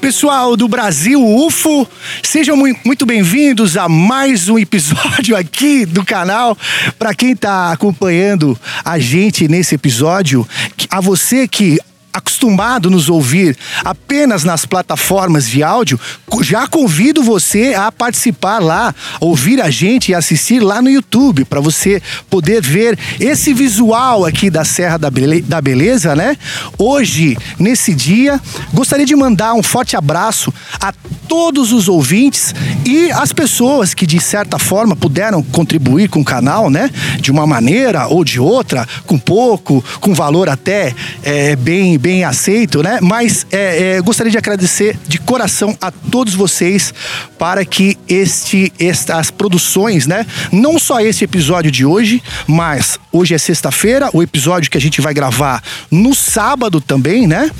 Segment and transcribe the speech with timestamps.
[0.00, 1.86] pessoal do Brasil UFO.
[2.22, 6.56] Sejam mu- muito bem-vindos a mais um episódio aqui do canal.
[6.98, 10.46] Para quem está acompanhando a gente nesse episódio,
[10.90, 11.78] a você que
[12.12, 15.98] acostumado nos ouvir apenas nas plataformas de áudio,
[16.42, 21.60] já convido você a participar lá, ouvir a gente e assistir lá no YouTube, para
[21.60, 26.36] você poder ver esse visual aqui da Serra da Bele- da Beleza, né?
[26.78, 28.40] Hoje, nesse dia,
[28.72, 30.92] gostaria de mandar um forte abraço a
[31.28, 36.68] todos os ouvintes e as pessoas que de certa forma puderam contribuir com o canal,
[36.68, 36.90] né?
[37.20, 42.82] De uma maneira ou de outra, com pouco, com valor até é, bem, bem aceito,
[42.82, 42.98] né?
[43.00, 46.92] Mas é, é, gostaria de agradecer de coração a todos vocês
[47.38, 50.26] para que este, estas produções, né?
[50.52, 55.00] Não só esse episódio de hoje, mas hoje é sexta-feira, o episódio que a gente
[55.00, 57.50] vai gravar no sábado também, né?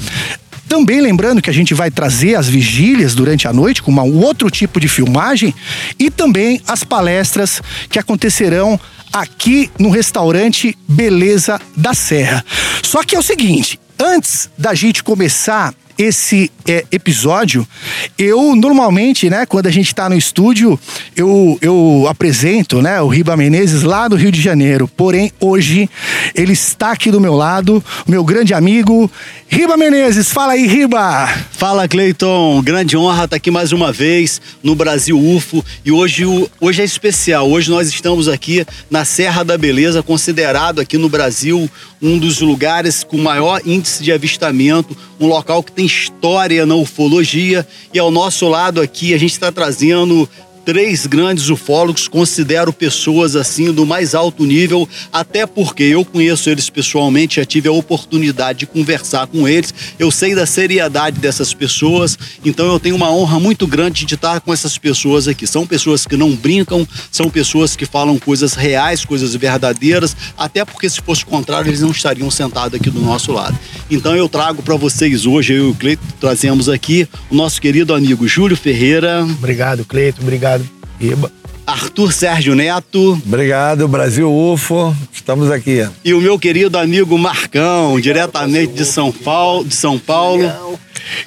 [0.69, 4.19] Também lembrando que a gente vai trazer as vigílias durante a noite com uma- um
[4.23, 5.53] outro tipo de filmagem
[5.99, 8.79] e também as palestras que acontecerão
[9.13, 12.45] aqui no restaurante Beleza da Serra.
[12.85, 17.69] Só que é o seguinte, antes da gente começar esse é, episódio,
[18.17, 20.81] eu normalmente, né, quando a gente está no estúdio,
[21.15, 24.89] eu, eu apresento, né, o Riba Menezes lá do Rio de Janeiro.
[24.89, 25.91] Porém, hoje
[26.35, 29.11] ele está aqui do meu lado, meu grande amigo
[29.47, 30.31] Riba Menezes.
[30.31, 31.29] Fala aí, Riba!
[31.51, 36.25] Fala Cleiton, grande honra estar aqui mais uma vez no Brasil UFO e hoje,
[36.59, 37.51] hoje é especial.
[37.51, 41.69] Hoje nós estamos aqui na Serra da Beleza, considerado aqui no Brasil
[42.03, 47.67] um dos lugares com maior índice de avistamento, um local que tem história na ufologia.
[47.93, 50.29] E ao nosso lado aqui a gente está trazendo
[50.65, 56.69] três grandes ufólogos, considero pessoas assim do mais alto nível, até porque eu conheço eles
[56.71, 62.19] pessoalmente, já tive a oportunidade de conversar com eles, eu sei da seriedade dessas pessoas,
[62.45, 65.47] então eu tenho uma honra muito grande de estar com essas pessoas aqui.
[65.47, 70.89] São pessoas que não brincam, são pessoas que falam coisas reais, coisas verdadeiras, até porque
[70.89, 73.59] se fosse o contrário, eles não estariam sentados aqui do nosso lado.
[73.91, 77.93] Então eu trago para vocês hoje, eu e o Cleito trazemos aqui o nosso querido
[77.93, 80.23] amigo Júlio Ferreira, Obrigado, Cleito.
[80.23, 80.65] Obrigado,
[81.01, 81.31] Iba.
[81.67, 84.95] Arthur Sérgio Neto Obrigado, Brasil UFO.
[85.13, 85.87] Estamos aqui.
[86.05, 90.43] e o meu querido amigo Marcão, diretamente de São Paulo, de São Paulo.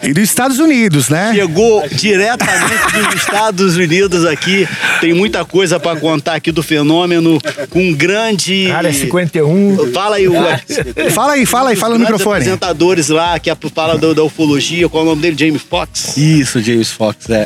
[0.01, 1.31] E dos Estados Unidos, né?
[1.33, 4.67] Chegou diretamente dos Estados Unidos aqui.
[5.01, 7.39] Tem muita coisa para contar aqui do fenômeno
[7.69, 9.91] com um grande Área 51.
[9.93, 10.33] Fala aí, o
[11.11, 12.37] Fala aí, fala aí, fala no microfone.
[12.37, 15.35] apresentadores lá que fala do- da ufologia, qual é o nome dele?
[15.37, 16.17] Jamie Foxx.
[16.17, 17.45] Isso, James Fox, é.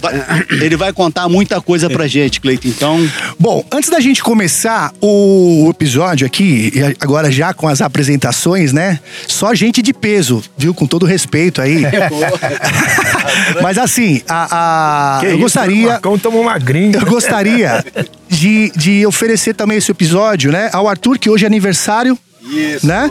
[0.63, 2.67] Ele vai contar muita coisa pra gente, Cleiton.
[2.67, 3.09] Então,
[3.39, 8.99] Bom, antes da gente começar o episódio aqui, e agora já com as apresentações, né?
[9.27, 10.73] Só gente de peso, viu?
[10.73, 11.83] Com todo respeito aí.
[13.61, 15.87] Mas assim, a, a- eu gostaria.
[15.87, 16.97] Marcão tamo magrinho.
[16.99, 17.83] Eu gostaria
[18.29, 20.69] de, de oferecer também esse episódio, né?
[20.73, 22.17] Ao Arthur, que hoje é aniversário.
[22.83, 23.09] né?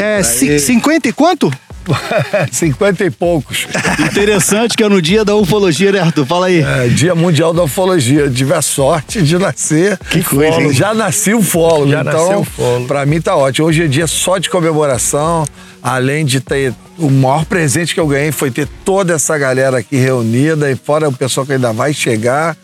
[0.00, 1.52] É, ci- 50 e quanto?
[2.50, 3.66] 50 e poucos.
[4.00, 6.24] interessante que é no dia da ufologia, né, Arthur?
[6.24, 6.62] Fala aí.
[6.62, 8.20] É, Dia Mundial da Ufologia.
[8.20, 9.98] Eu tive a sorte de nascer.
[10.10, 10.72] Que coisa, hein?
[10.72, 11.90] Já nasci ufólogo.
[11.90, 12.86] Já então, nasceu ufólogo.
[12.86, 13.66] pra mim tá ótimo.
[13.68, 15.44] Hoje é dia só de comemoração.
[15.84, 16.74] Além de ter.
[16.96, 20.70] O maior presente que eu ganhei foi ter toda essa galera aqui reunida.
[20.70, 22.56] E fora o pessoal que ainda vai chegar.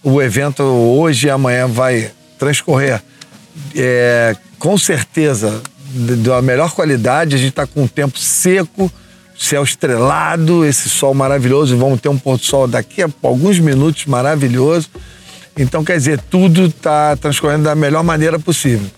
[0.00, 3.02] O evento hoje e amanhã vai transcorrer
[3.74, 5.60] é, com certeza
[6.22, 7.34] da melhor qualidade.
[7.34, 8.88] A gente está com um tempo seco,
[9.36, 11.76] céu estrelado, esse sol maravilhoso.
[11.76, 14.88] Vamos ter um pôr do sol daqui a alguns minutos maravilhoso.
[15.56, 18.88] Então, quer dizer, tudo está transcorrendo da melhor maneira possível.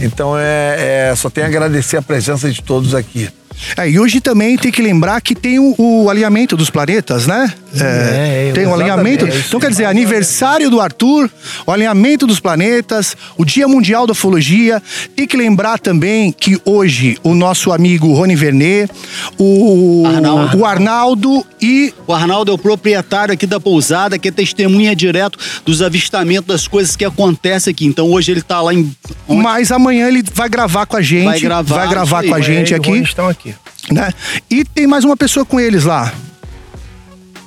[0.00, 3.28] Então, é, é- só tenho a agradecer a presença de todos aqui.
[3.76, 7.52] É, e hoje também tem que lembrar que tem o, o alinhamento dos planetas, né?
[7.80, 9.26] É, É, tem um alinhamento.
[9.26, 11.30] é então quer dizer, aniversário do Arthur,
[11.66, 14.82] o alinhamento dos planetas, o Dia Mundial da Ufologia.
[15.16, 18.90] Tem que lembrar também que hoje o nosso amigo Rony Vernet,
[19.38, 20.58] o Arnaldo.
[20.58, 25.38] o Arnaldo e O Arnaldo é o proprietário aqui da pousada, que é testemunha direto
[25.64, 27.86] dos avistamentos das coisas que acontecem aqui.
[27.86, 28.90] Então hoje ele tá lá em.
[29.28, 32.40] onde- mas amanhã ele vai gravar com a gente, Vai gravar, vai gravar com a
[32.40, 33.54] gente aqui, estão aqui.
[33.90, 34.12] né?
[34.50, 36.12] E tem mais uma pessoa com eles lá.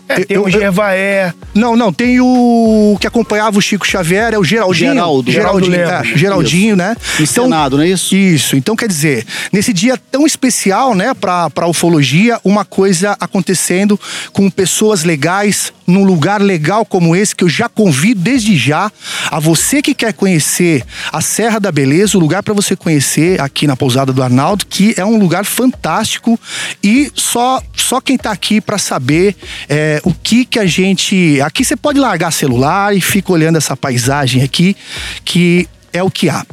[0.09, 4.37] É, tem Eu- o Gervaé, Não, não, tem o que acompanhava o Chico Xavier, é
[4.37, 4.93] o Geraldinho.
[4.93, 5.31] Geraldo.
[5.31, 6.17] Geraldinho, Geraldo é.
[6.17, 6.95] Geraldinho, né?
[7.19, 8.15] No Senado, não é isso?
[8.15, 13.99] Isso, então quer dizer, nesse dia tão especial, né, pra, pra ufologia, uma coisa acontecendo
[14.31, 18.91] com pessoas legais, num lugar legal como esse, que eu já convido desde já
[19.31, 23.65] a você que quer conhecer a Serra da Beleza, o lugar para você conhecer aqui
[23.65, 26.39] na Pousada do Arnaldo, que é um lugar fantástico
[26.83, 29.35] e só, só quem tá aqui para saber
[29.67, 31.41] é, o que que a gente.
[31.41, 34.75] Aqui você pode largar celular e fica olhando essa paisagem aqui,
[35.23, 36.45] que é o que há.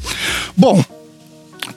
[0.56, 0.82] Bom,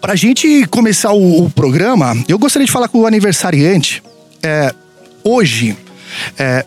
[0.02, 4.04] Pra gente começar o, o programa, eu gostaria de falar com o aniversariante.
[4.44, 4.74] É,
[5.24, 5.75] hoje,
[6.38, 6.66] é,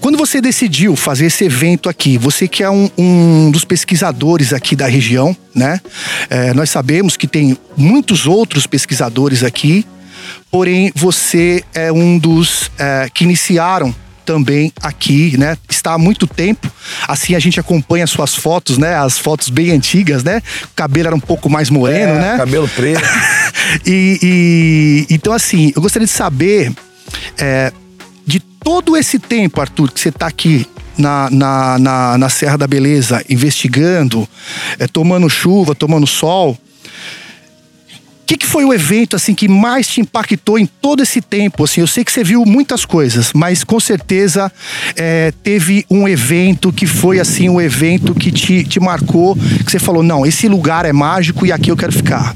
[0.00, 4.76] quando você decidiu fazer esse evento aqui, você que é um, um dos pesquisadores aqui
[4.76, 5.80] da região, né?
[6.30, 9.84] É, nós sabemos que tem muitos outros pesquisadores aqui,
[10.50, 13.94] porém você é um dos é, que iniciaram
[14.24, 15.56] também aqui, né?
[15.68, 16.70] Está há muito tempo.
[17.06, 18.96] Assim a gente acompanha suas fotos, né?
[18.96, 20.42] As fotos bem antigas, né?
[20.64, 22.36] O cabelo era um pouco mais moreno, É, né?
[22.36, 23.00] Cabelo preto.
[23.86, 24.18] e,
[25.08, 26.72] e- então, assim, eu gostaria de saber
[27.38, 27.72] é,
[28.26, 30.66] de todo esse tempo, Arthur, que você está aqui
[30.96, 34.28] na, na, na, na Serra da Beleza, investigando,
[34.78, 36.56] é, tomando chuva, tomando sol.
[38.24, 41.62] O que, que foi o evento assim que mais te impactou em todo esse tempo?
[41.62, 44.50] Assim, eu sei que você viu muitas coisas, mas com certeza
[44.96, 49.78] é, teve um evento que foi assim um evento que te, te marcou, que você
[49.78, 52.34] falou não, esse lugar é mágico e aqui eu quero ficar.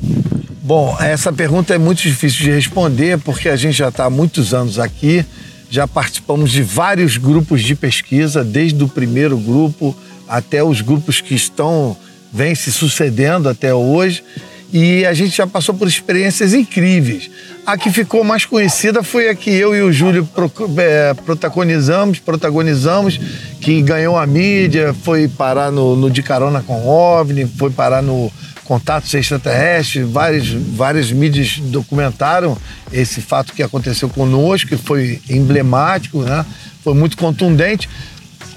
[0.62, 4.52] Bom, essa pergunta é muito difícil de responder porque a gente já está há muitos
[4.52, 5.24] anos aqui,
[5.70, 9.96] já participamos de vários grupos de pesquisa, desde o primeiro grupo
[10.28, 11.96] até os grupos que estão
[12.30, 14.22] vêm se sucedendo até hoje.
[14.72, 17.30] E a gente já passou por experiências incríveis.
[17.64, 22.18] A que ficou mais conhecida foi a que eu e o Júlio pro- eh, protagonizamos,
[22.18, 23.18] protagonizamos,
[23.60, 28.30] que ganhou a mídia, foi parar no, no De Carona com OVNI, foi parar no
[28.64, 32.56] Contatos Extraterrestres, várias, várias mídias documentaram
[32.92, 36.44] esse fato que aconteceu conosco, que foi emblemático, né?
[36.84, 37.88] foi muito contundente.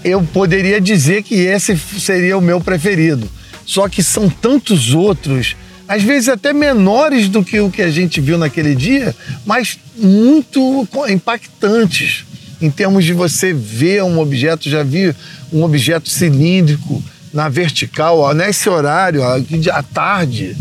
[0.03, 3.29] Eu poderia dizer que esse seria o meu preferido.
[3.65, 5.55] Só que são tantos outros,
[5.91, 9.13] às vezes até menores do que o que a gente viu naquele dia,
[9.45, 12.23] mas muito impactantes
[12.61, 15.13] em termos de você ver um objeto, já vi
[15.51, 17.03] um objeto cilíndrico
[17.33, 20.55] na vertical, ó, nesse horário, à tarde,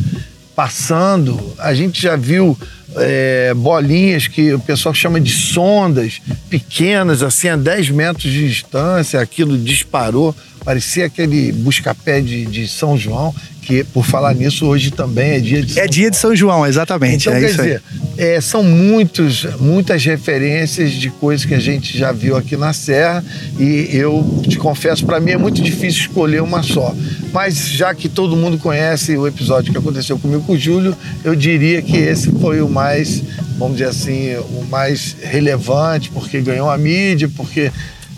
[0.56, 1.38] passando.
[1.60, 2.58] A gente já viu
[2.96, 9.20] é, bolinhas que o pessoal chama de sondas, pequenas, assim, a 10 metros de distância,
[9.20, 10.34] aquilo disparou.
[10.64, 13.32] Parecia aquele busca-pé de, de São João,
[13.70, 16.66] que, por falar nisso, hoje também é dia de São É dia de São João,
[16.66, 17.28] exatamente.
[17.28, 17.66] então, é quer isso aí.
[17.68, 17.82] dizer,
[18.18, 23.24] é, são muitos, muitas referências de coisas que a gente já viu aqui na Serra
[23.58, 26.92] e eu te confesso, para mim é muito difícil escolher uma só.
[27.32, 31.36] Mas já que todo mundo conhece o episódio que aconteceu comigo com o Júlio, eu
[31.36, 33.22] diria que esse foi o mais,
[33.56, 37.70] vamos dizer assim, o mais relevante, porque ganhou a mídia, porque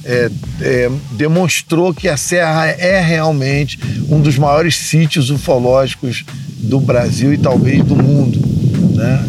[0.05, 0.31] é,
[0.61, 3.79] é, demonstrou que a Serra é realmente
[4.09, 6.25] um dos maiores sítios ufológicos
[6.59, 8.41] do Brasil e talvez do mundo.
[8.95, 9.25] Né?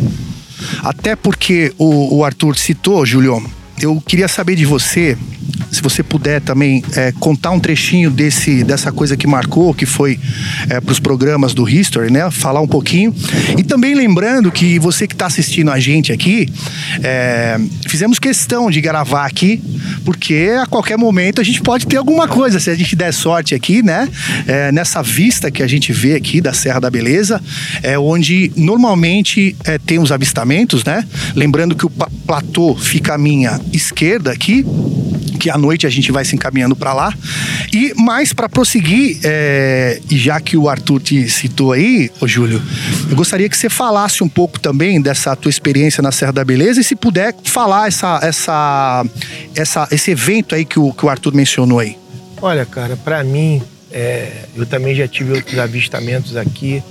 [0.80, 3.44] Até porque o, o Arthur citou, Júlio,
[3.82, 5.18] eu queria saber de você,
[5.84, 10.20] você puder também é, contar um trechinho desse, dessa coisa que marcou, que foi
[10.84, 12.30] para os programas do History, né?
[12.32, 13.14] Falar um pouquinho.
[13.58, 16.48] E também lembrando que você que está assistindo a gente aqui,
[17.04, 19.62] é, fizemos questão de gravar aqui,
[20.06, 23.54] porque a qualquer momento a gente pode ter alguma coisa, se a gente der sorte
[23.54, 24.08] aqui, né?
[24.48, 27.42] É, nessa vista que a gente vê aqui da Serra da Beleza,
[27.82, 31.06] é onde normalmente é, tem os avistamentos, né?
[31.36, 34.66] Lembrando que o platô fica à minha esquerda aqui,
[35.40, 37.14] que à noite a gente vai se encaminhando para lá.
[37.74, 42.62] E mais para prosseguir, é, já que o Arthur te citou aí, ô Júlio,
[43.10, 46.82] eu gostaria que você falasse um pouco também dessa tua experiência na Serra da Beleza
[46.82, 49.06] e se puder falar essa, essa,
[49.56, 51.98] essa, esse evento aí que o, que o Arthur mencionou aí.
[52.42, 53.62] Olha, cara, pra mim,
[53.92, 56.84] é, eu também já tive outros avistamentos aqui,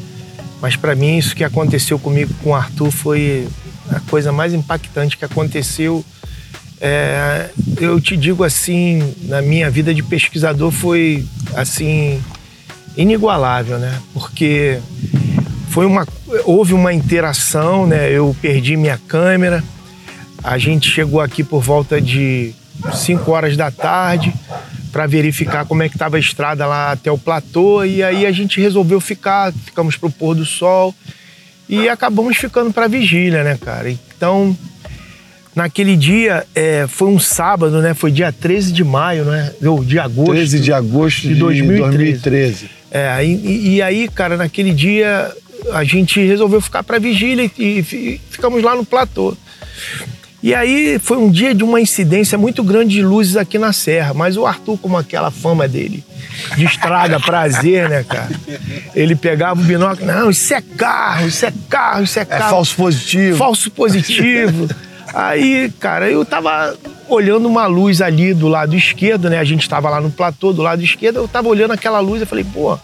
[0.61, 3.47] mas pra mim isso que aconteceu comigo com o Arthur foi
[3.91, 6.05] a coisa mais impactante que aconteceu
[6.85, 7.49] é,
[7.81, 11.25] eu te digo assim, na minha vida de pesquisador foi
[11.55, 12.21] assim
[12.97, 14.01] inigualável, né?
[14.13, 14.81] Porque
[15.69, 16.05] foi uma
[16.45, 18.11] houve uma interação, né?
[18.11, 19.63] Eu perdi minha câmera.
[20.43, 22.53] A gente chegou aqui por volta de
[22.93, 24.35] 5 horas da tarde
[24.91, 28.33] para verificar como é que estava a estrada lá até o platô e aí a
[28.33, 30.93] gente resolveu ficar, ficamos pro pôr do sol
[31.69, 33.89] e acabamos ficando para vigília, né, cara?
[33.89, 34.57] Então,
[35.55, 37.95] naquele dia, é, foi um sábado, né?
[37.95, 39.53] Foi dia 13 de maio, né?
[39.63, 40.33] Ou de agosto.
[40.33, 41.89] 13 de agosto de, 2013.
[41.91, 42.71] 2013.
[42.91, 45.31] É, e, e, aí, cara, naquele dia
[45.73, 49.37] a gente resolveu ficar para vigília e, e ficamos lá no platô.
[50.43, 54.13] E aí foi um dia de uma incidência muito grande de luzes aqui na serra,
[54.13, 56.05] mas o Arthur, como aquela fama dele,
[56.57, 58.29] de estrada, prazer, né, cara?
[58.93, 62.45] Ele pegava o binóculo, não, isso é carro, isso é carro, isso é, é carro.
[62.45, 63.37] É falso positivo.
[63.39, 64.69] Falso positivo.
[65.15, 66.75] Aí, cara, eu tava
[67.09, 69.39] olhando uma luz ali do lado esquerdo, né?
[69.39, 72.27] A gente tava lá no platô do lado esquerdo, eu tava olhando aquela luz e
[72.27, 72.79] falei, pô,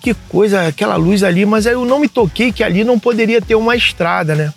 [0.00, 3.40] que coisa, aquela luz ali, mas aí eu não me toquei que ali não poderia
[3.40, 4.52] ter uma estrada, né?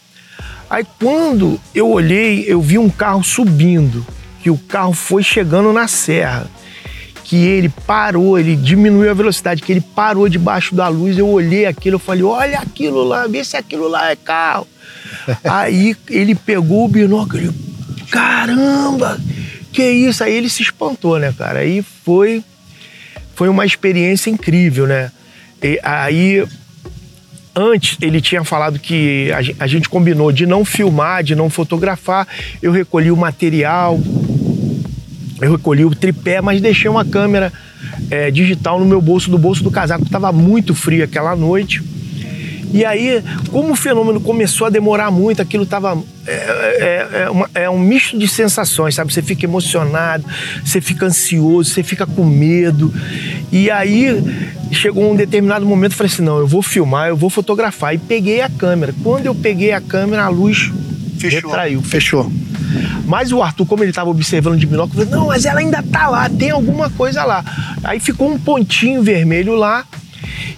[0.69, 4.05] Aí quando eu olhei, eu vi um carro subindo,
[4.41, 6.47] que o carro foi chegando na serra,
[7.27, 11.65] que ele parou, ele diminuiu a velocidade, que ele parou debaixo da luz, eu olhei
[11.65, 14.65] aquilo, eu falei, olha aquilo lá, vê se aquilo lá é carro.
[15.43, 17.53] Aí ele pegou o binóculo,
[18.09, 19.19] caramba,
[19.73, 20.23] que isso?
[20.23, 21.59] Aí ele se espantou, né, cara?
[21.59, 22.41] Aí foi,
[23.35, 25.11] foi uma experiência incrível, né?
[25.61, 26.47] E aí
[27.59, 32.27] Antes, ele tinha falado que a gente combinou de não filmar, de não fotografar.
[32.61, 33.99] Eu recolhi o material,
[35.41, 37.53] eu recolhi o tripé, mas deixei uma câmera
[38.09, 40.03] é, digital no meu bolso, do bolso do casaco.
[40.03, 41.83] Estava muito frio aquela noite.
[42.73, 45.97] E aí, como o fenômeno começou a demorar muito, aquilo estava.
[46.25, 49.13] É, é, é, uma, é, um misto de sensações, sabe?
[49.13, 50.25] Você fica emocionado,
[50.63, 52.93] você fica ansioso, você fica com medo.
[53.51, 54.21] E aí,
[54.71, 57.95] chegou um determinado momento, eu falei assim: não, eu vou filmar, eu vou fotografar.
[57.95, 58.93] E peguei a câmera.
[59.01, 60.71] Quando eu peguei a câmera, a luz
[61.17, 61.49] Fechou.
[61.49, 61.81] retraiu.
[61.81, 62.31] Fechou.
[63.05, 66.07] Mas o Arthur, como ele estava observando de binóculo, falou: não, mas ela ainda tá
[66.07, 67.43] lá, tem alguma coisa lá.
[67.83, 69.85] Aí ficou um pontinho vermelho lá.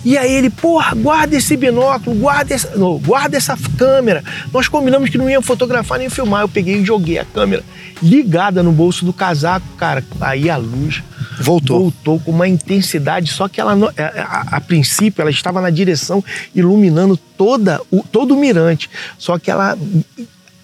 [0.04, 4.24] E aí ele, porra, guarda esse binóculo, guarda essa, não, guarda essa câmera.
[4.52, 6.42] Nós combinamos que não ia fotografar nem filmar.
[6.42, 7.64] Eu peguei e joguei a câmera
[8.02, 10.04] ligada no bolso do casaco, cara.
[10.22, 11.04] Aí a luz
[11.40, 15.62] voltou, voltou com uma intensidade, só que ela a, é, a, a princípio ela estava
[15.62, 16.24] na direção
[16.56, 18.90] iluminando toda o, todo o mirante.
[19.18, 19.78] Só que ela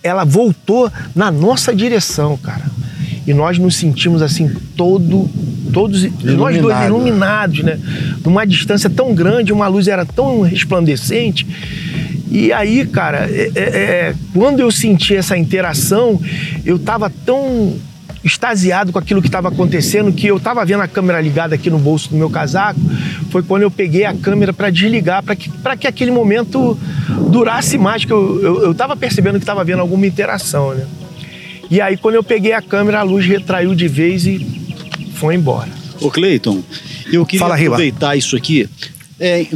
[0.05, 2.63] ela voltou na nossa direção, cara.
[3.25, 4.47] E nós nos sentimos assim
[4.77, 5.27] todo
[5.73, 6.37] todos Iluminado.
[6.37, 7.79] nós dois iluminados, né?
[8.23, 11.45] Numa distância tão grande, uma luz era tão resplandecente.
[12.29, 16.21] E aí, cara, é, é, é quando eu senti essa interação,
[16.63, 17.75] eu tava tão
[18.23, 21.77] extasiado com aquilo que estava acontecendo que eu estava vendo a câmera ligada aqui no
[21.77, 22.79] bolso do meu casaco.
[23.29, 26.77] Foi quando eu peguei a câmera para desligar, para que, que aquele momento
[27.15, 30.85] durasse mais, que eu estava percebendo que estava vendo alguma interação, né?
[31.69, 34.45] E aí, quando eu peguei a câmera, a luz retraiu de vez e
[35.15, 35.69] foi embora.
[35.99, 36.61] Ô Cleiton,
[37.11, 38.17] eu queria Fala, aproveitar Riba.
[38.17, 38.69] isso aqui.
[39.19, 39.47] É,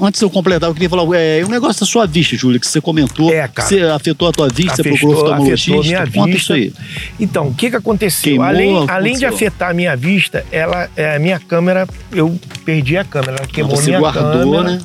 [0.00, 2.66] antes de eu completar, eu queria falar é, um negócio da sua vista, Júlia, que
[2.66, 3.32] você comentou.
[3.32, 3.68] É, cara.
[3.68, 5.82] Você afetou a tua vista, afetou, você procurou oftalmologista.
[5.82, 6.36] Minha Conta vista.
[6.36, 6.72] isso aí.
[7.18, 8.30] Então, o que, que aconteceu?
[8.30, 12.96] Queimou, além, além de afetar a minha vista, ela, é, a minha câmera, eu perdi
[12.96, 13.36] a câmera.
[13.38, 14.62] Ela queimou você minha guardou, câmera.
[14.62, 14.80] né?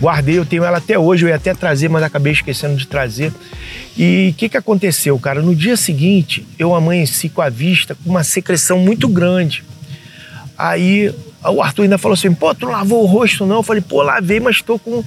[0.00, 3.32] Guardei, eu tenho ela até hoje, eu ia até trazer, mas acabei esquecendo de trazer.
[3.96, 5.40] E o que, que aconteceu, cara?
[5.40, 9.64] No dia seguinte, eu amanheci com a vista com uma secreção muito grande.
[10.58, 13.56] Aí o Arthur ainda falou assim: pô, tu lavou o rosto não?
[13.56, 15.02] Eu falei: pô, lavei, mas estou com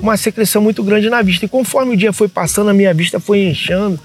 [0.00, 1.44] uma secreção muito grande na vista.
[1.44, 3.98] E conforme o dia foi passando, a minha vista foi inchando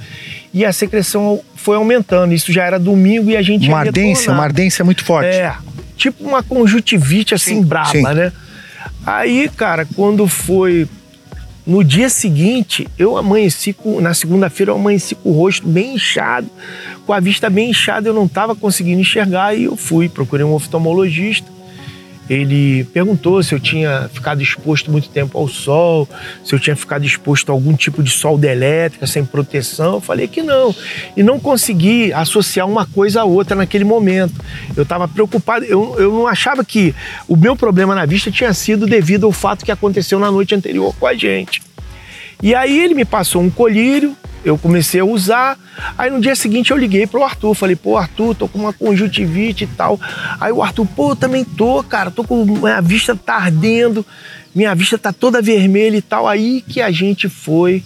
[0.54, 2.34] e a secreção foi aumentando.
[2.34, 5.36] Isso já era domingo e a gente Uma ardência, uma ardência muito forte.
[5.36, 5.56] É,
[5.96, 8.02] tipo uma conjuntivite assim, sim, braba, sim.
[8.04, 8.32] né?
[9.08, 10.86] Aí, cara, quando foi
[11.66, 14.02] no dia seguinte, eu amanheci com.
[14.02, 16.50] Na segunda-feira, eu amanheci com o rosto bem inchado,
[17.06, 20.54] com a vista bem inchada, eu não estava conseguindo enxergar e eu fui, procurei um
[20.54, 21.57] oftalmologista.
[22.30, 26.08] Ele perguntou se eu tinha ficado exposto muito tempo ao sol,
[26.44, 29.96] se eu tinha ficado exposto a algum tipo de solda elétrica sem proteção.
[29.96, 30.76] Eu falei que não.
[31.16, 34.36] E não consegui associar uma coisa a outra naquele momento.
[34.76, 36.94] Eu estava preocupado, eu, eu não achava que
[37.28, 40.96] o meu problema na vista tinha sido devido ao fato que aconteceu na noite anterior
[41.00, 41.67] com a gente.
[42.42, 44.16] E aí ele me passou um colírio,
[44.46, 45.58] eu comecei a usar.
[45.98, 49.64] Aí no dia seguinte eu liguei pro Arthur, falei, pô, Arthur, tô com uma conjuntivite
[49.64, 50.00] e tal.
[50.40, 52.46] Aí o Arthur, pô, também tô, cara, tô com.
[52.46, 54.06] Minha vista tá ardendo,
[54.54, 56.28] minha vista tá toda vermelha e tal.
[56.28, 57.84] Aí que a gente foi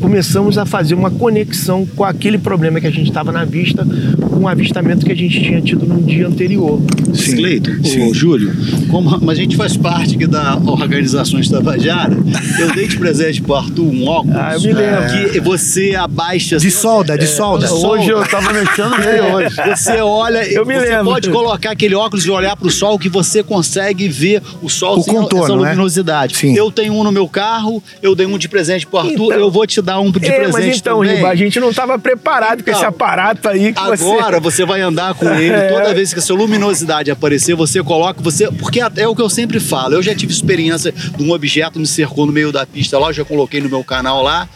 [0.00, 3.86] começamos a fazer uma conexão com aquele problema que a gente estava na vista,
[4.30, 6.80] com o avistamento que a gente tinha tido no dia anterior.
[7.14, 8.14] Sim, Cleiton, sim.
[8.14, 8.54] Júlio,
[8.90, 12.16] como mas a gente faz parte aqui da Organização Tabajara,
[12.58, 14.36] eu dei de presente pro Arthur um óculos.
[14.36, 15.32] Ah, eu me lembro.
[15.32, 16.56] Que você abaixa.
[16.56, 17.72] De solda, de solda.
[17.72, 19.56] Hoje eu tava mexendo nele hoje.
[19.76, 21.04] Você olha, Eu me você lembro.
[21.04, 24.98] pode colocar aquele óculos e olhar para o sol que você consegue ver o sol
[24.98, 25.62] O sem contorno, essa né?
[25.70, 26.36] luminosidade.
[26.36, 26.54] Sim.
[26.56, 29.50] Eu tenho um no meu carro, eu dei um de presente pro Arthur, Então- eu
[29.50, 31.16] vou te dar um de É, presente mas então, também.
[31.16, 34.80] Riba, a gente não estava preparado com Então, esse aparato aí que Agora você vai
[34.80, 35.68] andar com ele, É.
[35.68, 38.50] toda vez que a sua luminosidade aparecer, você coloca, você.
[38.50, 39.94] Porque é o que eu sempre falo.
[39.94, 43.12] Eu já tive experiência de um objeto me cercou no meio da pista lá, eu
[43.12, 44.48] já coloquei no meu canal lá.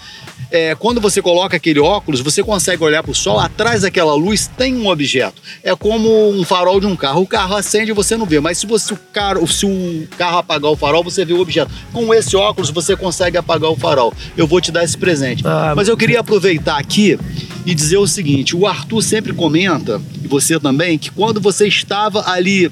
[0.51, 4.49] É, quando você coloca aquele óculos, você consegue olhar para o sol, atrás daquela luz
[4.49, 5.41] tem um objeto.
[5.63, 7.23] É como um farol de um carro.
[7.23, 10.39] O carro acende e você não vê, mas se, você, o carro, se o carro
[10.39, 11.71] apagar o farol, você vê o objeto.
[11.93, 14.13] Com esse óculos, você consegue apagar o farol.
[14.37, 15.43] Eu vou te dar esse presente.
[15.47, 17.19] Ah, mas eu queria aproveitar aqui
[17.65, 22.29] e dizer o seguinte: o Arthur sempre comenta, e você também, que quando você estava
[22.29, 22.71] ali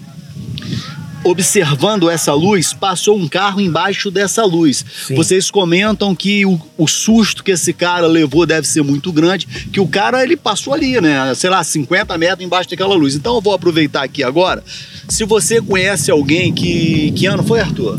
[1.24, 4.84] observando essa luz, passou um carro embaixo dessa luz.
[5.06, 5.14] Sim.
[5.14, 9.80] Vocês comentam que o, o susto que esse cara levou deve ser muito grande, que
[9.80, 11.34] o cara ele passou ali, né?
[11.34, 13.14] Sei lá, 50 metros embaixo daquela luz.
[13.14, 14.62] Então eu vou aproveitar aqui agora.
[15.08, 17.12] Se você conhece alguém que.
[17.12, 17.98] Que ano foi, Arthur?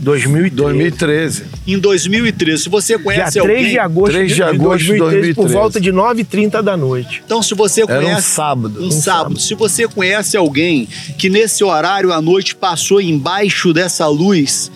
[0.00, 0.54] 2013.
[0.56, 1.44] 2013.
[1.66, 2.62] Em 2013.
[2.62, 3.70] Se você Dia conhece 3 alguém.
[3.72, 5.54] de agosto 3 de de agosto de 2013, por 2013.
[5.54, 7.22] volta de 9h30 da noite.
[7.24, 8.22] Então, se você Era um conhece.
[8.28, 8.80] sábado.
[8.82, 9.02] Um, Um sábado.
[9.02, 9.40] sábado.
[9.40, 10.88] Se você conhece alguém
[11.18, 14.70] que nesse horário à noite passou embaixo dessa luz,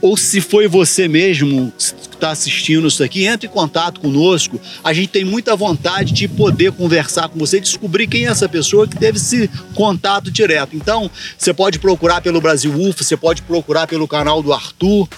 [0.00, 1.72] ou se foi você mesmo
[2.16, 4.60] está assistindo isso aqui, entre em contato conosco.
[4.82, 8.86] A gente tem muita vontade de poder conversar com você, descobrir quem é essa pessoa
[8.86, 10.74] que teve esse contato direto.
[10.74, 15.08] Então, você pode procurar pelo Brasil UFO, você pode procurar pelo canal do Arthur.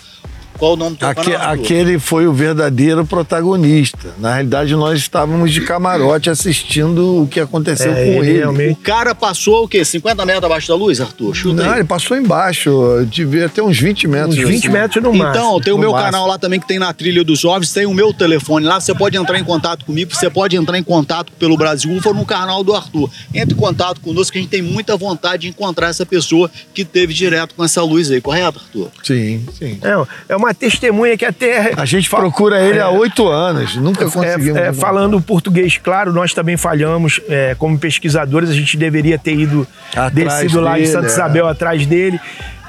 [0.59, 4.15] Qual o nome do teu Aque- aquele foi o verdadeiro protagonista.
[4.19, 8.39] Na realidade, nós estávamos de camarote assistindo o que aconteceu É, com ele ele.
[8.39, 9.85] realmente- O cara passou o quê?
[9.85, 11.35] 50 metros abaixo da luz, Arthur?
[11.35, 11.79] Chuta Não, aí.
[11.81, 14.37] ele passou embaixo, devia ter uns 20 metros.
[14.37, 14.69] Uns 20 assim.
[14.77, 15.45] metros no máximo.
[15.47, 16.11] Então, tem o no meu máximo.
[16.13, 18.95] canal lá também que tem na trilha dos jovens, tem o meu telefone lá, você
[18.95, 22.27] pode entrar em contato comigo, você pode entrar em contato pelo Brasil UFO ou no
[22.27, 23.09] canal do Arthur.
[23.33, 26.85] Entre em contato conosco que a gente tem muita vontade de encontrar essa pessoa que
[26.85, 28.89] teve direto com essa luz aí, correto, Arthur?
[29.05, 29.79] Sim, sim.
[29.83, 31.73] É, é uma testemunha que até.
[31.77, 34.57] A gente procura ele há oito anos, nunca conseguimos.
[34.57, 39.35] É, é, falando português, claro, nós também falhamos é, como pesquisadores, a gente deveria ter
[39.35, 41.11] ido Atrás descido lá em Santa é.
[41.11, 42.21] Isabel atrás dele,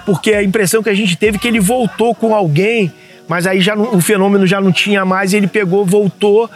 [0.06, 2.92] porque a impressão que a gente teve é que ele voltou com alguém,
[3.28, 6.50] mas aí já o fenômeno já não tinha mais, ele pegou, voltou.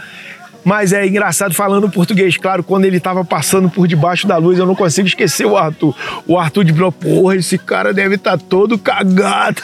[0.63, 4.65] Mas é engraçado falando português, claro, quando ele tava passando por debaixo da luz, eu
[4.65, 5.95] não consigo esquecer o Arthur.
[6.28, 9.62] O Arthur de porra, esse cara deve estar todo cagado.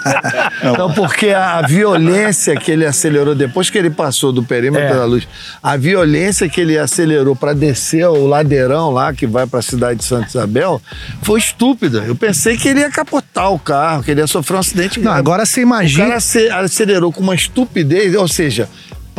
[0.78, 4.94] Não, porque a violência que ele acelerou depois que ele passou do perímetro É.
[4.94, 5.26] da luz,
[5.62, 10.00] a violência que ele acelerou para descer o ladeirão lá que vai para a cidade
[10.00, 10.80] de Santa Isabel
[11.22, 12.04] foi estúpida.
[12.06, 15.04] Eu pensei que ele ia capotar o carro, que ele ia sofrer um acidente Não,
[15.04, 15.18] grave.
[15.18, 16.04] agora você o imagina.
[16.04, 18.68] cara ace- acelerou com uma estupidez, ou seja,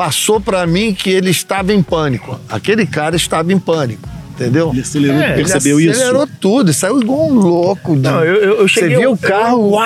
[0.02, 2.40] passou para mim que ele estava em pânico.
[2.50, 4.10] Aquele cara estava em pânico.
[4.32, 4.72] Entendeu?
[4.72, 6.00] Ele acelerou, É, percebeu ele isso?
[6.02, 7.94] acelerou tudo, saiu igual um louco.
[7.96, 9.78] de- Não, eu- eu- eu cheguei Você viu o carro?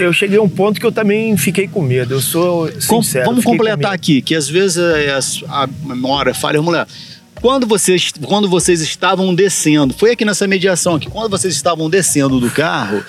[0.00, 2.14] Eu cheguei a um ponto que eu também fiquei com medo.
[2.14, 3.26] Eu sou Com- sincero.
[3.26, 3.92] vamos com completar medo.
[3.92, 6.56] aqui, que às vezes é, as- a memória falha.
[6.58, 6.86] Vamos lá.
[7.42, 12.40] Quando vocês, quando vocês estavam descendo, foi aqui nessa mediação aqui, quando vocês estavam descendo
[12.40, 13.04] do carro,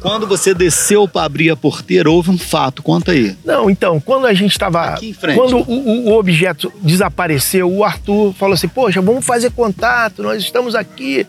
[0.00, 3.36] quando você desceu para abrir a porteira, houve um fato, conta aí.
[3.44, 4.82] Não, então, quando a gente estava.
[4.84, 5.36] Aqui em frente.
[5.38, 10.42] Quando o, o- o objeto desapareceu, o Arthur falou assim: Poxa, vamos fazer contato, nós
[10.42, 11.26] estamos aqui.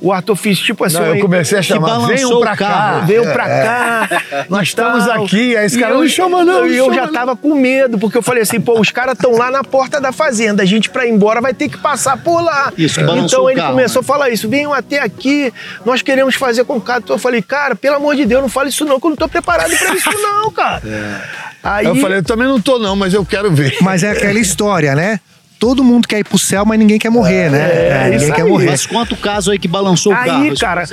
[0.00, 0.98] O Arthur fez tipo assim.
[0.98, 3.00] Não, eu comecei a chamar, venham o pra cá.
[3.06, 3.62] Veio É, pra é.
[3.62, 4.22] cá.
[4.50, 7.12] Nós estamos aqui, aí esse E cara, eu- não chama não, E eu já não.
[7.12, 10.12] tava com medo, porque eu falei assim, pô, os caras estão lá na porta da
[10.12, 10.62] fazenda.
[10.62, 12.72] A gente, pra ir embora, vai ter que passar por lá.
[12.76, 14.04] Isso, que então o ele carro, começou né?
[14.04, 14.48] a falar isso.
[14.48, 15.52] Venham até aqui,
[15.84, 17.04] nós queremos fazer contato.
[17.04, 19.16] Então eu falei, cara, pelo amor de Deus, não fale isso não, que eu não
[19.16, 20.82] tô preparado pra isso não, cara.
[21.64, 23.76] Aí, Eu falei, eu também não tô não, mas eu quero ver.
[23.80, 25.18] Mas é aquela história, né?
[25.58, 27.58] Todo mundo quer ir pro céu, mas ninguém quer morrer, né?
[27.88, 28.48] É, ninguém isso quer aí.
[28.48, 28.66] morrer.
[28.66, 30.42] Mas quanto o caso aí que balançou o carro?
[30.42, 30.84] Aí, eu cara,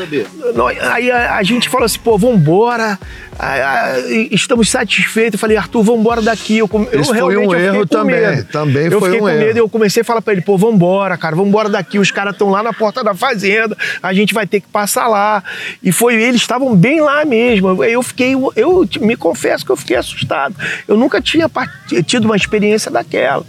[0.56, 2.97] nós- aí a, a gente falou assim, pô, vambora.
[3.38, 5.34] Ah, e- estamos satisfeitos.
[5.34, 6.60] Eu falei, Arthur, vambora daqui.
[6.60, 8.43] Eu, eu Esse foi realmente um eu fiquei erro com também, medo.
[8.45, 9.39] também eu foi fiquei um com erro.
[9.39, 11.97] medo e eu comecei a falar pra ele, pô, vambora, cara, vambora daqui.
[11.99, 15.43] Os caras estão lá na porta da fazenda, a gente vai ter que passar lá.
[15.82, 17.84] E foi, eles estavam bem lá mesmo.
[17.84, 20.56] Eu fiquei, eu te- me confesso que eu fiquei assustado.
[20.88, 21.71] Eu nunca tinha part-
[22.06, 23.43] tido uma experiência daquela.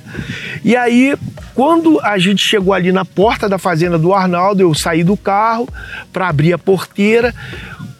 [0.64, 1.14] E aí,
[1.54, 5.68] quando a gente chegou ali na porta da fazenda do Arnaldo, eu saí do carro
[6.10, 7.34] para abrir a porteira.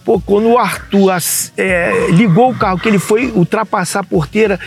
[0.02, 1.12] Pô, quando o Arthur
[1.56, 4.58] é, ligou o carro, que ele foi ultrapassar a porteira,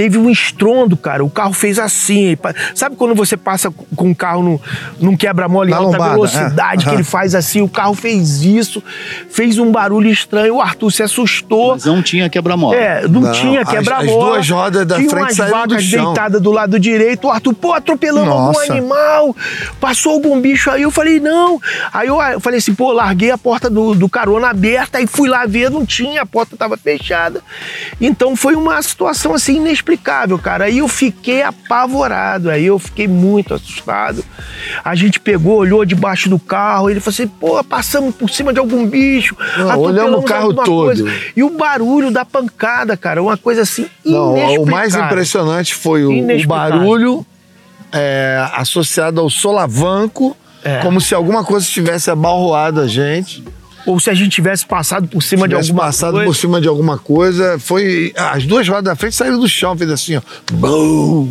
[0.00, 1.22] teve um estrondo, cara.
[1.22, 2.34] O carro fez assim.
[2.74, 4.58] Sabe quando você passa com um carro num,
[4.98, 6.88] num quebra-mola em alta lombada, velocidade, é.
[6.88, 7.60] que ele faz assim?
[7.60, 8.82] O carro fez isso,
[9.28, 10.54] fez um barulho estranho.
[10.54, 11.72] O Arthur se assustou.
[11.72, 12.74] Mas não tinha quebra-mola.
[12.74, 14.38] É, não, Não, tinha as- quebra-mola.
[14.38, 16.04] as duas rodas da tinha frente umas do vacas chão.
[16.06, 17.26] deitadas do lado direito.
[17.26, 18.72] O Arthur, pô, atropelando algum Nossa.
[18.72, 19.36] animal.
[19.78, 20.80] Passou algum bicho aí.
[20.80, 21.60] Eu falei, não.
[21.92, 24.96] Aí eu, eu falei assim, pô, larguei a porta do, do carona aberta.
[24.96, 27.42] Aí fui lá ver, não tinha, a porta tava fechada.
[28.00, 30.64] Então foi uma situação assim inexplicável, cara.
[30.64, 32.50] Aí eu fiquei apavorado.
[32.50, 34.24] Aí eu fiquei muito assustado.
[34.84, 36.88] A gente pegou, olhou debaixo do carro.
[36.90, 39.36] Ele falou assim, pô, passamos por cima de algum bicho.
[39.58, 40.66] Não, olhamos o carro todo.
[40.66, 41.04] coisa.
[41.36, 44.62] E o barulho da pancada, cara, uma coisa assim Não, inexplicável.
[44.62, 47.26] o mais impressionante foi o, o barulho
[47.92, 50.78] é, associado ao solavanco, É.
[50.78, 53.42] como se alguma coisa tivesse abalroado a gente.
[53.86, 56.26] Ou se a gente tivesse passado por cima de tivesse alguma passado coisa.
[56.26, 57.58] por cima de alguma coisa.
[57.58, 58.12] Foi.
[58.16, 60.22] As duas rodas da frente saíram do chão, fez assim, ó.
[60.52, 61.30] Bum!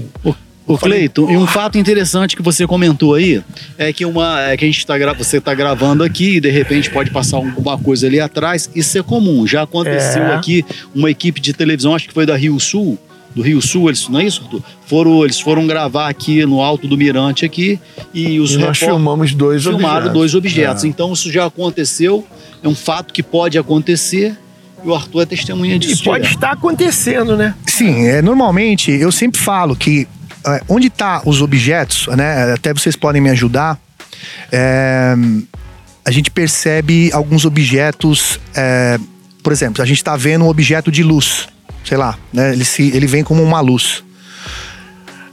[0.67, 3.41] Ô, Cleiton, e um fato interessante que você comentou aí
[3.75, 6.91] é que uma é que a gente tá você está gravando aqui e de repente
[6.91, 8.69] pode passar alguma coisa ali atrás.
[8.75, 9.47] Isso é comum.
[9.47, 10.35] Já aconteceu É.
[10.35, 12.99] aqui uma equipe de televisão, acho que foi da Rio Sul,
[13.35, 14.41] do Rio Sul, eles, não é isso?
[14.43, 14.61] Arthur?
[14.87, 17.79] Foram, eles foram gravar aqui no alto do Mirante aqui
[18.13, 20.13] e os E nós filmamos dois filmaram objetos.
[20.13, 20.83] dois objetos.
[20.83, 20.87] É.
[20.87, 22.25] Então isso já aconteceu,
[22.63, 24.35] é um fato que pode acontecer
[24.83, 26.03] e o Arthur é testemunha E disso.
[26.03, 26.35] pode direto.
[26.35, 27.53] estar acontecendo, né?
[27.67, 30.07] Sim, é, normalmente eu sempre falo que
[30.47, 32.53] é, onde está os objetos, né?
[32.53, 33.77] Até vocês podem me ajudar.
[34.51, 35.13] é,
[36.05, 38.97] a gente percebe alguns objetos, é,
[39.43, 41.47] por exemplo, a gente está vendo um objeto de luz,
[41.89, 42.53] sei lá, né?
[42.53, 44.03] Ele, se, ele vem como uma luz.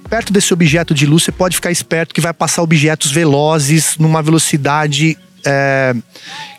[0.09, 4.23] Perto desse objeto de luz, você pode ficar esperto que vai passar objetos velozes numa
[4.23, 5.95] velocidade é,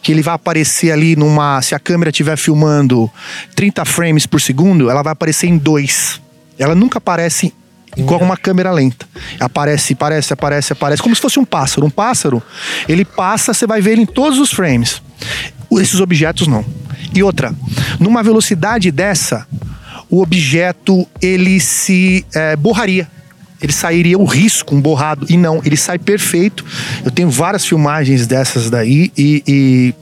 [0.03, 1.59] que ele vai aparecer ali numa.
[1.63, 3.11] Se a câmera estiver filmando
[3.55, 6.21] 30 frames por segundo, ela vai aparecer em dois.
[6.59, 7.51] Ela nunca aparece
[7.95, 9.07] igual uma câmera lenta.
[9.39, 11.87] Aparece, aparece, aparece, aparece, como se fosse um pássaro.
[11.87, 12.43] Um pássaro,
[12.87, 15.01] ele passa, você vai ver ele em todos os frames.
[15.71, 16.63] Esses objetos não.
[17.15, 17.55] E outra,
[17.99, 19.47] numa velocidade dessa,
[20.09, 23.07] o objeto ele se é, borraria.
[23.61, 25.25] Ele sairia o risco, um borrado.
[25.29, 26.63] E não, ele sai perfeito.
[27.03, 29.93] Eu tenho várias filmagens dessas daí e, e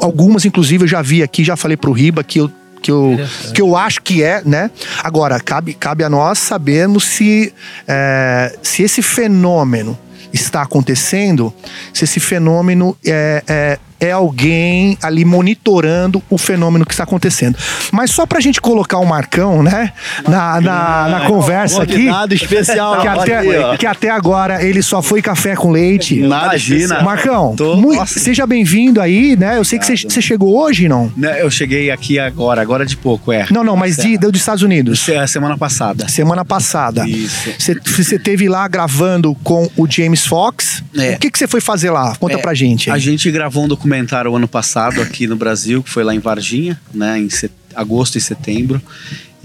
[0.00, 2.50] algumas, inclusive, eu já vi aqui, já falei pro Riba que eu
[2.82, 3.16] que eu,
[3.54, 4.68] que eu acho que é, né?
[5.04, 7.54] Agora, cabe, cabe a nós sabermos se,
[7.86, 9.96] é, se esse fenômeno
[10.32, 11.54] está acontecendo,
[11.94, 17.56] se esse fenômeno é, é, é alguém ali monitorando o fenômeno que está acontecendo.
[17.92, 19.92] Mas só pra gente colocar o Marcão, né?
[20.28, 21.92] Na, na, na conversa aqui.
[21.94, 23.00] Convidado especial.
[23.00, 23.22] Que aqui, ó.
[23.22, 26.20] até, que até agora ele só foi café com leite.
[26.20, 27.02] Nada especial.
[27.04, 28.18] Marcão, Tô- mui- nossa.
[28.18, 29.56] seja bem-vindo aí, né?
[29.56, 31.12] Eu sei que você, chegou hoje, não?
[31.16, 33.46] Né, Eu cheguei aqui agora, agora de pouco, é.
[33.50, 35.08] Não, não, mas de, dos Estados Unidos.
[35.08, 36.08] A semana passada.
[36.08, 37.06] Semana passada.
[37.08, 37.50] Isso.
[37.58, 40.82] Você, teve lá gravando com o James Fox.
[40.96, 41.14] É.
[41.14, 42.14] O que, você foi fazer lá?
[42.16, 42.90] Conta É, pra gente.
[42.90, 42.96] aí.
[42.96, 46.80] A gente gravou um documentário ano passado aqui no Brasil, que foi lá em Varginha,
[46.94, 48.80] né, em set- agosto e setembro.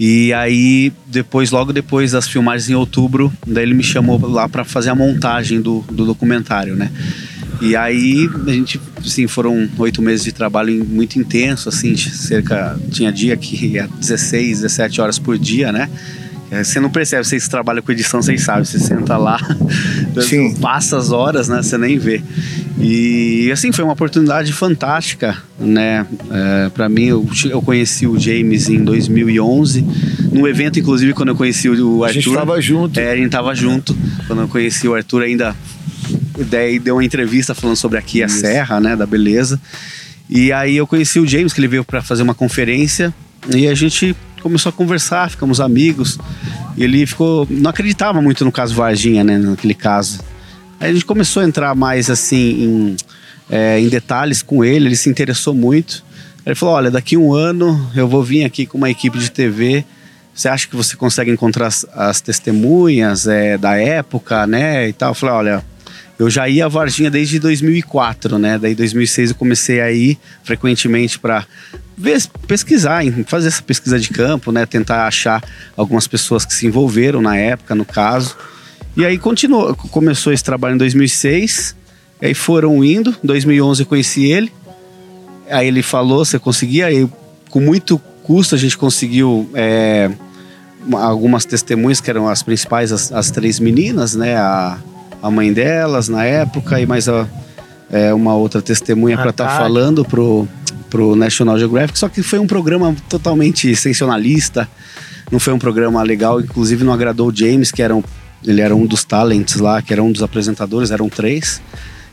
[0.00, 4.64] E aí, depois, logo depois das filmagens em outubro, daí ele me chamou lá para
[4.64, 6.90] fazer a montagem do, do documentário, né?
[7.60, 13.12] E aí, a gente, assim, foram oito meses de trabalho muito intenso, assim, cerca, tinha
[13.12, 15.90] dia que ia 16, 17 horas por dia, né?
[16.50, 19.38] É, Você não percebe, vocês trabalham com edição, vocês sabem, você senta lá,
[20.22, 20.54] Sim.
[20.54, 21.62] passa as horas, né?
[21.62, 22.22] Você nem vê.
[22.80, 26.06] E assim, foi uma oportunidade fantástica, né?
[26.30, 29.84] É, para mim, eu, eu conheci o James em 2011,
[30.32, 32.20] num evento, inclusive, quando eu conheci o A Arthur.
[32.22, 32.98] gente tava junto.
[33.00, 33.96] É, a gente tava junto.
[34.26, 35.54] Quando eu conheci o Arthur, ainda
[36.48, 38.96] daí deu uma entrevista falando sobre aqui a Serra, né?
[38.96, 39.60] Da beleza.
[40.30, 43.12] E aí eu conheci o James, que ele veio para fazer uma conferência.
[43.54, 46.18] E a gente começou a conversar, ficamos amigos.
[46.76, 47.46] Ele ficou.
[47.50, 49.38] Não acreditava muito no caso Varginha, né?
[49.38, 50.20] Naquele caso.
[50.80, 52.96] Aí a gente começou a entrar mais assim em,
[53.50, 56.04] é, em detalhes com ele, ele se interessou muito.
[56.46, 59.84] Ele falou: olha, daqui um ano eu vou vir aqui com uma equipe de TV.
[60.34, 64.88] Você acha que você consegue encontrar as, as testemunhas é, da época, né?
[64.88, 65.10] E tal.
[65.10, 65.64] Eu falei: olha,
[66.18, 68.58] eu já ia a Varginha desde 2004, né?
[68.58, 71.46] Daí 2006 eu comecei a ir frequentemente para
[72.46, 74.66] pesquisar, em- fazer essa pesquisa de campo, né?
[74.66, 75.42] Tentar achar
[75.76, 78.36] algumas pessoas que se envolveram na época, no caso.
[78.96, 81.76] E aí continuou, começou esse trabalho em 2006,
[82.20, 84.52] aí foram indo, 2011 eu conheci ele,
[85.48, 87.08] aí ele falou, você conseguia, aí
[87.48, 90.10] com muito custo a gente conseguiu é,
[90.84, 94.78] uma- algumas testemunhas que eram as principais, as, as três meninas, né, a,
[95.22, 97.26] a mãe delas na época e mais a,
[97.90, 99.58] é, uma outra testemunha A para estar Tati.
[99.58, 100.46] falando pro,
[100.90, 104.68] pro National Geographic, só que foi um programa totalmente sensacionalista,
[105.30, 108.02] não foi um programa legal, inclusive não agradou o James, que era um,
[108.44, 111.60] ele era um dos talents lá, que era um dos apresentadores, eram três.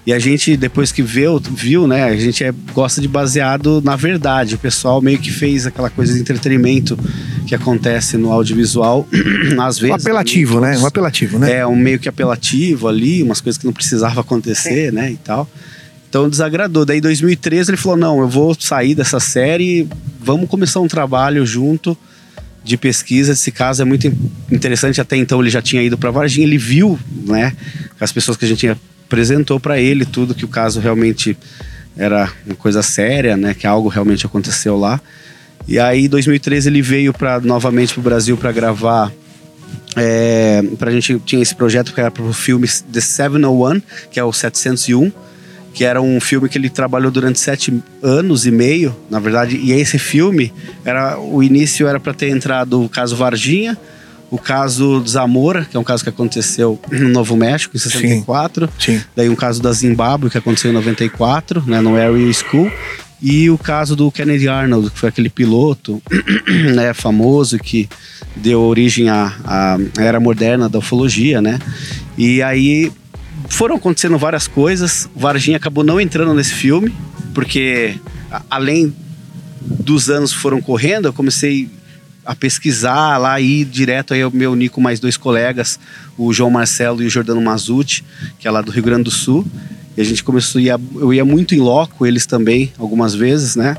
[0.06, 3.96] E a gente, depois que viu, viu né, a gente é, gosta de baseado na
[3.96, 4.54] verdade.
[4.54, 6.98] O pessoal meio que fez aquela coisa de entretenimento
[7.46, 9.08] que acontece no audiovisual,
[9.60, 9.92] às vezes.
[9.92, 10.78] Um apelativo, né?
[10.78, 11.58] Um apelativo, né?
[11.58, 15.48] É, um meio que apelativo ali, umas coisas que não precisava acontecer, né, e tal.
[16.10, 16.86] Então desagradou.
[16.86, 19.88] Daí em 2013 ele falou: não, eu vou sair dessa série,
[20.20, 21.98] vamos começar um trabalho junto
[22.64, 23.34] de pesquisa.
[23.34, 24.08] Esse caso é muito
[24.52, 25.02] interessante.
[25.02, 27.54] Até então ele já tinha ido para Varginha, ele viu, né,
[28.00, 28.68] as pessoas que a gente
[29.06, 31.38] apresentou para ele tudo que o caso realmente
[31.98, 35.00] era uma coisa séria, né, que algo realmente aconteceu lá.
[35.68, 39.12] E aí, em 2013 ele veio para novamente para o Brasil para gravar.
[39.98, 44.24] É, pra gente tinha esse projeto que era para o filme The 701, que é
[44.24, 45.12] o 701
[45.76, 49.58] que era um filme que ele trabalhou durante sete anos e meio, na verdade.
[49.58, 50.54] E esse filme
[50.86, 53.78] era o início era para ter entrado o caso Varginha,
[54.32, 59.02] o caso Zamora, que é um caso que aconteceu no Novo México em 64, Sim.
[59.14, 62.72] daí um caso da Zimbábue que aconteceu em 94, né, no Area School.
[63.28, 66.00] E o caso do Kennedy Arnold, que foi aquele piloto
[66.76, 67.90] né, famoso que
[68.36, 71.58] deu origem à, à era moderna da ufologia, né?
[72.16, 72.92] E aí
[73.50, 75.10] foram acontecendo várias coisas.
[75.16, 76.94] Varginha acabou não entrando nesse filme,
[77.34, 77.96] porque
[78.48, 78.96] além
[79.60, 81.68] dos anos que foram correndo, eu comecei
[82.24, 85.80] a pesquisar lá e ir direto aí eu me uni com mais dois colegas,
[86.16, 88.06] o João Marcelo e o Jordano Mazuti,
[88.38, 89.44] que é lá do Rio Grande do Sul.
[89.98, 93.56] E a gente começou a ir, eu ia muito em loco, eles também, algumas vezes,
[93.56, 93.78] né?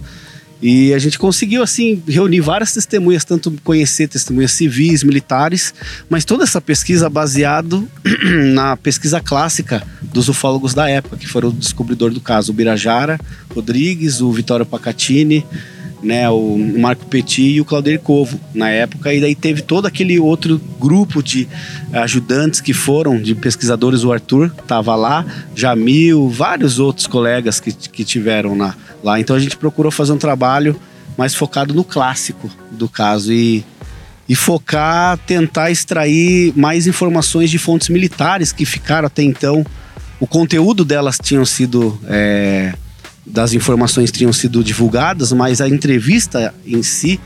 [0.61, 5.74] E a gente conseguiu, assim, reunir várias testemunhas, tanto conhecer testemunhas civis, militares,
[6.09, 7.87] mas toda essa pesquisa baseado
[8.55, 13.20] na pesquisa clássica dos ufólogos da época, que foram o descobridor do caso, o Birajara
[13.55, 15.44] Rodrigues, o Vitório Pacatini,
[16.02, 20.18] né, o Marco Petit e o Claudir Covo na época, e daí teve todo aquele
[20.18, 21.48] outro grupo de
[21.92, 28.04] ajudantes que foram, de pesquisadores, o Arthur estava lá, Jamil, vários outros colegas que, que
[28.04, 29.18] tiveram na, lá.
[29.18, 30.78] Então a gente procurou fazer um trabalho
[31.16, 33.64] mais focado no clássico do caso e,
[34.28, 39.64] e focar, tentar extrair mais informações de fontes militares que ficaram até então.
[40.20, 41.98] O conteúdo delas tinham sido.
[42.06, 42.74] É,
[43.26, 47.20] das informações tinham sido divulgadas, mas a entrevista em si,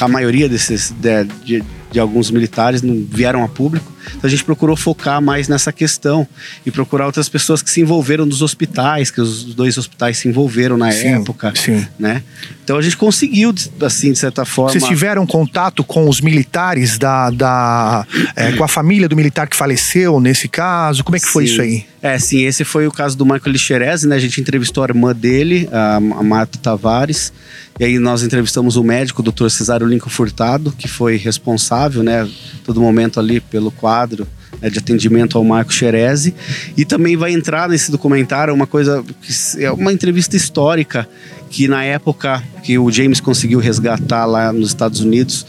[0.00, 3.92] a maioria desses de, de, de alguns militares não vieram a público.
[4.08, 6.26] Então a gente procurou focar mais nessa questão
[6.64, 10.76] e procurar outras pessoas que se envolveram nos hospitais, que os dois hospitais se envolveram
[10.76, 11.86] na Sim, época, sim.
[11.98, 12.22] né?
[12.62, 14.72] Então a gente conseguiu, assim, de certa forma.
[14.72, 17.30] Vocês tiveram contato com os militares da.
[17.30, 21.02] da é, com a família do militar que faleceu nesse caso?
[21.02, 21.52] Como é que foi Sim.
[21.52, 21.86] isso aí?
[22.06, 24.14] É, sim, esse foi o caso do Michael Lixerese, né?
[24.14, 27.32] A gente entrevistou a irmã dele, a, a Marta Tavares,
[27.80, 29.48] e aí nós entrevistamos o médico, o Dr.
[29.48, 32.28] Cesário Lincoln Furtado, que foi responsável, né,
[32.64, 34.26] todo momento ali pelo quadro
[34.60, 36.34] né, de atendimento ao Marco Xerese.
[36.76, 41.08] E também vai entrar nesse documentário uma coisa, que é uma entrevista histórica,
[41.50, 45.46] que na época que o James conseguiu resgatar lá nos Estados Unidos,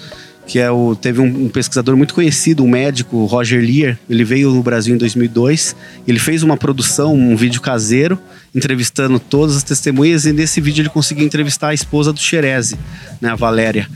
[0.47, 3.99] que é o teve um, um pesquisador muito conhecido, um médico, Roger Lear.
[4.09, 5.75] Ele veio no Brasil em 2002.
[6.07, 8.17] Ele fez uma produção, um vídeo caseiro,
[8.55, 10.25] entrevistando todas as testemunhas.
[10.25, 12.77] E nesse vídeo ele conseguiu entrevistar a esposa do Xereze,
[13.19, 13.89] né, a Valéria.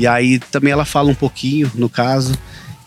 [0.00, 2.32] E aí também ela fala um pouquinho no caso.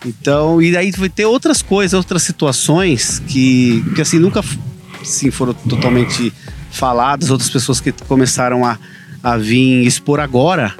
[0.04, 4.42] Então, e aí vai ter outras coisas, outras situações que, que assim nunca
[5.00, 6.32] assim, foram totalmente
[6.72, 7.30] faladas.
[7.30, 8.76] Outras pessoas que começaram a,
[9.22, 10.74] a vir expor agora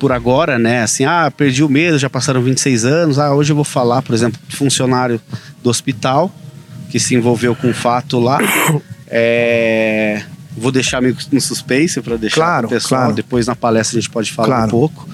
[0.00, 0.82] por agora, né?
[0.82, 3.18] Assim, ah, perdi o medo, já passaram 26 anos.
[3.18, 5.20] Ah, hoje eu vou falar, por exemplo, funcionário
[5.62, 6.34] do hospital
[6.90, 8.38] que se envolveu com o fato lá.
[9.16, 10.22] É,
[10.56, 13.00] Vou deixar meio no suspense para deixar Claro, o pessoal.
[13.02, 13.14] claro.
[13.14, 14.66] Depois na palestra a gente pode falar Claro.
[14.66, 15.08] um pouco.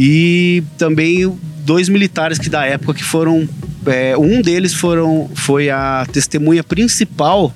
[0.00, 3.48] E também dois militares que da época que foram.
[3.84, 7.52] é, um deles foram, foi a testemunha principal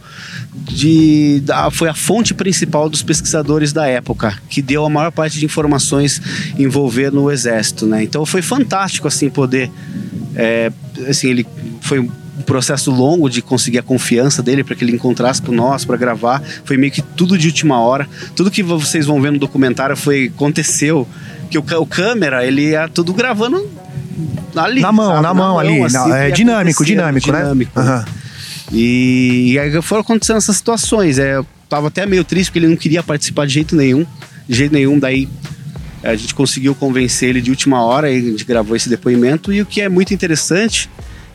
[0.52, 5.38] de da, foi a fonte principal dos pesquisadores da época que deu a maior parte
[5.38, 6.20] de informações
[6.58, 8.02] envolvendo o exército, né?
[8.02, 9.70] Então foi fantástico assim poder,
[10.34, 10.72] é,
[11.08, 11.46] assim ele
[11.80, 15.84] foi um processo longo de conseguir a confiança dele para que ele encontrasse com nós
[15.84, 16.42] para gravar.
[16.64, 18.08] Foi meio que tudo de última hora.
[18.34, 21.06] Tudo que vocês vão ver no documentário foi aconteceu
[21.50, 23.68] que o, o câmera ele ia tudo gravando
[24.56, 25.22] ali, Na mão, sabe?
[25.22, 27.38] na mão ali, assim, na- é dinâmico, acontecendo, dinâmico, né?
[27.42, 27.78] dinâmico.
[27.78, 28.04] Aham.
[28.72, 31.18] E, e aí foram acontecendo essas situações.
[31.18, 34.06] É, eu tava até meio triste porque ele não queria participar de jeito nenhum.
[34.48, 34.98] De jeito nenhum.
[34.98, 35.28] Daí
[36.02, 39.52] é, a gente conseguiu convencer ele de última hora e a gente gravou esse depoimento.
[39.52, 40.88] E o que é muito interessante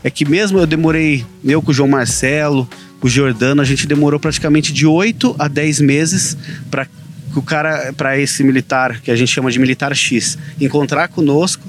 [0.07, 2.67] é que mesmo eu demorei, eu com o João Marcelo,
[3.01, 6.37] o Jordano, a gente demorou praticamente de 8 a 10 meses
[6.71, 6.87] para
[7.35, 11.61] o cara, para esse militar, que a gente chama de militar X, encontrar conosco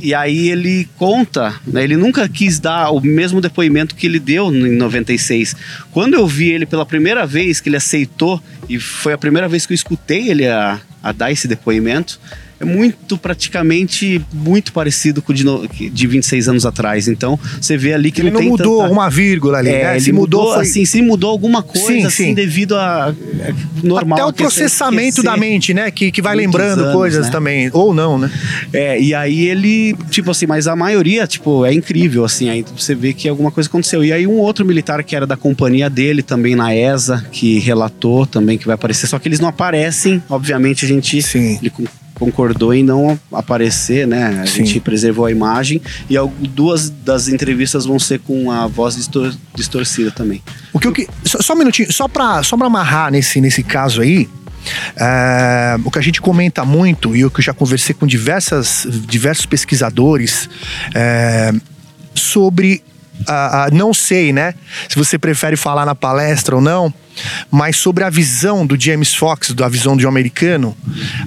[0.00, 4.50] E aí ele conta, né, ele nunca quis dar o mesmo depoimento que ele deu
[4.50, 5.54] em 96.
[5.90, 9.66] Quando eu vi ele pela primeira vez, que ele aceitou, e foi a primeira vez
[9.66, 12.18] que eu escutei ele a, a dar esse depoimento,
[12.62, 17.08] é muito praticamente muito parecido com o de, no- de 26 anos atrás.
[17.08, 18.92] Então, você vê ali que Ele não, não mudou tanta...
[18.92, 19.92] uma vírgula ali, É, né?
[19.94, 22.34] ele Se mudou, foi assim, se mudou alguma coisa Sim, assim sim.
[22.34, 25.24] devido a é, normal até o processamento esquecer.
[25.30, 25.90] da mente, né?
[25.90, 27.32] Que, que vai Muitos lembrando anos, coisas né?
[27.32, 27.70] também.
[27.72, 28.30] Ou não, né?
[28.72, 32.94] É, e aí ele, tipo assim, mas a maioria, tipo, é incrível, assim, aí você
[32.94, 34.04] vê que alguma coisa aconteceu.
[34.04, 38.24] E aí um outro militar que era da companhia dele, também na ESA, que relatou
[38.26, 41.58] também que vai aparecer, só que eles não aparecem, obviamente a gente Sim.
[41.60, 41.72] ele
[42.14, 44.40] concordou em não aparecer, né?
[44.42, 44.64] A Sim.
[44.64, 46.14] gente preservou a imagem e
[46.48, 50.42] duas das entrevistas vão ser com a voz distor- distorcida também.
[50.72, 51.08] O que eu que.
[51.24, 54.28] Só, só um minutinho, só pra, só pra amarrar nesse, nesse caso aí.
[54.96, 59.44] é, o que a gente comenta muito, e eu que já conversei com diversas, diversos
[59.46, 60.48] pesquisadores
[60.94, 61.52] é,
[62.14, 62.82] sobre.
[63.26, 64.54] A- a- não sei, né?
[64.88, 66.92] Se você prefere falar na palestra ou não,
[67.50, 70.76] mas sobre a visão do James Fox, da visão de um americano,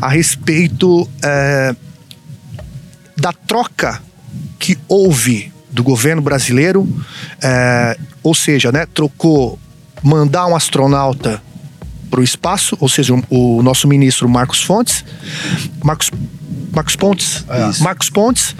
[0.02, 1.76] a respeito é,
[3.17, 4.02] da troca
[4.60, 6.88] que houve do governo brasileiro,
[7.41, 9.60] é, ou seja, né, trocou
[10.02, 11.41] mandar um astronauta
[12.10, 15.04] para o espaço, ou seja, o, o nosso ministro Marcos Fontes,
[15.84, 16.10] Marcos,
[16.71, 17.84] Marcos Pontes, Isso.
[17.84, 18.56] Marcos Pontes,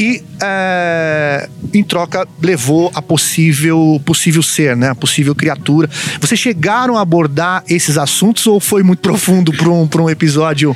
[0.00, 5.90] e é, em troca levou a possível possível ser, né, a possível criatura.
[6.18, 10.74] Vocês chegaram a abordar esses assuntos ou foi muito profundo para um, pra um episódio?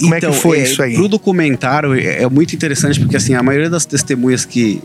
[0.00, 0.92] Como é que foi isso aí?
[0.92, 4.82] Então, Pro documentário é é muito interessante porque assim, a maioria das testemunhas que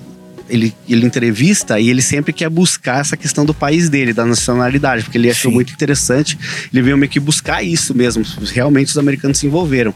[0.51, 5.03] ele, ele entrevista e ele sempre quer buscar essa questão do país dele, da nacionalidade,
[5.03, 5.55] porque ele achou Sim.
[5.55, 6.37] muito interessante.
[6.71, 8.23] Ele veio meio que buscar isso mesmo.
[8.53, 9.95] Realmente os americanos se envolveram.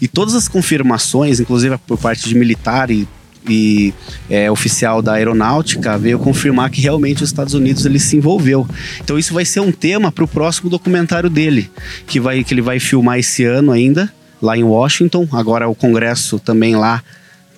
[0.00, 3.06] E todas as confirmações, inclusive por parte de militar e,
[3.48, 3.92] e
[4.30, 8.66] é, oficial da aeronáutica, veio confirmar que realmente os Estados Unidos ele se envolveu.
[9.02, 11.68] Então isso vai ser um tema para o próximo documentário dele,
[12.06, 15.26] que, vai, que ele vai filmar esse ano ainda lá em Washington.
[15.32, 17.02] Agora o Congresso também lá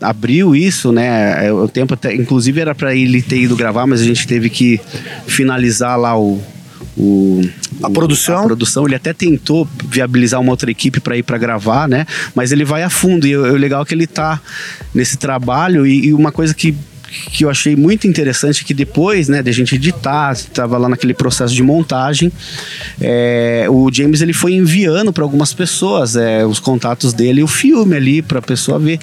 [0.01, 1.47] abriu isso, né?
[1.47, 4.49] É, O tempo até, inclusive era para ele ter ido gravar, mas a gente teve
[4.51, 4.81] que
[5.27, 6.41] finalizar lá o
[7.01, 7.41] o,
[7.83, 8.41] A o- produção?
[8.41, 8.85] a produção.
[8.85, 12.05] Ele até tentou viabilizar uma outra equipe para ir para gravar, né?
[12.35, 14.41] Mas ele vai a fundo e o o legal é que ele tá
[14.93, 16.75] nesse trabalho e, e uma coisa que
[17.09, 20.89] que eu achei muito interessante é que depois, né, de a gente editar, estava lá
[20.89, 22.31] naquele processo de montagem,
[23.01, 27.97] é, o James ele foi enviando para algumas pessoas é, os contatos dele, o filme
[27.97, 28.99] ali para a pessoa ver.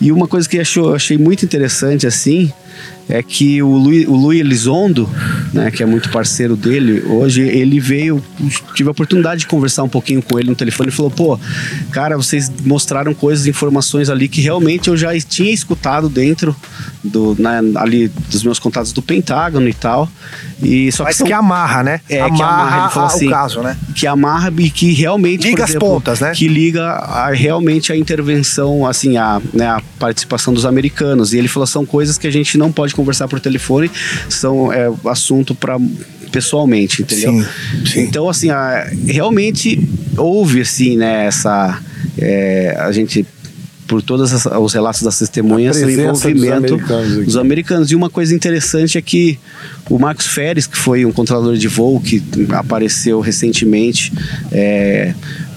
[0.00, 2.52] E uma coisa que eu achei muito interessante assim
[3.08, 5.08] é que o Luiz, o Elizondo,
[5.52, 8.22] né, que é muito parceiro dele, hoje ele veio,
[8.74, 11.38] tive a oportunidade de conversar um pouquinho com ele no telefone e falou: pô,
[11.90, 16.56] cara, vocês mostraram coisas, informações ali que realmente eu já tinha escutado dentro
[17.02, 20.08] do, né, ali dos meus contatos do Pentágono e tal.
[20.62, 22.00] E só Mas são- que amarra, né?
[22.08, 23.76] é, que amarra, amarra, ele falou a- assim, o caso, né?
[23.94, 26.32] que amarra e que realmente Liga por as exemplo, pontas, né?
[26.34, 31.48] que liga a- realmente a intervenção assim a, né, a participação dos americanos e ele
[31.48, 33.90] falou são coisas que a gente não pode conversar por telefone
[34.28, 35.76] são é, assunto para
[36.30, 37.44] pessoalmente entendeu Sim,
[37.86, 38.00] sim.
[38.02, 39.78] então assim a- realmente
[40.16, 41.78] houve assim né essa
[42.18, 43.26] é, a gente
[43.92, 47.90] por todos os relatos das testemunhas, o presença dos envolvimento americanos dos americanos.
[47.90, 49.38] E uma coisa interessante é que
[49.90, 54.10] o Marcos Feres, que foi um controlador de voo que apareceu recentemente,
[54.50, 55.12] é,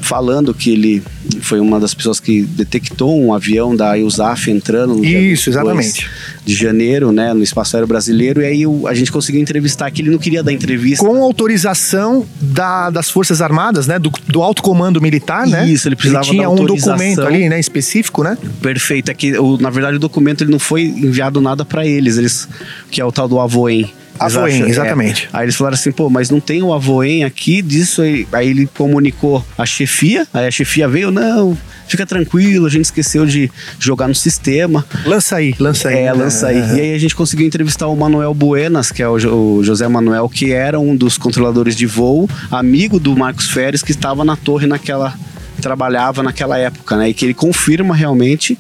[0.06, 1.04] falando que ele
[1.42, 6.10] foi uma das pessoas que detectou um avião da USAF entrando no Isso, 22 exatamente.
[6.46, 8.42] de janeiro, né, no espaço aéreo brasileiro.
[8.42, 11.04] E aí a gente conseguiu entrevistar que ele não queria dar entrevista.
[11.04, 13.98] Com autorização da- das Forças Armadas, né?
[13.98, 15.68] Do, do alto comando militar, né?
[15.68, 17.60] Isso, ele precisava tinha da um documento ali, né?
[17.60, 18.38] Específico, né?
[18.62, 19.10] Perfeito.
[19.10, 22.48] É que, o, na verdade, o documento ele não foi enviado nada para eles, eles,
[22.92, 23.92] que é o tal do Avoen.
[24.20, 24.70] Avoen, acham- é.
[24.70, 25.30] exatamente.
[25.34, 28.02] Aí eles falaram assim, pô, mas não tem o Avoen aqui disso.
[28.02, 31.58] Aí, aí ele comunicou a chefia, aí a chefia veio, não,
[31.88, 34.86] fica tranquilo, a gente esqueceu de jogar no sistema.
[35.06, 35.98] Lança aí, lança aí.
[35.98, 36.58] É, lança aí.
[36.78, 39.16] E aí a gente conseguiu entrevistar o Manuel Buenas, que é o,
[39.58, 43.92] o José Manuel, que era um dos controladores de voo, amigo do Marcos Feres, que
[43.92, 45.14] estava na torre naquela.
[45.62, 47.10] trabalhava naquela época, né?
[47.10, 48.58] E que ele confirma realmente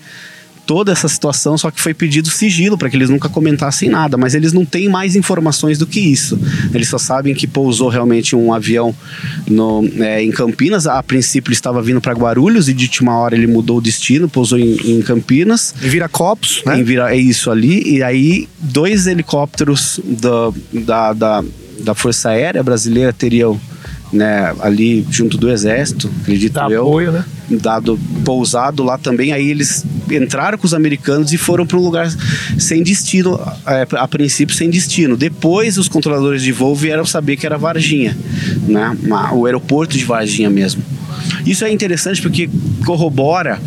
[0.65, 4.33] toda essa situação, só que foi pedido sigilo para que eles nunca comentassem nada, mas
[4.33, 6.39] eles não têm mais informações do que isso.
[6.73, 8.93] Eles só sabem que pousou realmente um avião
[9.47, 10.87] no, é, em Campinas.
[10.87, 14.27] A princípio ele estava vindo para Guarulhos e de última hora ele mudou o destino,
[14.27, 16.79] pousou em, em Campinas E vira copos, né?
[16.79, 21.43] em virar é isso ali e aí dois helicópteros da, da, da,
[21.79, 23.59] da Força Aérea Brasileira teriam
[24.11, 27.25] né, ali junto do exército acredito Dá eu apoio, né?
[27.49, 32.09] dado pousado lá também aí eles entraram com os americanos e foram para um lugar
[32.57, 35.17] sem destino, é, a princípio sem destino.
[35.17, 38.17] Depois os controladores de voo vieram saber que era Varginha,
[38.67, 38.95] né?
[39.33, 40.83] O aeroporto de Varginha mesmo.
[41.45, 42.49] Isso é interessante porque
[42.85, 43.59] corrobora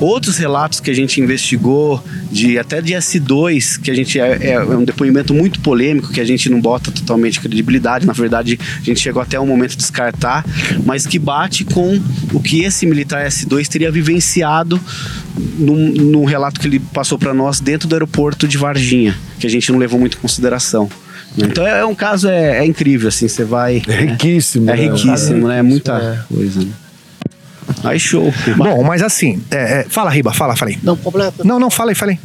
[0.00, 4.60] outros relatos que a gente investigou, de até de S2, que a gente é, é
[4.60, 9.00] um depoimento muito polêmico, que a gente não bota totalmente credibilidade, na verdade a gente
[9.00, 10.44] chegou até o momento de descartar,
[10.84, 12.00] mas que bate com
[12.32, 14.80] o que esse militar S2 teria vivenciado
[15.58, 19.50] num, num relato que ele passou para nós dentro do aeroporto de Varginha, que a
[19.50, 20.88] gente não levou muito em consideração.
[21.36, 23.82] Então é um caso é, é incrível, assim, você vai.
[23.86, 24.70] É riquíssimo.
[24.70, 24.82] É né?
[24.82, 25.58] riquíssimo, né?
[25.58, 26.34] É muita é.
[26.34, 26.60] coisa.
[26.60, 26.70] Né?
[27.84, 28.32] Aí show.
[28.56, 30.78] Bom, mas assim, é, é, fala, Riba, fala, falei.
[30.82, 31.44] Não, completa.
[31.44, 32.18] Não, não, fala aí, falei.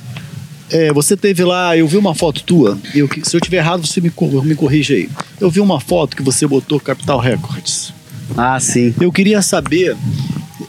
[0.70, 4.02] É, você teve lá, eu vi uma foto tua, eu, se eu tiver errado, você
[4.02, 4.12] me,
[4.44, 5.10] me corrige aí.
[5.40, 7.94] Eu vi uma foto que você botou Capital Records.
[8.36, 8.94] Ah, sim.
[9.00, 9.96] Eu queria saber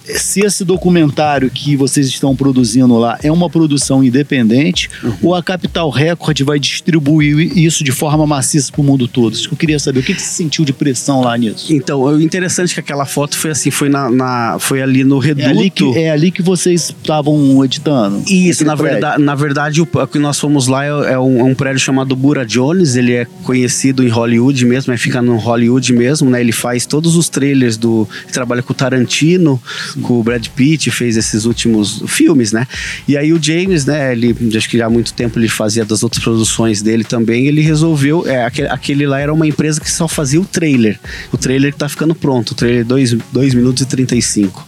[0.05, 4.90] se esse documentário que vocês estão produzindo lá é uma produção independente
[5.22, 9.36] ou a Capital Record vai distribuir isso de forma maciça para o mundo todo.
[9.50, 10.00] Eu queria saber.
[10.00, 11.72] O que, que você sentiu de pressão lá nisso?
[11.72, 15.22] Então, o interessante é que aquela foto foi assim, foi, na, na- foi ali no
[15.22, 15.48] É reduto.
[15.48, 18.22] ali que, é ali que vocês estavam editando?
[18.28, 18.92] Isso, na prédio.
[18.92, 21.78] verdade, na verdade, o o que nós fomos lá é, é um, é um prédio
[21.80, 26.40] chamado Bura Jones, ele é conhecido em Hollywood mesmo, é, fica no Hollywood mesmo, né?
[26.40, 28.09] Ele faz todos os trailers do.
[28.32, 29.61] Trabalha com o Tarantino,
[30.03, 32.66] com o Brad Pitt, fez esses últimos filmes, né?
[33.07, 34.12] E aí o James, né?
[34.12, 37.61] Ele, acho que já há muito tempo ele fazia das outras produções dele também, ele
[37.61, 38.26] resolveu.
[38.26, 40.99] É, aquele, aquele lá era uma empresa que só fazia o trailer.
[41.32, 44.66] O trailer que tá ficando pronto, o trailer 2 minutos e 35.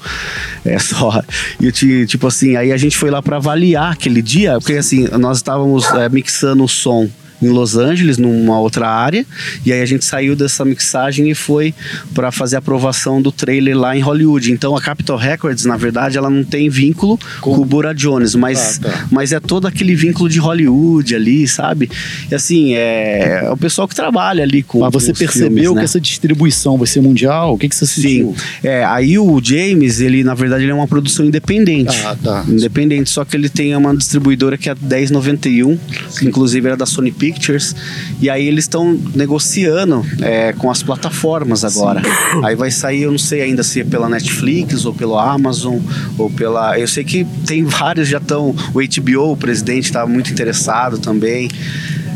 [0.64, 1.22] É só.
[1.60, 5.38] E tipo assim, aí a gente foi lá para avaliar aquele dia, porque assim, nós
[5.38, 7.08] estávamos é, mixando o som
[7.42, 9.24] em Los Angeles, numa outra área,
[9.64, 11.74] e aí a gente saiu dessa mixagem e foi
[12.14, 14.52] para fazer a aprovação do trailer lá em Hollywood.
[14.52, 18.80] Então a Capitol Records, na verdade, ela não tem vínculo com, o Bura Jones, mas,
[18.82, 19.06] Ah, tá.
[19.10, 21.90] mas é todo aquele vínculo de Hollywood ali, sabe?
[22.30, 25.70] E assim, é, é o pessoal que trabalha ali com Mas você com percebeu filmes,
[25.72, 25.78] né?
[25.80, 27.54] que essa distribuição vai ser mundial?
[27.54, 28.34] O que, que você sentiu?
[28.36, 28.44] Sim.
[28.64, 31.96] É, aí o James, ele na verdade ele é uma produção independente.
[32.04, 32.44] Ah, tá.
[32.48, 35.76] Independente, só que ele tem uma distribuidora que é a 1091,
[36.18, 37.25] que inclusive era da Sony Pictures.
[38.20, 42.02] E aí eles estão negociando é, com as plataformas agora.
[42.42, 45.78] Aí vai sair, eu não sei ainda se é pela Netflix ou pelo Amazon
[46.18, 46.78] ou pela.
[46.78, 48.54] Eu sei que tem vários já estão.
[48.74, 51.48] O HBO, o presidente, está muito interessado também.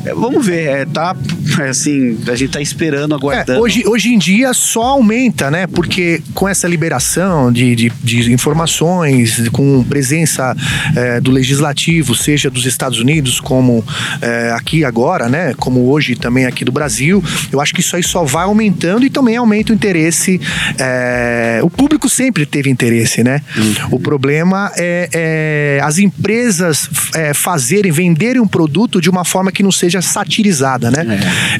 [0.04, 1.14] É, vamos ver, é, tá
[1.58, 3.60] é, assim, a gente tá esperando, É, aguardando.
[3.60, 5.66] hoje, hoje em dia só aumenta, né?
[5.66, 10.56] Porque com essa liberação de, de, de informações, com presença
[10.96, 13.84] é, do legislativo, seja dos Estados Unidos, como
[14.22, 15.54] é, aqui agora, né?
[15.56, 17.22] Como hoje também aqui do Brasil,
[17.52, 20.40] eu acho que isso aí só vai aumentando e também aumenta o interesse.
[20.78, 23.42] é, o público sempre teve interesse, né?
[23.90, 29.62] O problema é, é as empresas é, fazerem, venderem um produto de uma forma que
[29.62, 31.04] não seja satirizada, né?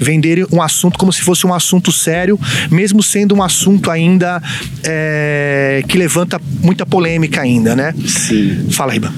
[0.01, 2.39] Venderem um assunto como se fosse um assunto sério,
[2.71, 4.43] mesmo sendo um assunto ainda
[4.85, 7.95] é, que levanta muita polêmica ainda, né?
[8.07, 8.69] Sim.
[8.71, 9.13] Fala, Riba.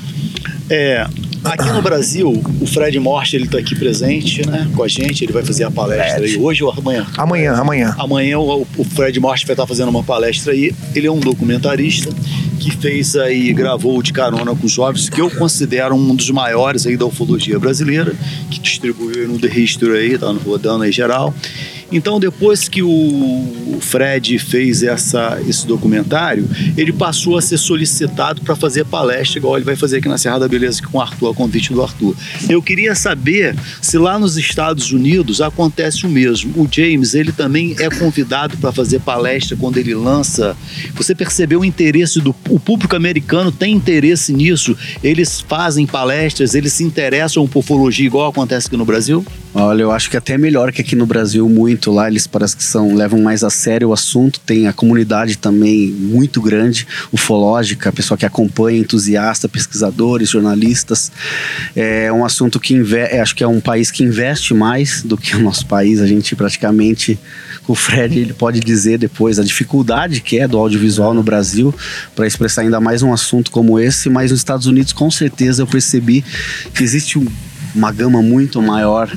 [0.75, 1.07] É,
[1.45, 5.23] aqui no Brasil, o Fred Morte ele tá aqui presente, né, com a gente.
[5.23, 7.07] Ele vai fazer a palestra aí hoje ou amanhã?
[7.19, 7.95] Amanhã, amanhã.
[7.99, 10.75] Amanhã o, o Fred Morte vai estar fazendo uma palestra aí.
[10.95, 12.11] Ele é um documentarista
[12.59, 16.87] que fez aí, gravou de carona com os jovens, que eu considero um dos maiores
[16.87, 18.15] aí da ufologia brasileira,
[18.51, 21.35] que distribuiu no The History aí, tá rodando aí geral.
[21.93, 28.55] Então, depois que o Fred fez essa, esse documentário, ele passou a ser solicitado para
[28.57, 31.35] fazer palestra, igual ele vai fazer aqui na Serra da Beleza com o Arthur, a
[31.35, 32.15] convite do Arthur.
[32.49, 36.53] Eu queria saber se lá nos Estados Unidos acontece o mesmo.
[36.57, 40.57] O James, ele também é convidado para fazer palestra quando ele lança.
[40.95, 44.77] Você percebeu o interesse do o público americano tem interesse nisso?
[45.03, 49.25] Eles fazem palestras, eles se interessam por ufologia igual acontece aqui no Brasil?
[49.55, 52.63] Olha, eu acho que até melhor que aqui no Brasil, muito lá, eles parece que
[52.63, 58.19] são, levam mais a sério o assunto, tem a comunidade também muito grande, ufológica, pessoal
[58.19, 61.11] que acompanha, entusiasta, pesquisadores, jornalistas.
[61.75, 65.35] É um assunto que é, acho que é um país que investe mais do que
[65.35, 67.19] o nosso país, a gente praticamente,
[67.67, 71.75] o Fred ele pode dizer depois a dificuldade que é do audiovisual no Brasil
[72.15, 75.67] para expressar ainda mais um assunto como esse, mas nos Estados Unidos com certeza eu
[75.67, 76.25] percebi
[76.75, 77.27] que existe um
[77.75, 79.11] uma gama muito maior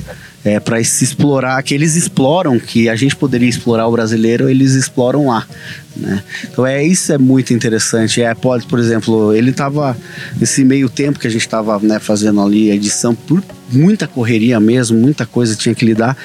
[0.46, 4.74] é, para se explorar, que eles exploram, que a gente poderia explorar o brasileiro, eles
[4.74, 5.44] exploram lá.
[5.96, 6.22] Né?
[6.44, 8.22] Então é isso é muito interessante.
[8.22, 9.96] É, pode, por exemplo, ele estava
[10.38, 13.42] nesse meio tempo que a gente estava né, fazendo ali a edição por
[13.72, 16.16] muita correria mesmo, muita coisa tinha que lidar.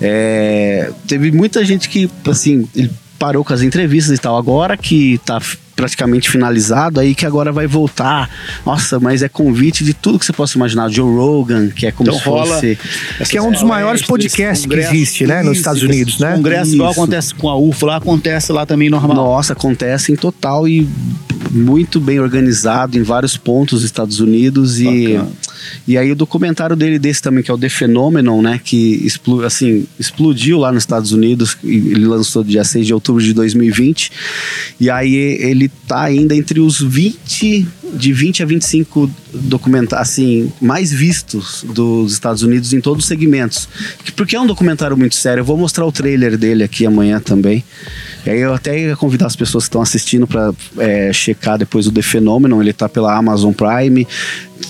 [0.00, 4.36] É, teve muita gente que assim ele parou com as entrevistas e tal.
[4.36, 5.40] Agora que tá
[5.74, 8.30] praticamente finalizado, aí que agora vai voltar.
[8.64, 10.88] Nossa, mas é convite de tudo que você possa imaginar.
[10.88, 12.78] Joe Rogan, que é como Então se fosse.
[13.28, 16.34] Que é um dos maiores podcasts que existe, né, nos Estados Unidos, né?
[16.34, 17.00] Congresso, igual Isso.
[17.00, 19.16] acontece com a UFO, lá acontece lá também normal.
[19.16, 20.88] Nossa, acontece em total e
[21.50, 25.30] muito bem organizado em vários pontos dos Estados Unidos e Bacana.
[25.52, 25.55] e
[25.96, 29.06] aí o documentário dele desse também que é o The Phenomenon, né, que
[29.44, 34.10] assim, explodiu lá nos Estados Unidos, e ele lançou dia 6 de outubro de 2020.
[34.80, 40.92] E aí ele tá ainda entre os 20 de 20 a 25 documentários assim mais
[40.92, 43.68] vistos dos Estados Unidos em todos os segmentos.
[44.04, 45.40] Que- Porque é um documentário muito sério.
[45.40, 47.62] Eu vou mostrar o trailer dele aqui amanhã também.
[48.26, 50.52] E aí eu até ia convidar as pessoas que estão assistindo para
[51.12, 52.60] checar depois o The Phenomenon.
[52.60, 54.06] Ele tá pela Amazon Prime,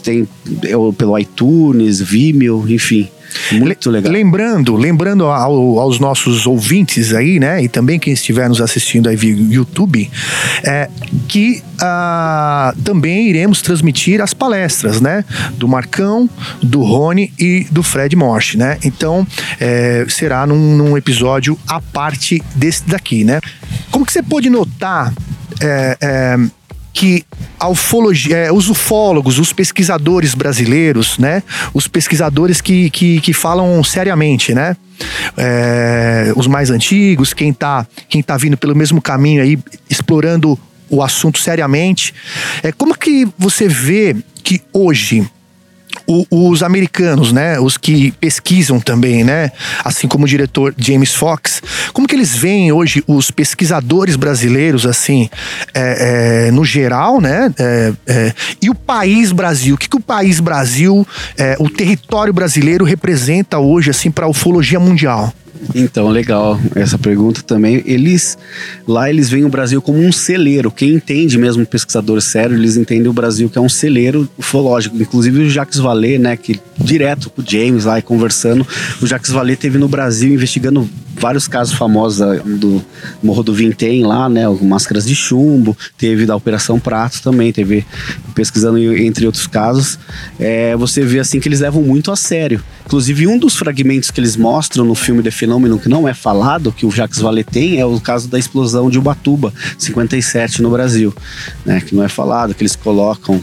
[0.07, 0.27] tem
[0.65, 3.09] é, pelo iTunes, Vimeo, enfim.
[3.53, 4.13] Muito Le- legal.
[4.13, 9.17] Lembrando, lembrando ao- aos nossos ouvintes aí, né, e também quem estiver nos assistindo aí
[9.17, 10.09] via YouTube,
[10.63, 10.89] é,
[11.29, 15.25] que ah, também iremos transmitir as palestras, né,
[15.59, 16.31] do Marcão,
[16.63, 18.79] do Rony e do Fred Morse, né.
[18.85, 19.27] Então
[19.61, 23.41] é, será num, num episódio à parte desse daqui, né.
[23.91, 25.13] Como que você pôde notar?
[25.61, 26.37] é, é,
[26.97, 27.27] que
[27.61, 31.43] a ufologia, é, os ufólogos, os pesquisadores brasileiros, né?
[31.75, 34.75] Os pesquisadores que, que, que falam seriamente, né?
[35.37, 39.59] É, os mais antigos, quem tá, quem tá vindo pelo mesmo caminho aí,
[39.91, 42.15] explorando o assunto seriamente.
[42.63, 45.29] É, como que você vê que hoje
[46.07, 49.51] o- os americanos, né, os que pesquisam também, né,
[49.85, 55.29] assim como o diretor James Fox, como que eles veem hoje os pesquisadores brasileiros, assim,
[55.75, 58.33] é, é, no geral, né, é, é,
[58.63, 63.59] e o país Brasil, o que, que o país Brasil, é, o território brasileiro representa
[63.59, 65.33] hoje, assim, para a ufologia mundial?
[65.75, 67.83] Então, legal essa pergunta também.
[67.87, 68.37] Eles
[68.87, 70.71] lá eles veem o Brasil como um celeiro.
[70.71, 74.97] Quem entende mesmo pesquisador sério, eles entendem o Brasil que é um celeiro ufológico.
[74.97, 78.67] Inclusive o Jacques Vallée, né, que direto com o James lá e conversando,
[79.01, 80.89] o Jacques Vallée teve no Brasil investigando
[81.19, 82.85] vários casos famosos ah, do
[83.23, 87.85] Morro do Vintém lá, né, máscaras de chumbo, teve da Operação Prato também, teve
[88.35, 89.99] pesquisando entre outros casos.
[90.39, 92.63] É, você vê assim que eles levam muito a sério.
[92.85, 96.73] Inclusive um dos fragmentos que eles mostram no filme The Fenômeno que não é falado,
[96.73, 101.15] que o Jacques Vallée tem, é o caso da explosão de Ubatuba, 57 no Brasil,
[101.65, 103.43] né, que não é falado, que eles colocam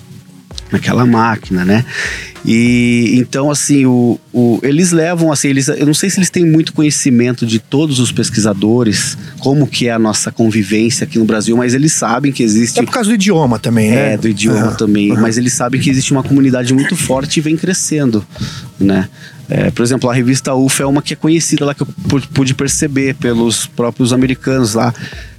[0.73, 1.85] naquela máquina, né?
[2.45, 6.45] E então assim, o, o- eles levam assim, eles, eu não sei se eles têm
[6.45, 11.55] muito conhecimento de todos os pesquisadores, como que é a nossa convivência aqui no Brasil,
[11.55, 14.13] mas eles sabem que existe É por causa do idioma também, né?
[14.13, 15.07] é, do idioma também.
[15.13, 18.25] Mas eles sabem que existe uma comunidade muito forte e vem crescendo,
[18.79, 19.07] né?
[19.49, 22.27] É, por exemplo, a revista UFO é uma que é conhecida lá que eu pu-
[22.33, 24.93] pude perceber pelos próprios americanos lá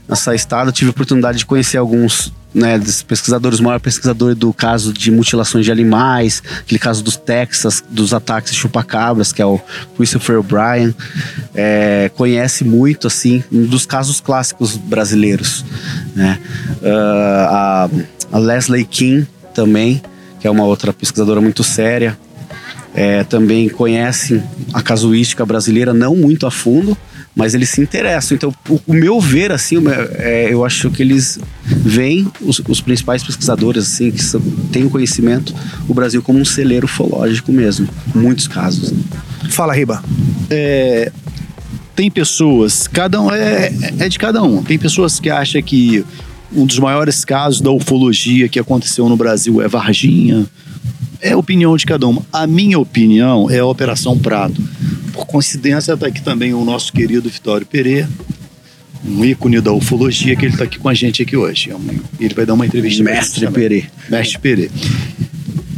[0.09, 0.69] nessa estado.
[0.69, 4.93] Eu tive a oportunidade de conhecer alguns né, dos pesquisadores, o maior pesquisador do caso
[4.93, 9.61] de mutilações de animais, aquele caso dos Texas, dos ataques chupacabras, que é o
[9.97, 10.95] Christopher O'Brien.
[11.55, 15.65] É, conhece muito, assim, um dos casos clássicos brasileiros.
[16.15, 16.39] Né?
[16.85, 17.89] Ah,
[18.33, 20.01] a, a Leslie King também,
[20.39, 22.17] que é uma outra pesquisadora muito séria.
[22.95, 24.41] É, também conhecem
[24.73, 26.97] a casuística brasileira não muito a fundo,
[27.35, 28.37] mas eles se interessam.
[28.37, 29.77] Então, o, o meu ver, assim,
[30.19, 34.41] é, eu acho que eles veem os, os principais pesquisadores, assim, que são-
[34.73, 35.55] têm o conhecimento,
[35.89, 37.89] o Brasil como um celeiro ufológico mesmo.
[38.15, 38.93] Muitos casos.
[38.93, 38.99] né?
[39.51, 40.03] Fala, Riba.
[40.51, 41.11] é,
[41.97, 44.63] tem pessoas, cada um é, é de cada um.
[44.63, 46.05] Tem pessoas que acham que
[46.53, 50.47] um dos maiores casos da ufologia que aconteceu no Brasil é Varginha.
[51.21, 52.21] É a opinião de cada um.
[52.33, 54.61] A minha opinião é a Operação Prato.
[55.15, 58.09] Por coincidência, está aqui também o nosso querido Vitório Pereira,
[59.07, 61.71] um ícone da ufologia, que ele está aqui com a gente aqui hoje.
[61.71, 61.77] É
[62.19, 63.05] Ele vai dar uma entrevista.
[63.05, 63.49] Mestre.
[63.49, 63.85] Perê.
[64.11, 64.71] Mestre Perê.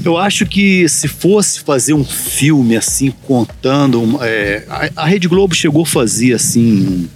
[0.03, 4.19] Eu acho que se fosse fazer um filme assim, contando.
[4.23, 7.09] é, a, a Rede Globo chegou a fazer assim.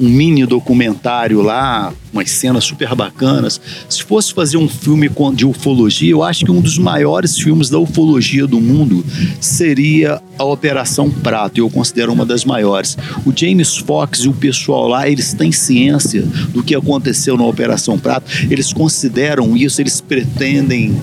[0.00, 3.60] Um, um mini documentário lá, umas cenas super bacanas.
[3.88, 7.78] Se fosse fazer um filme de ufologia, eu acho que um dos maiores filmes da
[7.78, 9.04] ufologia do mundo
[9.40, 11.58] seria a Operação Prato.
[11.58, 12.96] Eu considero uma das maiores.
[13.24, 17.98] O James Fox e o pessoal lá, eles têm ciência do que aconteceu na Operação
[17.98, 18.30] Prato.
[18.50, 20.94] Eles consideram isso, eles pretendem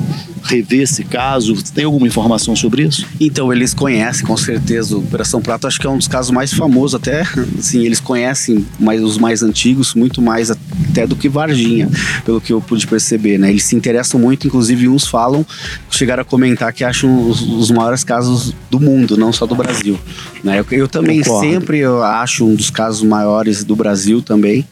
[0.43, 1.55] rever esse caso?
[1.73, 3.05] Tem alguma informação sobre isso?
[3.19, 5.67] Então, eles conhecem com certeza o Operação Prato.
[5.67, 7.21] Acho que é um dos casos mais famosos até.
[7.57, 11.89] Assim, eles conhecem mais, os mais antigos, muito mais até do que Varginha,
[12.25, 13.49] pelo que eu pude perceber, né?
[13.49, 15.45] Eles se interessam muito, inclusive uns falam,
[15.89, 19.99] chegaram a comentar que acham os, os maiores casos do mundo, não só do Brasil.
[20.43, 20.59] Né?
[20.59, 21.49] Eu, eu também Concordo.
[21.49, 24.67] sempre eu acho um dos casos maiores do Brasil também.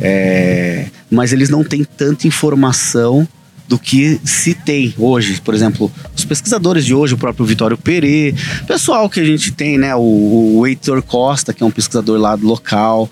[0.00, 3.28] É, mas eles não têm tanta informação
[3.70, 5.40] do que se tem hoje.
[5.40, 8.34] Por exemplo, os pesquisadores de hoje, o próprio Vitório Perê,
[8.66, 9.94] pessoal que a gente tem, né?
[9.94, 13.08] O, o Heitor Costa, que é um pesquisador lá do local.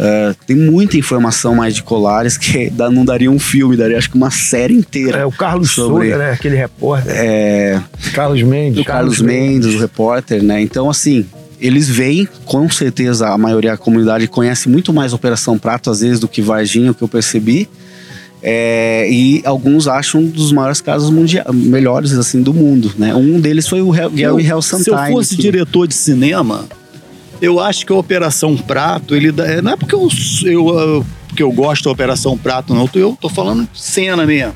[0.00, 4.08] Uh, tem muita informação mais de colares que dá- não daria um filme, daria acho
[4.10, 5.18] que uma série inteira.
[5.18, 6.30] É, o Carlos sobre Souza, né?
[6.32, 7.12] Aquele repórter.
[7.14, 7.82] é,
[8.14, 8.76] Carlos Mendes.
[8.76, 10.58] do Carlos Mendes, o repórter, né?
[10.62, 11.26] Então, assim,
[11.60, 16.18] eles veem, com certeza a maioria da comunidade conhece muito mais Operação Prato, às vezes,
[16.18, 17.68] do que Varginha, o que eu percebi.
[18.42, 23.14] É, e alguns acham um dos maiores casos mundiais, melhores assim do mundo, né?
[23.14, 26.64] Um deles foi o Hel- Gary Hell Se eu fosse que- diretor de cinema,
[27.40, 30.08] eu acho que a Operação Prato, ele dá- não é porque eu,
[30.44, 32.88] eu, porque eu gosto da Operação Prato, não.
[32.94, 34.54] Eu tô falando cena mesmo.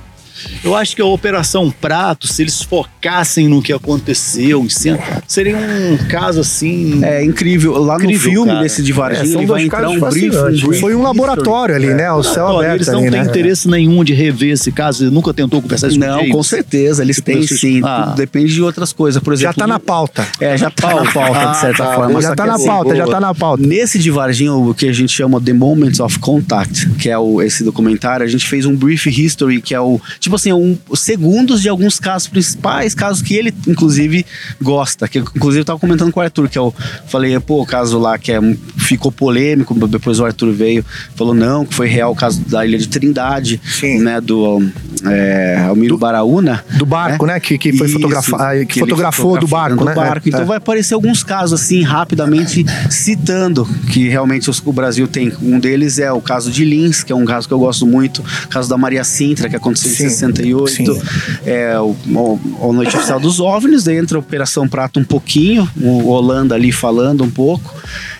[0.62, 5.56] Eu acho que a Operação Prato, se eles focassem no que aconteceu em cena, seria
[5.56, 7.04] um caso assim.
[7.04, 7.74] É incrível.
[7.82, 8.62] Lá Incrível, no filme cara.
[8.62, 10.28] desse de Varginha, É, são ele vai dois entrar casos um briefing.
[10.28, 10.58] um né?
[10.58, 12.10] Foi um briefing laboratório ali, né?
[12.12, 13.26] O céu Olha, aberto eles não ali, têm né?
[13.26, 15.04] interesse nenhum de rever esse caso.
[15.04, 16.32] Ele nunca tentou conversar isso com o Não, James.
[16.32, 17.80] com certeza, eles Tipo, têm sim.
[17.84, 18.04] Ah.
[18.08, 19.22] Tudo Depende de outras coisas.
[19.22, 20.26] Por exemplo, Já tá na pauta.
[20.40, 21.94] É, já tá na pauta, de certa tá.
[21.94, 22.20] forma.
[22.22, 23.62] Já tá na pauta, já tá na pauta.
[23.66, 27.40] Nesse de Varginha, o que a gente chama The Moments of Contact, que é o,
[27.42, 31.00] esse documentário, a gente fez um brief history, que é o, tipo assim, um, os
[31.00, 34.24] segundos de alguns casos principais, casos que ele, inclusive,
[34.60, 35.08] gosta.
[35.08, 36.74] Que, inclusive, eu tava comentando com o Arthur, que eu
[37.06, 38.38] falei, pô, o caso lá que é,
[38.76, 42.78] ficou polêmico, depois o Arthur veio, falou não, que foi real o caso da Ilha
[42.78, 43.98] de Trindade, Sim.
[44.00, 44.62] né, do
[45.06, 46.64] é, Almiro Baraúna.
[46.76, 47.38] Do barco, né?
[47.40, 49.94] Que, que foi Isso, fotografa- que fotografou do barco, do né?
[49.94, 50.26] barco.
[50.26, 50.44] É, Então é.
[50.44, 55.32] vai aparecer alguns casos assim, rapidamente citando que realmente o Brasil tem.
[55.42, 58.22] Um deles é o caso de Lins, que é um caso que eu gosto muito,
[58.44, 60.70] o caso da Maria Sintra, que aconteceu Sim, em 68.
[60.70, 61.00] sim.
[61.44, 65.68] É o, o, o Noite Oficial dos OVNIs, daí entra a Operação Prato um pouquinho,
[65.80, 67.74] o Holanda ali falando um pouco.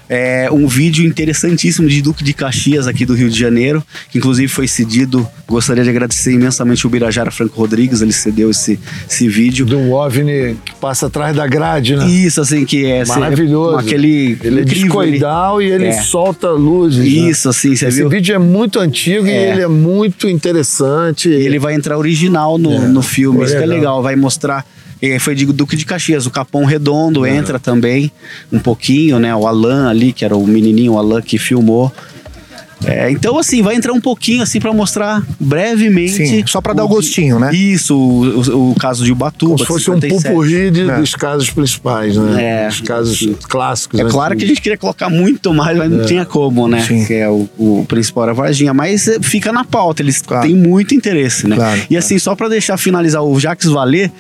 [0.09, 4.49] É um vídeo interessantíssimo de Duque de Caxias aqui do Rio de Janeiro, que inclusive
[4.49, 5.27] foi cedido.
[5.49, 8.79] Gostaria de agradecer imensamente o Birajara Franco Rodrigues, ele cedeu esse,
[9.09, 9.65] esse vídeo.
[9.65, 12.07] Do OVNI que passa atrás da grade, né?
[12.07, 13.73] Isso, assim, que é assim, Maravilhoso.
[13.73, 14.37] com aquele.
[14.43, 16.03] Ele é discoidal e ele É.
[16.03, 16.99] solta luzes.
[16.99, 17.07] né?
[17.07, 18.09] Isso, assim, você Esse viu?
[18.11, 19.53] vídeo é muito antigo e É.
[19.53, 21.29] ele é muito interessante.
[21.29, 22.79] E ele vai entrar original no, É.
[22.81, 24.03] no filme, isso que é legal.
[24.03, 24.67] Vai mostrar.
[25.13, 28.11] Eh, Foi de Duque de Caxias, o Capão Redondo entra também
[28.53, 29.35] um pouquinho, né?
[29.35, 31.93] O Alan ali, que era o menininho, o Alan que filmou.
[32.87, 36.27] É, então, assim, vai entrar um pouquinho assim para mostrar brevemente.
[36.27, 37.55] Sim, só pra dar o gostinho, né?
[37.55, 39.53] Isso, o, o- o caso de Ubatuba.
[39.55, 40.29] Como se fosse um 57.
[40.29, 40.97] pupurri de- É.
[40.99, 42.65] dos casos principais, né?
[42.65, 42.69] É.
[42.69, 43.99] Os casos clássicos.
[44.01, 44.11] É né?
[44.11, 46.83] claro que a gente queria colocar muito mais, mas não tinha como, né?
[46.87, 47.07] Sim.
[47.07, 48.75] Que é o, o principal era Varginha.
[48.75, 50.47] Mas eh, fica na pauta, eles Claro.
[50.47, 51.57] têm muito interesse, né?
[51.57, 51.81] Claro.
[51.89, 54.13] E assim, só pra deixar finalizar, o Jacques Vallée,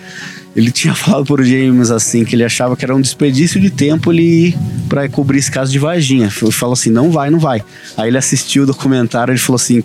[0.56, 4.12] ele tinha falado pro James assim, que ele achava que era um desperdício de tempo
[4.12, 6.30] ele ir pra cobrir esse caso de Varginha.
[6.42, 7.62] Ele falou assim: não vai, não vai.
[7.96, 9.82] Aí ele assistiu o documentário ele falou assim: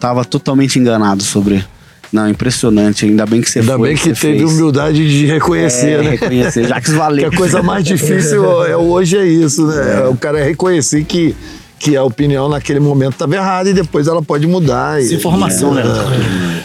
[0.00, 1.64] tava totalmente enganado sobre.
[2.12, 3.04] Não, impressionante.
[3.04, 3.88] Ainda bem que você Ainda foi.
[3.88, 4.42] bem que teve fez.
[4.44, 6.10] humildade de reconhecer, É, né?
[6.10, 6.68] reconhecer.
[6.68, 7.24] Jacques Que Vallée.
[7.26, 10.02] a coisa mais difícil é, hoje é isso, né?
[10.04, 10.08] É.
[10.08, 11.34] O cara reconhecer que,
[11.80, 15.00] que a opinião naquele momento estava errada e depois ela pode mudar.
[15.00, 15.82] e- Desinformação, né?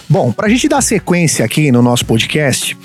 [0.08, 2.78] Bom, pra gente dar sequência aqui no nosso podcast,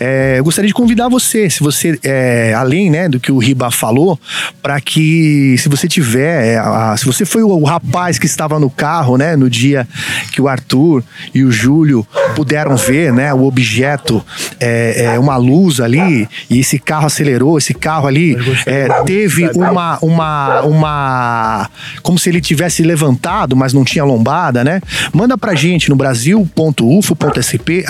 [0.00, 3.70] é, eu gostaria de convidar você, se você, é, além né, do que o Riba
[3.70, 4.18] falou,
[4.62, 8.58] para que, se você tiver, é, a- se você foi o, o rapaz que estava
[8.60, 9.86] no carro, né, no dia
[10.32, 11.02] que o Arthur
[11.34, 14.24] e o Júlio puderam ver, né, o objeto,
[14.60, 18.36] é, é, uma luz ali, e esse carro acelerou, esse carro ali
[18.66, 21.70] é, teve uma, uma, uma,
[22.02, 24.80] como se ele tivesse levantado, mas não tinha lombada, né?
[25.12, 27.84] Manda pra gente no brasil.ufo.sp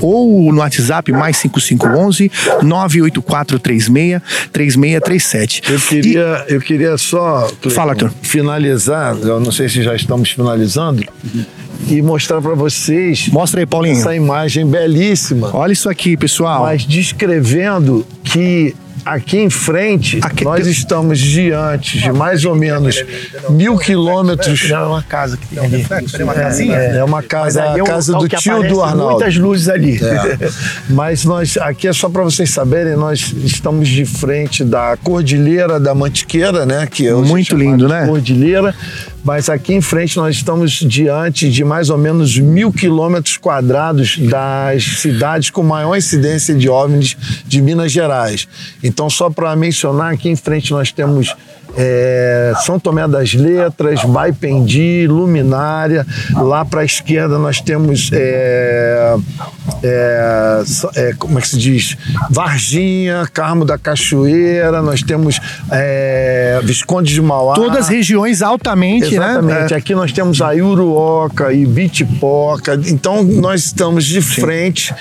[0.00, 2.30] ou no WhatsApp mais 5511
[2.62, 4.20] 98436
[4.52, 5.62] 3637.
[5.70, 8.10] Eu queria, eu queria só Cleiton, Fala, Arthur.
[8.22, 11.04] finalizar, eu não sei se já estamos finalizando,
[11.88, 13.96] e mostrar para vocês Mostra aí, Paulinho.
[13.96, 16.62] essa imagem belíssima, Olha isso aqui, pessoal.
[16.62, 18.74] mas descrevendo que
[19.04, 23.02] aqui em frente Aqui nós tem- estamos diante de mais ou menos
[23.50, 24.68] mil quilômetros.
[24.70, 25.86] Não, é uma casa que tem ali.
[26.22, 26.76] uma casinha?
[26.76, 29.14] É, É uma Mas casa, é a casa do tio do Arnaldo.
[29.16, 29.98] Muitas luzes ali.
[30.02, 30.48] É.
[30.88, 35.94] Mas nós, aqui é só para vocês saberem, nós estamos de frente da Cordilheira da
[35.94, 36.86] Mantiqueira, né?
[36.90, 38.06] Que é Muito lindo, né?
[38.06, 38.74] Cordilheira.
[39.24, 44.82] Mas aqui em frente nós estamos diante de mais ou menos mil quilômetros quadrados das
[45.00, 47.16] cidades com maior incidência de OVNIs
[47.46, 48.48] de Minas Gerais.
[48.82, 51.34] Então, só para mencionar, aqui em frente nós temos
[51.76, 56.06] é, São Tomé das Letras, Baipendi, Luminária.
[56.34, 59.14] Lá para a esquerda nós temos é,
[59.82, 60.62] é,
[60.96, 61.96] é, como é que se diz?
[62.30, 67.54] Varginha, Carmo da Cachoeira, nós temos é, Visconde de Mauá.
[67.54, 69.72] Todas regiões altamente, Exatamente.
[69.72, 69.76] né?
[69.76, 72.78] Aqui nós temos a Iuruoca e Bitipoca.
[72.86, 74.94] Então nós estamos de frente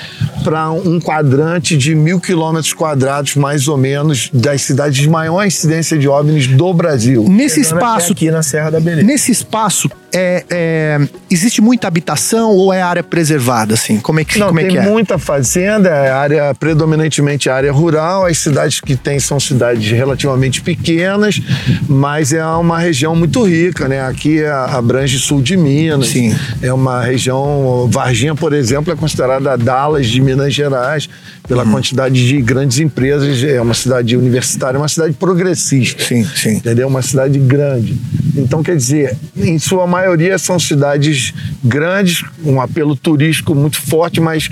[0.44, 5.98] para um quadrante de mil quilômetros quadrados, mais ou menos, das cidades de maior incidência
[5.98, 7.26] de OVNIs do Brasil.
[7.28, 9.06] Nesse espaço, Aqui na Serra da Beleza.
[9.08, 11.00] nesse espaço, é, é,
[11.30, 14.00] existe muita habitação ou é área preservada, assim?
[14.00, 14.82] Como é que, Não, como é, tem que é?
[14.82, 18.26] muita fazenda, é área predominantemente área rural.
[18.26, 21.42] As cidades que tem são cidades relativamente pequenas,
[21.88, 24.02] mas é uma região muito rica, né?
[24.02, 26.08] Aqui é- abrange sul de Minas.
[26.10, 26.36] Sim.
[26.62, 27.88] É uma região.
[27.90, 31.08] Varginha, por exemplo, é considerada a Dallas de Minas Gerais
[31.48, 31.72] pela Uhum.
[31.72, 33.44] quantidade de grandes empresas.
[33.44, 36.04] É uma cidade universitária, uma cidade progressista.
[36.04, 36.56] Sim, sim.
[36.58, 36.88] Entendeu?
[36.88, 37.98] Uma cidade grande.
[38.36, 40.01] Então, quer dizer, em sua maioria
[40.38, 41.34] são cidades
[41.64, 44.50] grandes, um apelo turístico muito forte, mas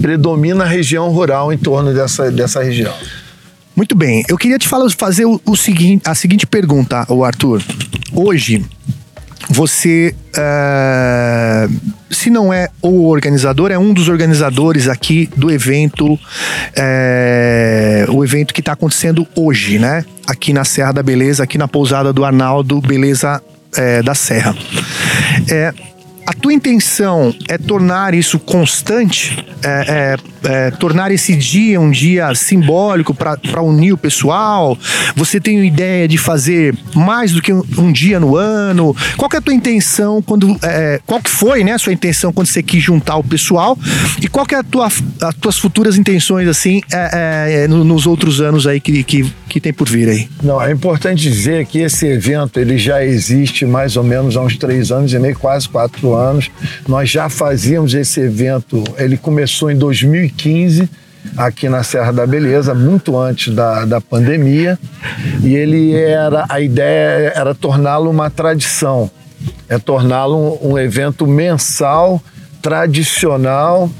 [0.00, 2.94] predomina a região rural em torno dessa, dessa região.
[3.74, 4.24] Muito bem.
[4.28, 7.62] Eu queria te falar, fazer o, o seguinte, a seguinte pergunta, o Arthur.
[8.14, 8.64] Hoje,
[9.50, 11.68] você, eh,
[12.10, 16.18] se não é o organizador, é um dos organizadores aqui do evento,
[16.74, 20.04] eh, o evento que está acontecendo hoje, né?
[20.26, 23.42] Aqui na Serra da Beleza, aqui na pousada do Arnaldo Beleza
[23.76, 24.54] eh, da Serra.
[25.50, 25.72] É,
[26.26, 32.34] a tua intenção é tornar isso constante, é, é, é, tornar esse dia um dia
[32.34, 34.76] simbólico para unir o pessoal?
[35.14, 38.94] Você tem ideia de fazer mais do que um, um dia no ano?
[39.16, 42.48] Qual é a tua intenção quando, é, qual que foi, né, a sua intenção quando
[42.48, 43.78] você quis juntar o pessoal?
[44.20, 48.04] E qual que é a tua, as tuas futuras intenções assim é, é, no- nos
[48.06, 50.28] outros anos aí que, que, que tem por vir aí?
[50.42, 54.56] Não, é importante dizer que esse evento ele já existe mais ou menos há uns
[54.56, 56.15] três anos e meio, quase quatro anos.
[56.88, 60.88] Nós já fazíamos esse evento, ele começou em 2015
[61.36, 64.78] aqui na Serra da Beleza, muito antes da, da pandemia,
[65.42, 69.10] e ele era a ideia era torná-lo uma tradição,
[69.68, 72.22] é torná-lo um, um evento mensal,
[72.62, 73.90] tradicional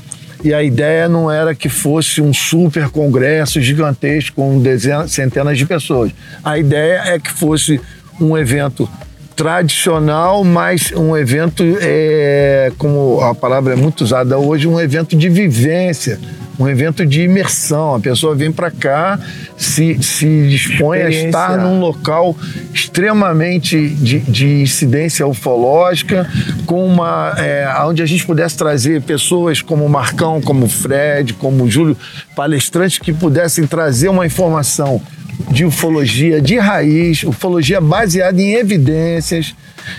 [0.45, 5.67] e a ideia não era que fosse um super congresso gigantesco com dezenas, centenas de
[5.67, 6.13] pessoas.
[6.45, 7.81] A ideia é que fosse
[8.21, 8.89] um evento
[9.37, 15.29] tradicional, mas um evento, é, como a palavra é muito usada hoje, um evento de
[15.29, 16.19] vivência,
[16.59, 17.97] um evento de imersão.
[17.97, 19.21] A pessoa vem para cá,
[19.55, 22.35] se, se dispõe a estar num local
[22.73, 26.27] extremamente de, de incidência ufológica,
[26.65, 31.35] com uma, é, onde a gente pudesse trazer pessoas como o Marcão, como o Fred,
[31.35, 31.95] como o Júlio,
[32.35, 35.03] palestrantes que pudessem trazer uma informação
[35.51, 39.55] de ufologia de raiz, ufologia baseada em evidências.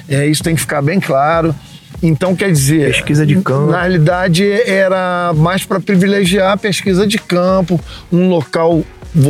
[0.07, 1.55] É, isso tem que ficar bem claro.
[2.01, 2.91] Então, quer dizer.
[2.91, 3.71] Pesquisa de campo.
[3.71, 7.79] Na realidade, era mais para privilegiar a pesquisa de campo,
[8.11, 8.83] um local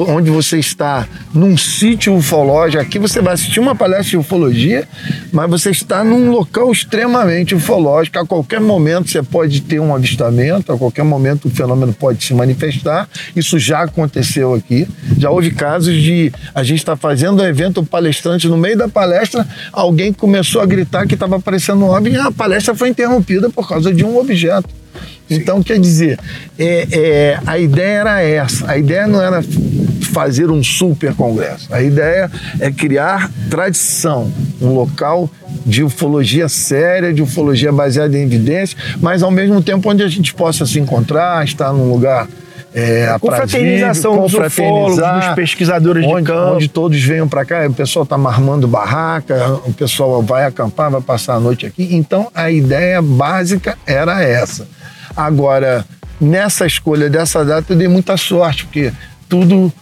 [0.08, 2.82] onde você está num sítio ufológico.
[2.82, 4.88] Aqui você vai assistir uma palestra de ufologia,
[5.32, 8.20] mas você está num local extremamente ufológico.
[8.20, 12.34] A qualquer momento você pode ter um avistamento, a qualquer momento o fenômeno pode se
[12.34, 13.08] manifestar.
[13.36, 14.88] Isso já aconteceu aqui.
[15.18, 18.88] Já houve casos de a gente estar fazendo um evento, o palestrante, no meio da
[18.88, 23.50] palestra, alguém começou a gritar que estava aparecendo um OVNI e a palestra foi interrompida
[23.50, 24.70] por causa de um objeto.
[25.30, 26.20] Então, quer dizer,
[26.58, 28.70] é, é, a ideia era essa.
[28.70, 29.43] A ideia não era
[30.12, 31.74] fazer um super congresso.
[31.74, 34.32] A ideia é criar tradição,
[34.62, 35.30] um local
[35.66, 40.34] de ufologia séria, de ufologia baseada em evidências, mas ao mesmo tempo onde a gente
[40.34, 42.28] possa se encontrar, estar num lugar
[42.74, 46.56] é, Confraternização aprazível, dos ufólogos, dos pesquisadores de onde, campo.
[46.56, 51.02] onde todos venham para cá, o pessoal está armando barraca, o pessoal vai acampar, vai
[51.02, 51.95] passar a noite aqui.
[51.95, 54.68] Então a ideia básica era essa.
[55.18, 55.84] Agora,
[56.22, 58.93] nessa escolha dessa data, eu dei muita sorte, porque
[59.28, 59.74] tudo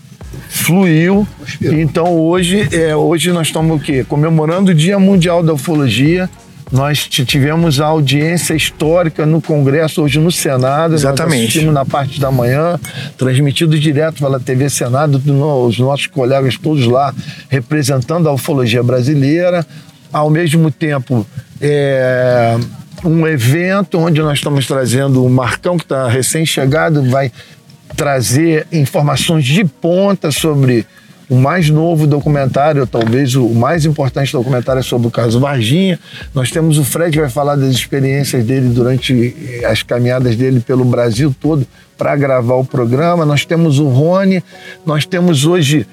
[0.49, 1.27] fluiu.
[1.61, 4.05] Então hoje, é, hoje nós estamos o quê?
[4.07, 6.29] Comemorando o Dia Mundial da Ufologia.
[6.71, 10.91] Nós tivemos a audiência histórica no Congresso, hoje no Senado.
[10.91, 11.43] Nós Exatamente.
[11.43, 12.79] assistimos na parte da manhã,
[13.17, 15.21] transmitido direto pela TV Senado,
[15.67, 17.13] os nossos colegas todos lá
[17.49, 19.65] representando a ufologia brasileira.
[20.11, 21.25] Ao mesmo tempo,
[21.61, 22.57] é,
[23.05, 27.31] um evento onde nós estamos trazendo o Marcão, que está recém-chegado, vai
[27.95, 30.85] trazer informações de ponta sobre
[31.29, 35.99] o mais novo documentário, talvez o mais importante documentário é sobre o caso Varginha.
[36.33, 40.59] Nós temos o Fred que vai falar das experiências dele durante eh, as caminhadas dele
[40.59, 41.65] pelo Brasil todo
[41.97, 43.25] para gravar o programa.
[43.25, 44.43] Nós temos o Rony,
[44.85, 45.87] nós temos hoje,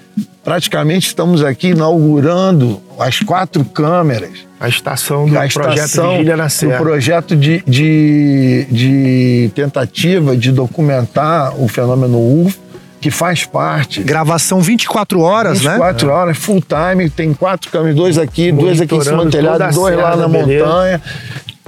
[0.45, 6.45] praticamente estamos aqui inaugurando as quatro câmeras A estação do a projeto estação Vigília na
[6.47, 6.79] do Serra.
[6.79, 12.59] projeto de, de, de tentativa de documentar o fenômeno UFO,
[13.01, 14.01] que faz parte.
[14.03, 15.73] Gravação 24 horas, né?
[15.73, 19.75] 24 horas, full time, tem quatro câmeras, dois aqui, dois aqui em cima do telhado,
[19.75, 20.65] dois lá na Beleza.
[20.65, 21.03] montanha.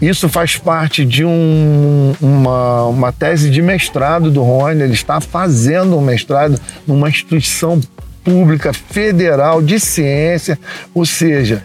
[0.01, 4.83] Isso faz parte de um- uma, uma tese de mestrado do Rony.
[4.83, 7.81] Ele está fazendo um mestrado numa instituição
[8.23, 10.59] pública federal de ciência,
[10.95, 11.63] ou seja,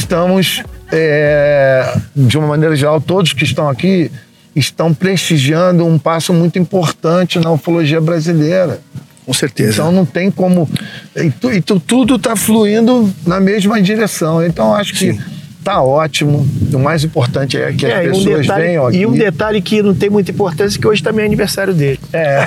[0.00, 4.10] estamos, é, de uma maneira geral, todos que estão aqui
[4.54, 8.80] estão prestigiando um passo muito importante na ufologia brasileira.
[9.24, 9.72] Com certeza.
[9.74, 10.68] Então não tem como.
[11.14, 14.44] E, tu- e tu- tudo está fluindo na mesma direção.
[14.44, 15.18] Então acho que
[15.64, 16.46] tá ótimo.
[16.72, 18.96] O mais importante é que as É, um pessoas detalhe- venham aqui.
[18.98, 22.00] E um detalhe que não tem muita importância, que hoje também é aniversário dele.
[22.12, 22.18] É.
[22.38, 22.44] É,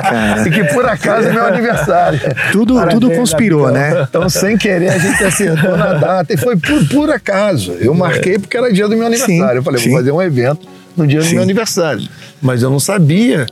[0.00, 0.48] cara.
[0.48, 2.20] e que por acaso é meu aniversário.
[2.52, 4.06] Tudo, Parabéns, tudo conspirou, né?
[4.08, 6.32] Então, sem querer, a gente acertou na data.
[6.32, 7.72] E foi por, por acaso.
[7.80, 9.50] Eu marquei porque era dia do meu aniversário.
[9.52, 9.88] Sim, eu falei, sim.
[9.90, 11.34] vou fazer um evento no dia do Sim.
[11.34, 12.08] meu aniversário.
[12.40, 13.46] Mas eu não sabia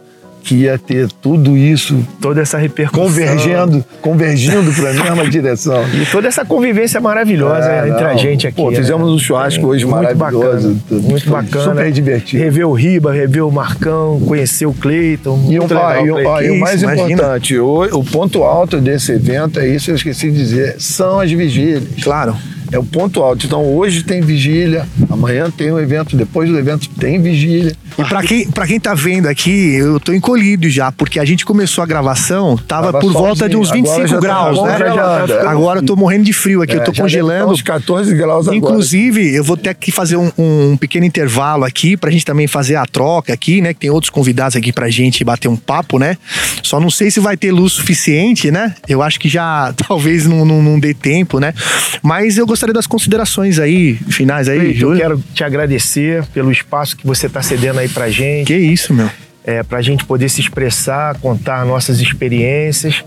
[0.44, 3.04] que ia ter tudo isso Toda essa repercussão.
[3.06, 5.82] convergendo, convergindo para a mesma direção.
[5.94, 8.10] E toda essa convivência maravilhosa É, entre não.
[8.10, 8.56] a gente aqui.
[8.56, 8.76] Pô, né?
[8.76, 10.74] fizemos um churrasco hoje muito maravilhoso.
[10.74, 11.64] Bacana, muito bacana.
[11.64, 12.42] super divertido.
[12.42, 15.46] Rever o Riba, rever o Marcão, conhecer o Cleiton.
[15.48, 17.12] E, ó, legal, e ó, e o mais imagina.
[17.12, 21.30] importante, o, o ponto alto desse evento é isso, eu esqueci de dizer, são as
[21.30, 21.82] vigílias.
[22.02, 22.36] Claro.
[22.72, 23.46] É o ponto alto.
[23.46, 24.84] Então hoje tem vigília,
[25.14, 27.74] amanhã tem um evento, depois do evento tem vigília.
[27.98, 31.44] E pra quem, pra quem tá vendo aqui, eu tô encolhido já, porque a gente
[31.44, 34.62] começou a gravação, tava, Tava por volta de uns solzinho, agora 25 já tá graus,
[34.62, 34.72] né?
[34.72, 35.32] congelado.
[35.48, 37.52] Agora eu tô morrendo de frio aqui, eu tô É, já deve congelando.
[37.52, 38.56] uns 14 graus agora.
[38.56, 42.76] Inclusive, eu vou ter que fazer um, um pequeno intervalo aqui pra gente também fazer
[42.76, 43.72] a troca aqui, né?
[43.72, 46.16] Que tem outros convidados aqui pra gente bater um papo, né?
[46.62, 48.74] Só não sei se vai ter luz suficiente, né?
[48.88, 51.54] Eu acho que já talvez não, não, não dê tempo, né?
[52.02, 55.03] Mas eu gostaria das considerações aí, finais aí, Júlio.
[55.04, 58.46] Quero te agradecer pelo espaço que você está cedendo aí pra gente.
[58.46, 59.10] Que isso, meu.
[59.44, 63.04] é, para a gente poder se expressar, contar nossas experiências.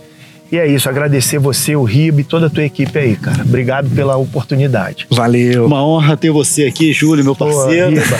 [0.52, 3.42] E é isso, agradecer você, o Ribe e toda a tua equipe aí, cara.
[3.44, 5.06] Obrigado pela oportunidade.
[5.10, 5.66] Valeu.
[5.66, 7.90] Uma honra ter você aqui, Júlio, meu Pô, parceiro.
[7.90, 8.18] Riba,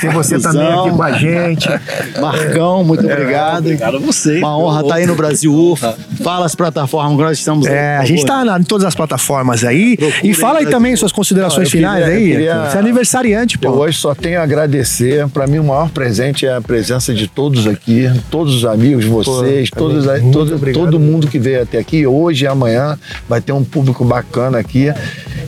[0.00, 0.52] ter você Cusão.
[0.52, 1.68] também aqui com a gente.
[2.20, 3.64] Marcão, muito obrigado.
[3.64, 4.38] Obrigado a você.
[4.38, 5.96] Uma honra estar aí no Brasil UFA.
[6.22, 8.94] Fala as plataformas que nós estamos aí, É, a gente tá na- em todas as
[8.94, 9.96] plataformas aí.
[9.96, 12.24] Procurem e fala aí também suas considerações eu finais queria- aí.
[12.30, 13.78] eu queria- Você é aniversariante, Eu pô.
[13.78, 15.26] hoje só tenho a agradecer.
[15.28, 19.68] Para mim, o maior presente é a presença de todos aqui, todos os amigos, vocês,
[19.70, 22.06] Pô, todos, todo, todo mundo que veio até aqui.
[22.06, 22.98] Hoje e amanhã
[23.28, 24.86] vai ter um público bacana aqui.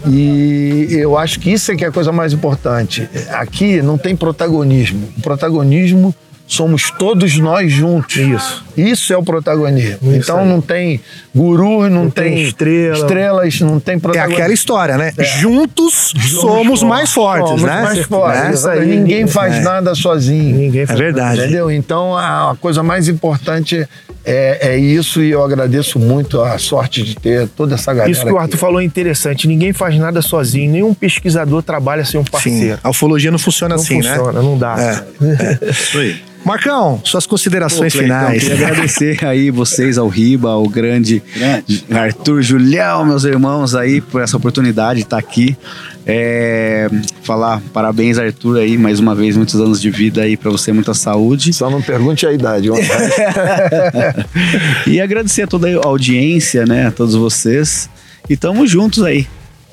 [0.06, 3.08] E eu acho que isso é que é a coisa mais importante.
[3.30, 5.08] Aqui não tem protagonismo.
[5.16, 6.14] O protagonismo
[6.48, 8.16] somos todos nós juntos.
[8.16, 8.64] Isso.
[8.76, 9.98] Isso é o protagonismo.
[10.12, 10.48] Isso então aí.
[10.48, 11.00] não tem
[11.34, 12.96] guru, não, Não tem tem, estrela.
[12.96, 14.34] estrelas, não tem É protagonismo.
[14.38, 15.12] aquela história, né?
[15.40, 17.82] Juntos somos mais fortes, Somos né?
[17.82, 18.40] mais fortes.
[18.42, 18.50] Né?
[18.54, 18.86] Isso aí.
[18.86, 19.60] Ninguém faz É.
[19.60, 20.56] nada sozinho.
[20.56, 21.40] Ninguém É faz verdade.
[21.42, 21.70] Entendeu?
[21.70, 23.86] Então a, coisa mais importante
[24.24, 28.10] é, é isso e eu agradeço muito a sorte de ter toda essa galera.
[28.10, 28.44] Isso que o aqui.
[28.44, 29.46] Arthur falou é interessante.
[29.46, 30.72] Ninguém faz nada sozinho.
[30.72, 32.78] Nenhum pesquisador trabalha sem um Sim, parceiro.
[32.82, 34.40] a ufologia não funciona Não assim, funciona, né?
[34.42, 34.76] não dá.
[35.20, 35.68] É.
[35.70, 36.28] Isso aí.
[36.44, 38.42] Marcão, suas considerações Pô, Cleitão, finais.
[38.42, 41.84] Queria agradecer aí vocês, ao Riba, ao grande, Grande.
[41.90, 45.56] Arthur, Julião, meus irmãos aí, por essa oportunidade de estar aqui.
[46.06, 46.88] É,
[47.22, 50.94] falar parabéns, Arthur, aí, mais uma vez, muitos anos de vida aí pra você, muita
[50.94, 51.52] saúde.
[51.52, 52.68] Só não pergunte a idade.
[54.86, 57.90] E agradecer a toda a audiência, né, a todos vocês.
[58.28, 59.26] E tamo juntos aí.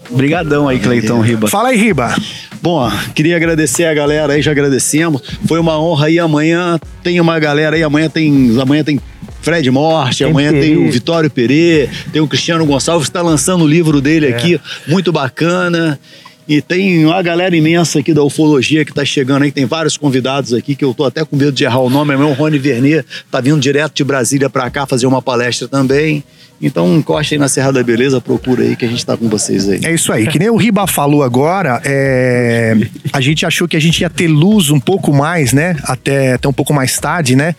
[0.10, 1.47] Obrigadão aí, Cleiton Riba.
[1.47, 2.16] Fala aí, Riba.
[2.62, 5.22] Bom, queria agradecer a galera aí, já agradecemos.
[5.47, 6.20] Foi uma honra aí.
[6.20, 8.60] Amanhã tem uma galera aí, amanhã tem.
[8.60, 8.99] Amanhã tem.
[9.41, 13.68] Fred Morte, Tem amanhã tem o Vitório Perê, tem o Cristiano Gonçalves, está lançando o
[13.68, 15.99] livro dele aqui, muito bacana.
[16.47, 20.51] E tem uma galera imensa aqui da ufologia que está chegando aí, tem vários convidados
[20.51, 23.06] aqui que eu tô até com medo de errar o nome, é meu Rony Vernier,
[23.30, 26.24] tá vindo direto de Brasília para cá fazer uma palestra também.
[26.62, 29.68] Então encosta aí na Serra da Beleza, procura aí que a gente tá com vocês
[29.68, 29.82] aí.
[29.84, 32.76] É isso aí, que nem o Riba falou agora, é,
[33.12, 35.76] a gente achou que a gente ia ter luz um pouco mais, né?
[35.84, 37.56] Até, até um pouco mais tarde, né?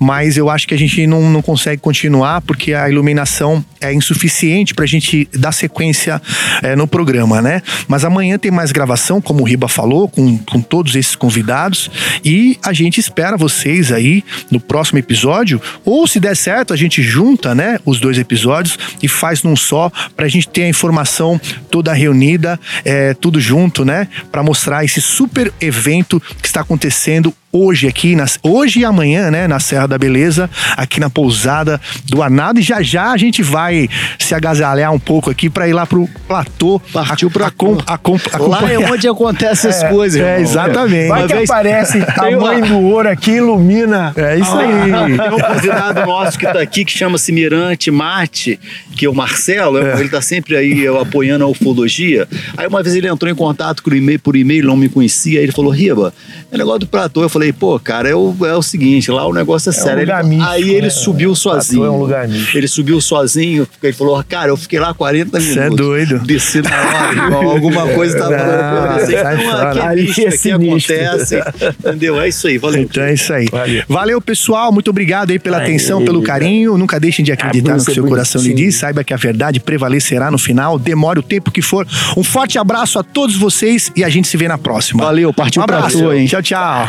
[0.00, 4.74] Mas eu acho que a gente não, não consegue continuar porque a iluminação é insuficiente
[4.74, 6.20] pra gente dar sequência
[6.62, 7.62] é, no programa, né?
[7.86, 11.90] Mas amanhã tem mais gravação, como o Riba falou, com, com todos esses convidados.
[12.24, 15.62] E a gente espera vocês aí no próximo episódio.
[15.84, 17.78] Ou se der certo, a gente junta, né?
[17.86, 22.58] Os dois episódios episódios e faz num só pra gente ter a informação toda reunida,
[22.84, 24.08] é, tudo junto, né?
[24.32, 29.48] Pra mostrar esse super evento que está acontecendo hoje aqui, nas, hoje e amanhã, né,
[29.48, 32.60] na Serra da Beleza, aqui na pousada do Arnado.
[32.60, 33.88] E já já a gente vai
[34.20, 36.80] se agasalhar um pouco aqui para ir lá pro platô.
[36.92, 40.42] Partiu a, pra a, com- a, com- Lá é onde acontecem essas coisas, É, irmão.
[40.42, 41.08] exatamente.
[41.08, 44.12] Vai que vez- aparece a mãe do ouro aqui, ilumina.
[44.16, 45.16] É isso Ah, aí.
[45.18, 48.58] Tem um convidado nosso que tá aqui que chama-se Mirante Marte, que
[49.06, 52.26] é o Marcelo, ele tá sempre aí eu, apoiando a ufologia.
[52.56, 55.38] Aí uma vez ele entrou em contato com o e-mail, por e-mail, não me conhecia,
[55.38, 56.12] aí ele falou: Riba,
[56.50, 57.22] é negócio do platô.
[57.22, 60.00] Eu falei, pô, cara, é o, é o seguinte, lá o negócio é, um sério.
[60.00, 60.90] lugar Ele- místico, aí ele né?
[60.90, 61.84] subiu sozinho.
[61.84, 62.56] É um lugar místico.
[62.58, 65.54] Ele subiu sozinho, ele falou, cara, eu fiquei lá 40 minutos.
[65.54, 66.18] Cê é doido.
[66.20, 69.40] Desci na hora, alguma coisa tava Não, acontecendo.
[69.40, 70.94] Então, aqui é é sinistro.
[70.96, 71.42] acontece.
[71.78, 72.20] Entendeu?
[72.20, 72.82] É isso aí, valeu.
[72.82, 73.46] Então é isso aí.
[73.50, 73.82] Valeu.
[73.88, 74.72] Valeu, pessoal.
[74.72, 76.76] Muito obrigado aí pela atenção, pelo carinho.
[76.78, 78.76] Nunca deixem de acreditar Ah, no que você seu é coração lhe diz.
[78.76, 80.78] Saiba que a verdade prevalecerá no final.
[80.78, 81.86] Demore o tempo que for.
[82.16, 85.04] Um forte abraço a todos vocês e a gente se vê na próxima.
[85.04, 85.98] Valeu, partiu um pra abraço.
[85.98, 86.26] tua, hein?
[86.26, 86.88] Tchau, tchau.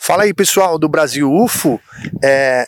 [0.00, 1.78] Fala aí, pessoal do Brasil UFO.
[2.24, 2.66] É,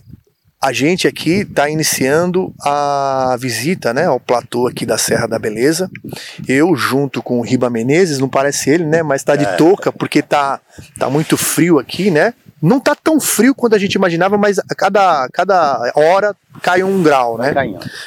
[0.62, 5.90] a gente aqui está iniciando a visita né, ao platô aqui da Serra da Beleza.
[6.46, 9.02] Eu, junto com o Riba Menezes, não parece ele, né?
[9.02, 10.60] Mas tá de touca, porque tá,
[10.98, 12.34] tá muito frio aqui, né?
[12.60, 17.02] Não tá tão frio quanto a gente imaginava, mas a cada, cada hora cai um
[17.02, 17.54] grau, né?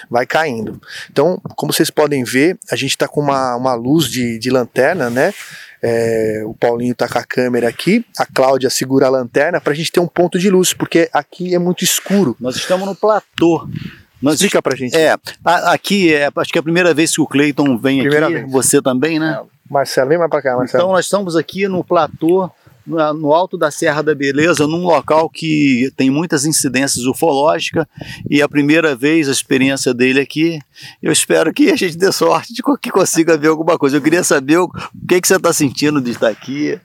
[0.08, 0.80] vai caindo.
[1.12, 5.10] Então, como vocês podem ver, a gente está com uma, uma luz de, de lanterna,
[5.10, 5.34] né?
[5.86, 9.76] É, o Paulinho tá com a câmera aqui, a Cláudia segura a lanterna para a
[9.76, 12.38] gente ter um ponto de luz, porque aqui é muito escuro.
[12.40, 13.68] Nós estamos no platô.
[14.22, 14.96] Nós Explica pra gente.
[14.96, 15.12] É,
[15.44, 18.36] a- aqui é, acho que é a primeira vez que o Cleiton vem Primeira aqui,
[18.36, 18.50] vez.
[18.52, 19.42] você também, né?
[19.70, 20.84] Marcelo, vem mais pra cá, Marcelo.
[20.84, 22.50] Então nós estamos aqui no platô,
[22.86, 27.86] no alto da Serra da Beleza, num local que tem muitas incidências ufológicas
[28.30, 30.60] e é a primeira vez a experiência dele aqui.
[31.02, 33.98] Eu espero que a gente dê sorte de que consiga ver alguma coisa.
[33.98, 36.80] Eu queria saber o, o que, que você está sentindo de estar aqui.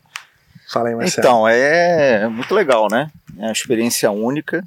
[0.71, 1.27] Fala aí, Marcelo.
[1.27, 3.11] Então, é muito legal, né?
[3.39, 4.63] É uma experiência única.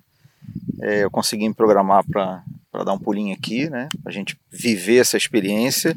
[0.82, 2.44] É, eu consegui me programar para
[2.84, 3.88] dar um pulinho aqui, né?
[4.02, 5.96] Pra gente viver essa experiência.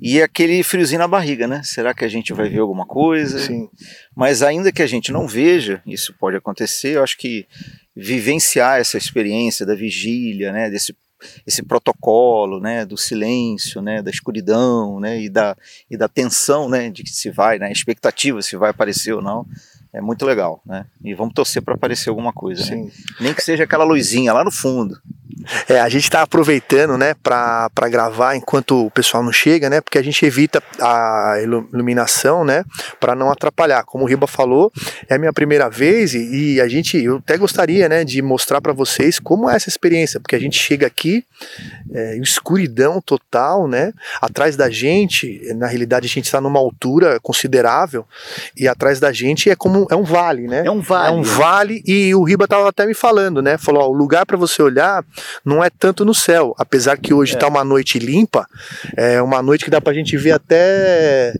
[0.00, 1.62] E aquele friozinho na barriga, né?
[1.62, 3.38] Será que a gente vai ver alguma coisa?
[3.38, 3.68] Sim.
[4.16, 7.46] Mas ainda que a gente não veja, isso pode acontecer, eu acho que
[7.94, 10.96] vivenciar essa experiência da vigília, né, desse
[11.46, 15.56] esse protocolo, né, do silêncio, né, da escuridão, né, e da
[15.88, 19.46] e da tensão, né, de que se vai, né, expectativa se vai aparecer ou não,
[19.92, 20.86] é muito legal, né?
[21.04, 22.90] E vamos torcer para aparecer alguma coisa, né?
[23.20, 24.96] Nem que seja aquela luzinha lá no fundo.
[25.68, 29.80] É, a gente tá aproveitando, né, pra, pra gravar enquanto o pessoal não chega, né,
[29.80, 32.64] porque a gente evita a ilu- iluminação, né,
[33.00, 33.84] pra não atrapalhar.
[33.84, 34.72] Como o Riba falou,
[35.08, 38.60] é a minha primeira vez e, e a gente, eu até gostaria, né, de mostrar
[38.60, 41.24] pra vocês como é essa experiência, porque a gente chega aqui,
[41.92, 48.06] é, escuridão total, né, atrás da gente, na realidade a gente está numa altura considerável
[48.56, 50.62] e atrás da gente é como, é um vale, né.
[50.66, 51.08] É um vale.
[51.08, 53.56] É um vale e o Riba tava até me falando, né?
[53.58, 55.04] Falou, ó, o lugar para você olhar
[55.44, 58.46] não é tanto no céu, apesar que hoje tá uma noite limpa,
[58.96, 61.34] é uma noite que dá pra gente ver até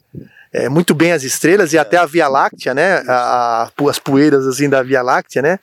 [0.55, 3.03] é, muito bem as estrelas e até a Via Láctea, né?
[3.09, 5.59] A, a- as poeiras assim da Via Láctea, né?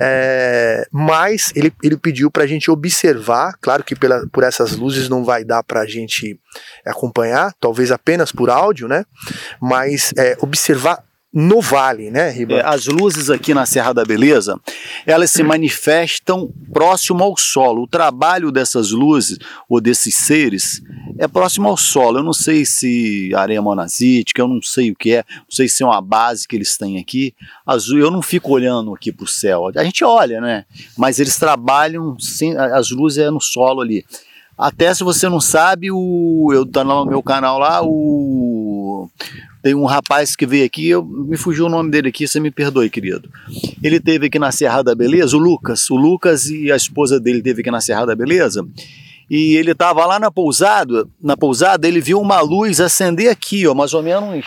[0.00, 5.24] É, mas ele, ele pediu pra gente observar, claro que pela, por essas luzes não
[5.24, 6.40] vai dar pra gente
[6.86, 9.04] acompanhar, talvez apenas por áudio, né?
[9.60, 12.54] Mas é, observar no vale, né, Riba?
[12.54, 14.58] É, as luzes aqui na Serra da Beleza,
[15.06, 17.84] elas se manifestam próximo ao solo.
[17.84, 20.82] O trabalho dessas luzes ou desses seres
[21.18, 22.18] é próximo ao solo.
[22.18, 25.84] Eu não sei se areia monazítica, eu não sei o que é, não sei se
[25.84, 27.32] é uma base que eles têm aqui.
[27.64, 29.70] Azul, eu não fico olhando aqui para o céu.
[29.76, 30.64] A gente olha, né?
[30.98, 34.04] Mas eles trabalham, sem, as luzes é no solo ali.
[34.58, 39.08] Até se você não sabe, o, eu tá no meu canal lá, o
[39.62, 42.50] tem um rapaz que veio aqui, eu, me fugiu o nome dele aqui, você me
[42.50, 43.28] perdoe, querido.
[43.82, 45.90] Ele teve aqui na Serra da Beleza, o Lucas.
[45.90, 48.66] O Lucas e a esposa dele teve aqui na Serra da Beleza.
[49.28, 53.74] E ele estava lá na pousada, na pousada, ele viu uma luz acender aqui, ó,
[53.74, 54.46] mais ou menos uns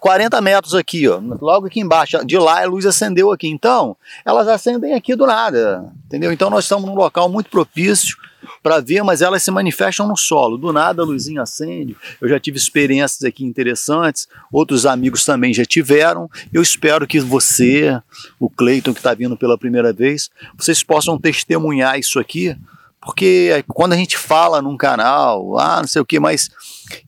[0.00, 2.24] 40 metros aqui, ó, logo aqui embaixo.
[2.24, 3.46] De lá a luz acendeu aqui.
[3.46, 6.32] Então, elas acendem aqui do nada, entendeu?
[6.32, 8.16] Então nós estamos num local muito propício
[8.62, 10.56] para ver, mas elas se manifestam no solo.
[10.56, 11.96] Do nada a luzinha acende.
[12.20, 16.30] Eu já tive experiências aqui interessantes, outros amigos também já tiveram.
[16.52, 18.00] Eu espero que você,
[18.38, 22.56] o Cleiton que está vindo pela primeira vez, vocês possam testemunhar isso aqui
[23.02, 26.50] Porque quando a gente fala num canal, ah, não sei o que, mas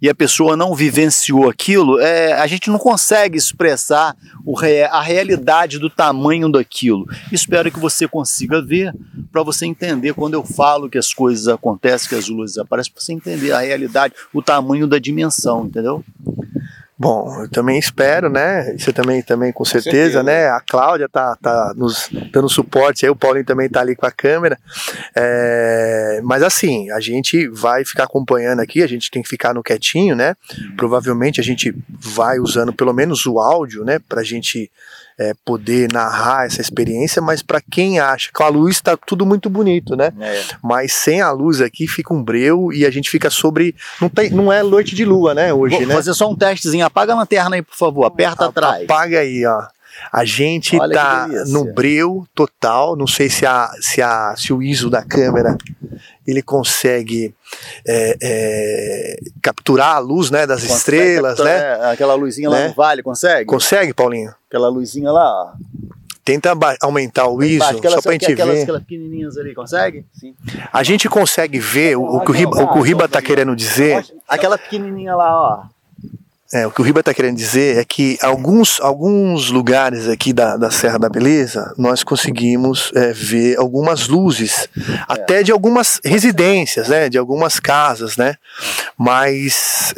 [0.01, 4.55] e a pessoa não vivenciou aquilo, é, a gente não consegue expressar o
[4.91, 7.07] a realidade do tamanho daquilo.
[7.31, 8.93] Espero que você consiga ver
[9.31, 13.03] para você entender quando eu falo que as coisas acontecem, que as luzes aparecem, para
[13.03, 16.05] você entender a realidade, o tamanho da dimensão, entendeu?
[17.05, 18.75] Bom, eu também espero, né?
[18.79, 20.49] Você também, também com certeza, certeza, né?
[20.49, 24.11] A Cláudia tá, tá nos dando suporte aí, o Paulinho também tá ali com a
[24.11, 24.59] câmera.
[25.15, 29.63] É, mas assim, a gente vai ficar acompanhando aqui, a gente tem que ficar no
[29.63, 30.35] quietinho, né?
[30.79, 33.99] Provavelmente a gente vai usando pelo menos o áudio, né?
[33.99, 34.73] Pra gente
[35.19, 39.49] é, poder narrar essa experiência, mas para quem acha com a luz está tudo muito
[39.49, 40.13] bonito, né?
[40.21, 40.43] É.
[40.63, 43.75] Mas sem a luz aqui fica um breu e a gente fica sobre.
[44.01, 45.53] Não, tem, não é noite de lua, né?
[45.53, 45.95] Hoje, Vou né?
[45.95, 46.85] fazer só um testezinho.
[46.85, 48.05] Apaga a lanterna aí, por favor.
[48.05, 48.85] Aperta a, atrás.
[48.85, 49.67] Apaga aí, ó.
[50.13, 52.97] A gente Olha tá no breu total.
[52.97, 55.57] Não sei se, a, se, a, se o ISO da câmera
[56.27, 57.35] ele consegue
[57.87, 61.89] é, é, capturar a luz né, das consegue estrelas, capturar, né?
[61.89, 62.63] É, aquela luzinha né?
[62.63, 63.45] lá no vale, consegue?
[63.47, 64.35] Consegue, Paulinho?
[64.49, 65.53] Aquela luzinha lá, ó.
[66.25, 68.63] Tenta aumentar o ISO, só pra gente aquelas, ver.
[68.63, 70.07] Aquelas pequenininhas ali, consegue?
[70.11, 70.35] Sim.
[70.73, 73.55] A gente consegue ver o, o, que, o Riba, o que o Riba tá querendo
[73.55, 74.07] dizer.
[74.27, 75.74] Aquela pequenininha lá, ó.
[76.53, 80.57] É, o que o Riba está querendo dizer é que alguns, alguns lugares aqui da,
[80.57, 85.05] da Serra da Beleza nós conseguimos é, ver algumas luzes, é.
[85.09, 88.37] até de algumas residências, né, de algumas casas, né,
[88.97, 89.95] mas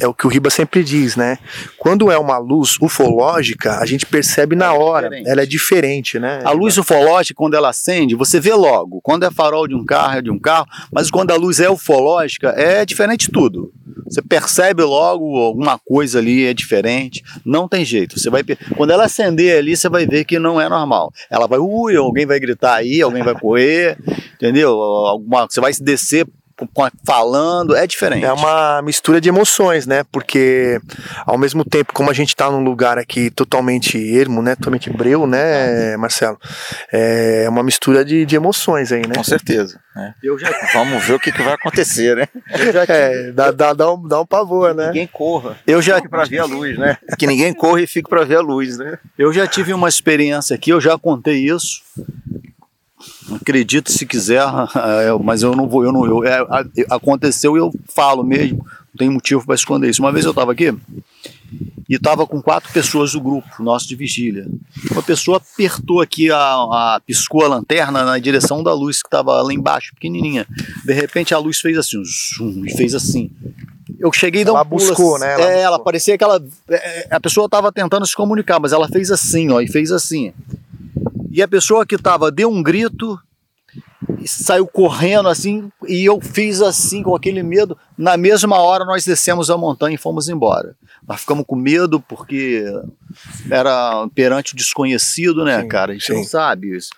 [0.00, 1.38] é, é o que o Riba sempre diz, né?
[1.78, 6.40] Quando é uma luz ufológica, a gente percebe na hora, é ela é diferente, né?
[6.44, 9.00] A luz ufológica, quando ela acende, você vê logo.
[9.02, 11.68] Quando é farol de um carro, é de um carro, mas quando a luz é
[11.68, 13.72] ufológica, é diferente tudo.
[14.06, 18.18] Você percebe logo alguma coisa ali é diferente, não tem jeito.
[18.18, 18.42] Você vai
[18.76, 21.12] quando ela acender ali, você vai ver que não é normal.
[21.30, 23.98] Ela vai, ui, alguém vai gritar aí, alguém vai correr,
[24.36, 24.70] entendeu?
[24.70, 26.26] Alguma, você vai se descer
[27.04, 28.24] falando, é diferente.
[28.24, 30.04] É uma mistura de emoções, né?
[30.10, 30.80] Porque
[31.26, 34.54] ao mesmo tempo, como a gente está num lugar aqui totalmente ermo, né?
[34.54, 36.38] Totalmente breu, né, Marcelo?
[36.92, 39.14] É uma mistura de, de emoções aí, né?
[39.16, 39.80] Com certeza.
[39.94, 40.14] Né?
[40.22, 40.50] Eu já...
[40.72, 42.28] Vamos ver o que, que vai acontecer, né?
[42.72, 42.84] Já...
[42.88, 44.88] É, dá, dá, dá, um, dá um pavor, né?
[44.88, 45.56] Ninguém corra.
[45.66, 46.96] Eu já para ver a luz, né?
[47.18, 48.98] Que ninguém corre e fique para ver a luz, né?
[49.16, 51.82] Eu já tive uma experiência aqui, eu já contei isso
[53.32, 54.42] acredito se quiser,
[54.76, 56.38] é, mas eu não vou, eu não, eu, é,
[56.90, 60.02] aconteceu e eu falo mesmo, não tem motivo para esconder isso.
[60.02, 60.72] Uma vez eu estava aqui
[61.88, 64.46] e estava com quatro pessoas do grupo nosso de vigília.
[64.90, 69.42] Uma pessoa apertou aqui a, a piscou a lanterna na direção da luz que estava
[69.42, 70.46] lá embaixo, pequenininha.
[70.84, 73.30] De repente a luz fez assim, zoom, e fez assim.
[73.98, 75.34] Eu cheguei e dei um pulo, buscou, né?
[75.34, 78.88] Ela, é, ela parecia que ela, é, a pessoa estava tentando se comunicar, mas ela
[78.88, 80.32] fez assim, ó, e fez assim.
[81.30, 83.18] E a pessoa que estava deu um grito,
[84.24, 87.76] saiu correndo assim, e eu fiz assim com aquele medo.
[87.96, 90.76] Na mesma hora nós descemos a montanha e fomos embora.
[91.06, 92.64] Nós ficamos com medo porque
[93.50, 95.92] era perante o desconhecido, né, sim, cara?
[95.92, 96.14] A gente sim.
[96.14, 96.90] não sabe isso.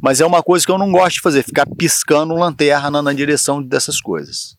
[0.00, 3.62] Mas é uma coisa que eu não gosto de fazer, ficar piscando lanterna na direção
[3.62, 4.56] dessas coisas.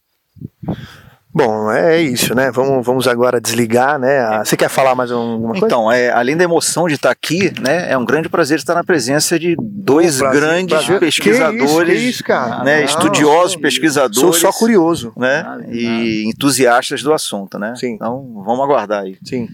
[1.32, 2.50] Bom, é isso, né?
[2.50, 4.44] Vamos, vamos agora desligar, né?
[4.44, 5.66] Você quer falar mais alguma coisa?
[5.68, 7.92] Então, é, além da emoção de estar aqui, né?
[7.92, 11.00] É um grande prazer estar na presença de dois prazer, grandes prazer.
[11.00, 12.80] pesquisadores, que isso, que isso, né?
[12.80, 14.20] Não, estudiosos, não, pesquisadores.
[14.20, 15.46] Sou só curioso, né?
[15.72, 17.76] e entusiastas do assunto, né?
[17.76, 17.94] Sim.
[17.94, 19.18] Então, vamos aguardar aí.
[19.24, 19.48] Sim.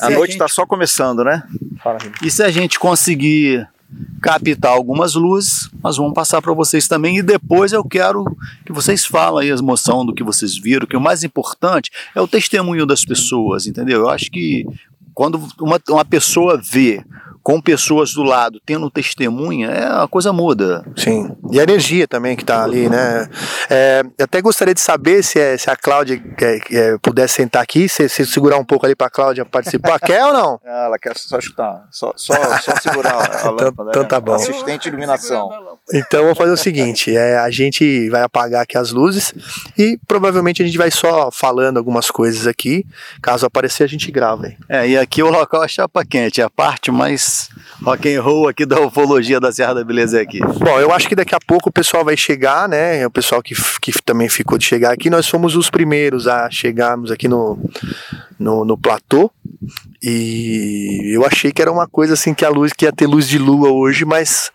[0.00, 0.54] A noite está gente...
[0.54, 1.42] só começando, né?
[1.84, 3.68] Fala, e se a gente conseguir
[4.20, 8.24] captar algumas luzes, nós vamos passar para vocês também e depois eu quero
[8.64, 12.28] que vocês falem a emoção do que vocês viram, que o mais importante é o
[12.28, 14.00] testemunho das pessoas, entendeu?
[14.00, 14.66] Eu acho que
[15.14, 17.02] quando uma, uma pessoa vê
[17.48, 20.84] com pessoas do lado, tendo testemunha, é, a coisa muda.
[20.94, 21.34] Sim.
[21.50, 23.26] E a energia também que está ali, né?
[23.70, 27.62] É, eu até gostaria de saber se, é, se a Cláudia é, é, pudesse sentar
[27.62, 29.98] aqui, se, se segurar um pouco ali para a Cláudia participar.
[29.98, 30.60] quer ou não?
[30.62, 33.90] Ela quer só chutar, só, só, só segurar a então, lâmpada.
[33.92, 34.34] Então, tá bom.
[34.34, 35.77] Assistente de iluminação.
[35.92, 39.32] Então vamos fazer o seguinte: é, a gente vai apagar aqui as luzes
[39.76, 42.84] e provavelmente a gente vai só falando algumas coisas aqui.
[43.22, 44.48] Caso aparecer, a gente grava.
[44.48, 44.56] Hein?
[44.68, 47.48] É, e aqui o local é chapa quente, é a parte mais
[47.82, 50.40] rock and roll aqui da ufologia da Serra da Beleza aqui.
[50.40, 53.06] Bom, eu acho que daqui a pouco o pessoal vai chegar, né?
[53.06, 57.10] O pessoal que, que também ficou de chegar aqui, nós fomos os primeiros a chegarmos
[57.10, 57.58] aqui no,
[58.38, 59.30] no, no platô.
[60.02, 63.28] E eu achei que era uma coisa assim que a luz que ia ter luz
[63.28, 64.50] de lua hoje, mas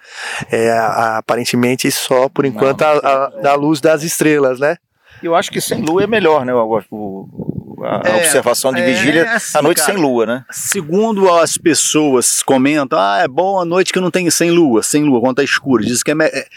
[0.51, 0.71] é,
[1.17, 4.77] aparentemente só por enquanto Não, a, a, a luz das estrelas, né?
[5.21, 6.53] Eu acho que sem lua é melhor, né?
[6.53, 9.93] O, o- a, a É, observação de é, vigília é assim, à noite cara.
[9.93, 10.45] sem lua, né?
[10.51, 15.03] Segundo as pessoas comentam, ah, é bom a noite que não tem sem lua, sem
[15.03, 15.83] lua, quando tá escuro.
[15.85, 16.47] Diz que é, me- é-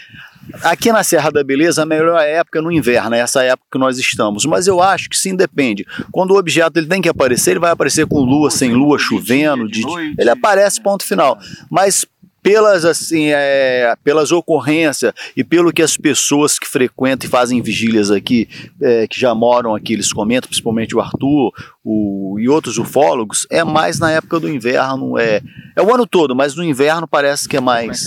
[0.63, 3.77] Aqui na Serra da Beleza, a melhor época é no inverno, é essa época que
[3.77, 4.45] nós estamos.
[4.45, 5.85] Mas eu acho que sim, depende.
[6.11, 9.67] Quando o objeto ele tem que aparecer, ele vai aparecer com lua, sem lua, chovendo.
[9.67, 9.81] de-
[10.17, 11.37] ele aparece, ponto final.
[11.69, 12.05] Mas
[12.41, 18.09] pelas assim, é, pelas ocorrências e pelo que as pessoas que frequentam e fazem vigílias
[18.09, 18.47] aqui,
[18.81, 21.51] é, que já moram aqui, eles comentam, principalmente o Arthur
[21.83, 25.41] o, e outros ufólogos, é mais na época do inverno, é,
[25.75, 28.05] é o ano todo, mas no inverno parece que é mais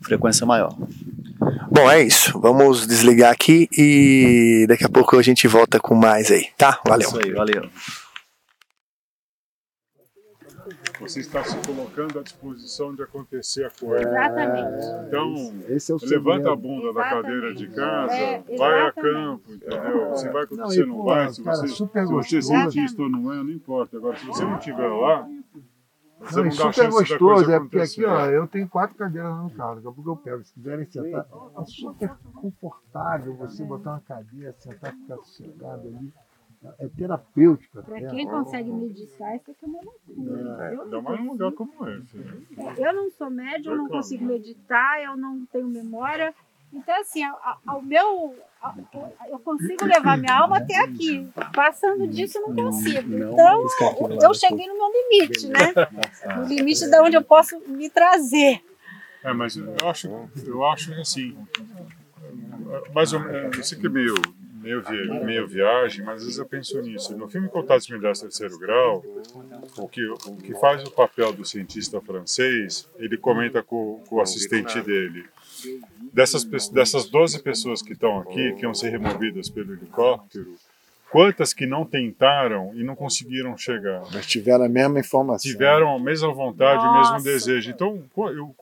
[0.00, 0.74] frequência maior.
[1.70, 2.38] Bom, é isso.
[2.40, 6.80] Vamos desligar aqui e daqui a pouco a gente volta com mais aí, tá?
[6.86, 7.08] Valeu.
[7.08, 7.68] Isso aí, valeu.
[11.00, 14.08] Você está se colocando à disposição de acontecer a coisa.
[14.08, 14.86] Exatamente.
[15.08, 19.14] Então, Esse é o levanta a bunda da cadeira de casa, É, vai a exatamente.
[19.14, 20.16] campo, entendeu?
[20.16, 22.42] Se vai com Não, e, não pô, vai, se cara, você, se você é gostoso.
[22.48, 23.96] cientista ou não é, não importa.
[23.96, 25.28] Agora, se você não estiver lá,
[26.24, 29.76] você Não, não, super gostoso, é porque aqui, ó, eu tenho quatro cadeiras no carro,
[29.76, 30.44] daqui a pouco eu pego.
[30.44, 31.26] Se quiserem sentar,
[31.58, 36.12] é super confortável você botar uma cadeira, sentar, ficar sossegado ali.
[36.78, 37.82] É terapêutica.
[37.82, 38.08] Para até.
[38.08, 40.72] quem consegue meditar, isso aqui é uma loucura.
[40.72, 42.16] Eu Ainda não, mais num lugar como esse.
[42.78, 46.34] eu não sou médium, eu não consigo meditar, eu não tenho memória.
[46.74, 48.34] Então, assim, a- a- ao meu.
[48.62, 48.74] a-
[49.30, 51.28] eu consigo levar minha alma até aqui.
[51.54, 53.14] Passando disso, eu não consigo.
[53.14, 53.62] Então,
[54.22, 55.72] eu cheguei no meu limite, né?
[56.36, 58.60] No limite de onde eu posso me trazer.
[59.22, 60.08] É, mas eu acho,
[60.46, 61.36] eu acho que assim,
[62.94, 64.14] mais ou menos, eu sei que é meio,
[64.54, 67.16] meio, vi- meio viagem, mas às vezes eu penso nisso.
[67.16, 69.04] No filme Contatos Milhares Terceiro Grau,
[69.78, 74.20] o que, o que faz o papel do cientista francês, ele comenta com, com o
[74.20, 75.26] assistente dele.
[76.12, 80.54] Dessas, dessas 12 pessoas que estão aqui, que iam ser removidas pelo helicóptero,
[81.10, 84.02] quantas que não tentaram e não conseguiram chegar?
[84.12, 85.50] Mas tiveram a mesma informação.
[85.50, 87.12] tiveram a mesma vontade, o Nossa.
[87.14, 87.70] mesmo desejo.
[87.70, 88.54] Então, eu,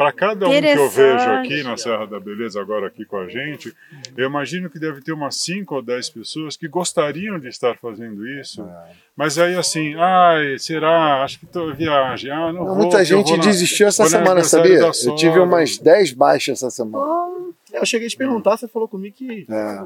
[0.00, 1.76] para cada um que eu vejo aqui na.
[1.76, 3.74] Serra da Beleza, agora aqui com a gente,
[4.16, 8.26] eu imagino que deve ter umas 5 ou 10 pessoas que gostariam de estar fazendo
[8.26, 8.66] isso,
[9.16, 11.22] mas aí assim, ai, será?
[11.22, 12.30] Acho que tô viagem.
[12.30, 14.78] Ah, não vou, Muita gente vou na- desistiu essa semana, sabia?
[14.78, 17.30] Eu tive umas 10 baixas essa semana.
[17.72, 19.84] Eu cheguei a te perguntar, você falou comigo que É.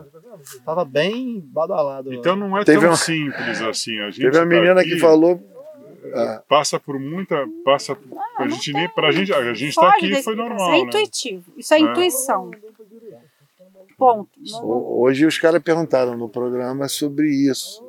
[0.64, 2.14] tava bem badalado.
[2.14, 3.98] Então não é Teve tão uma- simples assim.
[4.00, 5.40] A gente Teve uma tá menina aqui, que falou.
[6.04, 7.36] É, Passa por muita.
[7.64, 7.96] Passa,
[8.38, 8.88] a gente nem.
[8.88, 10.68] Pra gente, a gente tá Foge aqui foi Isso normal.
[10.68, 10.78] é né?
[10.80, 11.44] intuitivo.
[11.56, 11.80] Isso é, É.
[11.80, 12.50] intuição.
[13.96, 14.28] Ponto.
[14.62, 17.82] ho- hoje os caras perguntaram no programa sobre isso.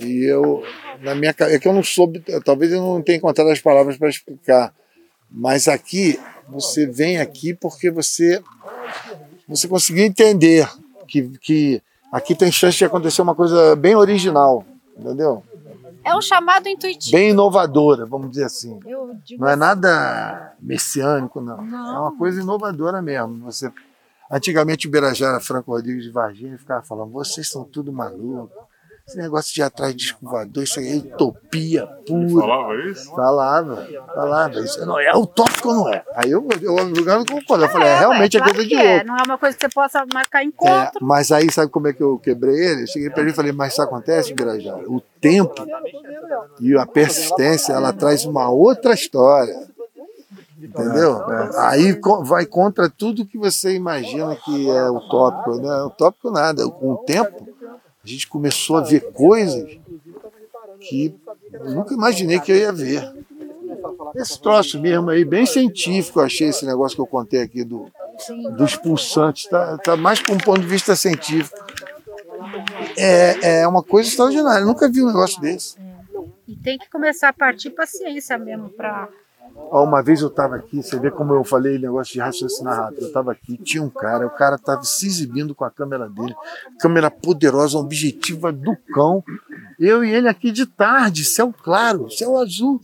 [0.00, 0.64] E eu,
[1.02, 4.08] na minha é que eu não soube, talvez eu não tenha encontrado as palavras para
[4.08, 4.74] explicar.
[5.30, 6.18] Mas aqui,
[6.48, 8.42] você vem aqui porque você,
[9.46, 10.66] você conseguiu entender
[11.06, 14.64] que, que aqui tem chance de acontecer uma coisa bem original,
[14.96, 15.42] entendeu?
[16.04, 17.12] É um chamado intuitivo.
[17.12, 18.78] Bem inovadora, vamos dizer assim.
[18.86, 21.62] Eu digo Não é assim, nada messiânico, não.
[21.62, 21.96] Não.
[21.96, 23.44] É uma coisa inovadora mesmo.
[23.44, 23.72] Você...
[24.30, 28.69] Antigamente o Birajara Franco Rodrigues de Varginha ficava falando, vocês são tudo malucos.
[29.10, 32.46] Esse negócio de ir atrás de escovador, isso aí é utopia pura.
[32.46, 33.10] Falava isso?
[33.10, 34.60] Falava, falava.
[34.60, 36.04] Isso não é utópico ou não é?
[36.14, 37.64] Aí eu, eu, eu, eu concordo.
[37.64, 38.92] Eu falei, é, realmente é claro coisa de é.
[38.92, 39.06] louco.
[39.08, 40.98] Não é uma coisa que você possa marcar É, encontro.
[41.04, 42.82] mas aí, sabe como é que eu quebrei ele?
[42.82, 44.88] Eu cheguei para ele e falei, mas isso acontece, Birajara?
[44.88, 45.54] O tempo
[46.60, 49.68] e a persistência, ela traz uma outra história.
[50.62, 51.24] Entendeu?
[51.56, 55.56] Aí co- vai contra tudo que você imagina que é utópico.
[55.56, 56.68] Não é utópico nada.
[56.68, 57.48] Com o tempo,
[58.02, 59.78] a gente começou a ver coisas
[60.80, 61.14] que
[61.64, 63.12] nunca imaginei que eu ia ver.
[64.16, 67.90] Esse troço mesmo aí, bem científico, eu achei esse negócio que eu contei aqui do,
[68.56, 69.46] dos pulsantes.
[69.46, 71.56] Tá, tá mais com um ponto de vista científico.
[72.96, 74.62] É, é uma coisa extraordinária.
[74.62, 75.76] Eu nunca vi um negócio desse.
[76.48, 78.70] E tem que começar a partir para a ciência mesmo.
[78.70, 79.08] Pra...
[79.70, 83.02] Uma vez eu estava aqui, você vê como eu falei negócio de raciocinar rápido.
[83.02, 86.34] Eu estava aqui, tinha um cara, o cara estava se exibindo com a câmera dele,
[86.80, 89.22] câmera poderosa, objetiva do cão.
[89.78, 92.80] Eu e ele aqui de tarde, céu claro, céu azul.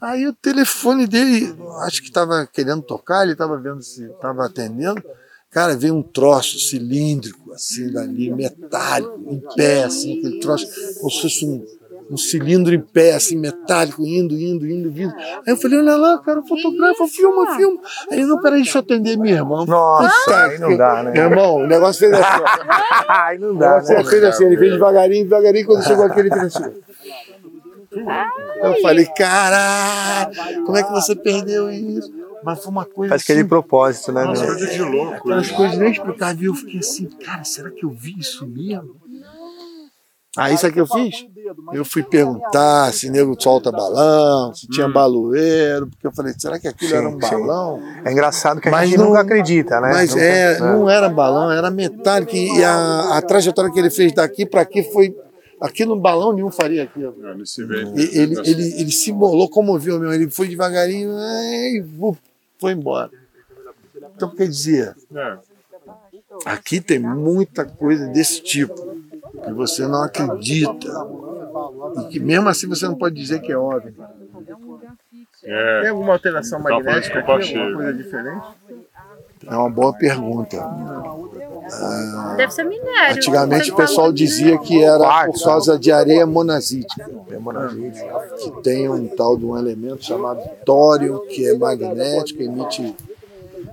[0.00, 5.00] Aí o telefone dele, acho que estava querendo tocar, ele estava vendo se estava atendendo.
[5.48, 10.66] Cara, veio um troço cilíndrico, assim, dali, metálico, em pé, assim, aquele troço,
[10.98, 11.64] como se fosse um,
[12.12, 15.14] um cilindro em pé, assim, metálico, indo, indo, indo, vindo.
[15.16, 17.80] Aí eu falei, olha lá, cara, fotografa, filma, filma.
[18.10, 19.64] Aí ele, não, peraí, deixa eu atender minha irmã.
[19.66, 21.10] Nossa, aí não dá, né?
[21.12, 22.74] Meu irmão, o negócio fez assim, ó.
[23.08, 24.04] Ai, não O dá, negócio né?
[24.04, 26.72] fez assim, ele fez devagarinho, devagarinho, quando chegou aqui, ele fez assim.
[28.62, 32.12] Eu falei, caralho, como é que você perdeu isso?
[32.44, 34.24] Mas foi uma coisa Faz aquele assim, propósito, né?
[34.24, 34.48] Umas meu?
[34.48, 35.14] coisas de louco.
[35.14, 35.56] aquelas né?
[35.56, 36.42] coisas inexplicáveis.
[36.42, 38.96] E eu fiquei assim, cara, será que eu vi isso mesmo?
[40.36, 41.26] Aí sabe o que eu fiz?
[41.74, 46.66] Eu fui perguntar se nego solta balão, se tinha baloeiro, porque eu falei, será que
[46.66, 47.18] aquilo Sim, era um sim.
[47.18, 47.82] balão?
[48.02, 49.90] É engraçado que a Mas gente não- nunca acredita, né?
[49.92, 52.34] Mas Nunca- é, não era balão, era metálico.
[52.34, 55.14] E a, a trajetória que ele fez daqui para aqui foi.
[55.60, 56.82] Aquilo, balão nenhum faria.
[56.84, 57.98] É, vento.
[58.00, 60.14] E- Ele, ele, ele se embolou, comoveu mesmo.
[60.14, 61.84] Ele foi devagarinho e
[62.58, 63.10] foi embora.
[64.16, 65.36] Então, quer dizer, É,
[66.46, 68.74] aqui tem muita coisa desse tipo
[69.44, 70.88] que você não acredita.
[72.00, 73.94] E que mesmo assim você não pode dizer que é óbvio.
[75.44, 75.80] é.
[75.82, 77.56] Tem alguma alteração Tá magnética aqui?
[77.56, 78.46] Alguma coisa diferente?
[79.46, 80.56] É uma boa pergunta.
[82.36, 83.16] Deve ser minério.
[83.16, 87.08] Antigamente o pessoal dizia que era por causa de areia monazítica.
[88.38, 92.94] Que tem um tal de um elemento chamado tório, que é magnético, emite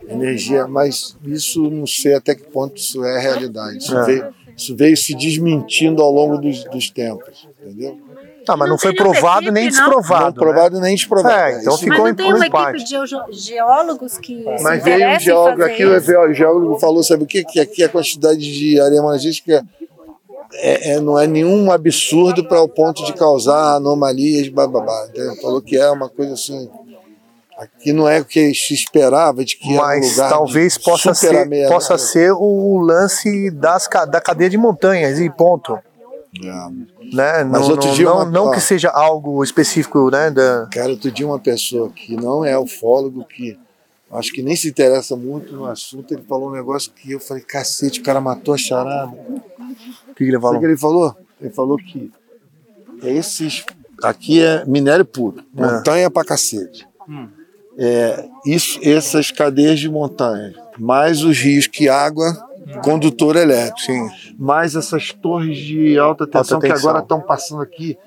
[0.07, 3.77] energia, mas isso não sei até que ponto isso é realidade.
[3.77, 4.05] Isso, É.
[4.05, 7.97] veio, isso veio se desmentindo ao longo dos, dos tempos, entendeu?
[8.45, 9.89] Tá, mas não, Não foi provado nem equipe, não?
[9.89, 10.25] desprovado.
[10.25, 11.35] não provado nem desprovado.
[11.35, 14.83] É, então Isso- ficou Mas em- não tem uma equipe de geólogos que se Mas
[14.83, 17.43] veio um em geólogo aqui, o geólogo falou, sabe o quê?
[17.43, 19.63] Que aqui a quantidade de areia monazítica
[20.55, 25.05] é, é- não é nenhum absurdo para o ponto de causar anomalias, bababá.
[25.09, 25.35] entendeu?
[25.41, 26.67] Falou que é uma coisa assim.
[27.59, 30.79] Aqui não é o que se esperava de que era um Mas lugar talvez de
[30.83, 35.77] possa ser, possa ser o lance das, da cadeia de montanhas e ponto.
[37.11, 37.43] Né?
[37.43, 38.51] Mas não, outro não, dia não, uma- não ó.
[38.51, 40.31] que seja algo específico, né?
[40.31, 40.67] Da...
[40.71, 43.59] Cara, outro dia uma pessoa que não é ufólogo, que
[44.11, 47.43] acho que nem se interessa muito no assunto, ele falou um negócio que eu falei,
[47.43, 49.11] cacete, o cara matou a charada.
[49.11, 50.55] O que que ele falou?
[50.57, 51.15] o que ele falou?
[51.41, 52.11] Ele falou que
[53.03, 53.65] esses.
[54.01, 56.87] Aqui é minério puro, montanha pra cacete.
[57.81, 62.33] É, isso, essas cadeias de montanha, mais os rios que água,
[62.83, 63.79] condutor elétrico.
[63.79, 64.09] Sim.
[64.37, 66.89] mais essas torres de alta tensão, Alta que tensão.
[66.89, 67.97] agora estão passando aqui.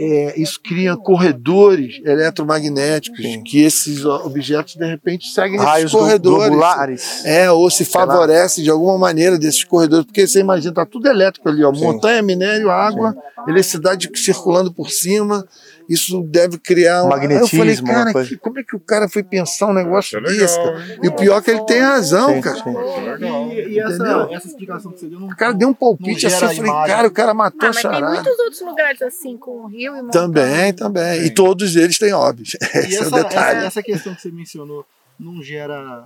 [0.00, 6.48] É, isso cria corredores eletromagnéticos que esses objetos de repente seguem Raios esses corredores.
[6.50, 7.24] globulares.
[7.24, 11.48] É, ou se favorece de alguma maneira desses corredores, porque você imagina, tá tudo elétrico
[11.48, 11.82] ali, ó, Sim.
[11.82, 13.16] montanha, minério, água,
[13.48, 15.44] eletricidade circulando por cima,
[15.88, 19.08] isso deve criar um Magnetismo, Aí eu falei, cara, que- como é que o cara
[19.08, 20.56] foi pensar um negócio É legal, desse?
[20.56, 20.98] cara?
[21.02, 22.56] E o pior é que ele tem razão, Sim, cara.
[22.62, 22.74] sim.
[23.04, 23.48] Legal.
[23.52, 26.34] E, e essa, essa explicação que você deu não O cara deu um palpite assim,
[26.36, 26.94] eu falei, imagem.
[26.96, 28.14] cara, o cara matou Ah, a mas tem charada.
[28.14, 30.10] muitos outros lugares assim, com rio e montanha.
[30.12, 31.24] Também, também.
[31.24, 32.56] E todos eles têm óbvios.
[32.74, 33.58] E Esse é o essa, detalhe.
[33.58, 34.84] essa, essa questão que você mencionou
[35.18, 36.04] não gera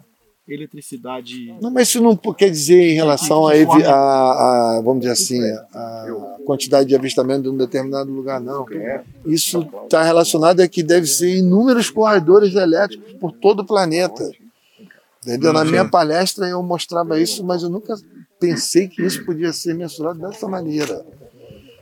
[0.48, 1.54] eletricidade.
[1.60, 5.40] Não, mas isso não quer dizer em relação a, a- a, vamos dizer assim,
[5.74, 8.66] a quantidade de avistamento de um determinado lugar, não.
[9.24, 14.30] Isso está relacionado a que deve ser inúmeros corredores elétricos por todo o planeta.
[15.24, 15.52] Entendeu?
[15.52, 17.94] Na minha palestra eu mostrava isso, mas eu nunca
[18.40, 21.06] pensei que isso podia ser mensurado dessa maneira.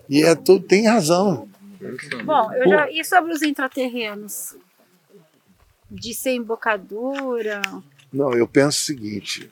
[0.09, 1.49] E é tudo, tem razão.
[2.27, 2.91] Bom, eu já...
[2.91, 4.55] e sobre os intraterrenos?
[5.91, 7.63] De ser embocadura?
[8.13, 9.51] Não, eu penso o seguinte.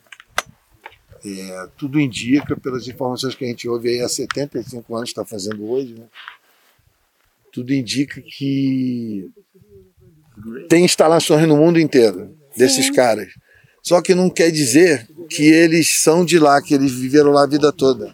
[1.24, 5.68] é, tudo indica, pelas informações que a gente ouve aí há 75 anos, está fazendo
[5.68, 6.06] hoje, né?
[7.52, 9.30] tudo indica que
[10.68, 12.92] tem instalações no mundo inteiro desses Sim.
[12.92, 13.28] caras.
[13.82, 17.46] Só que não quer dizer que eles são de lá, que eles viveram lá a
[17.46, 18.12] vida toda.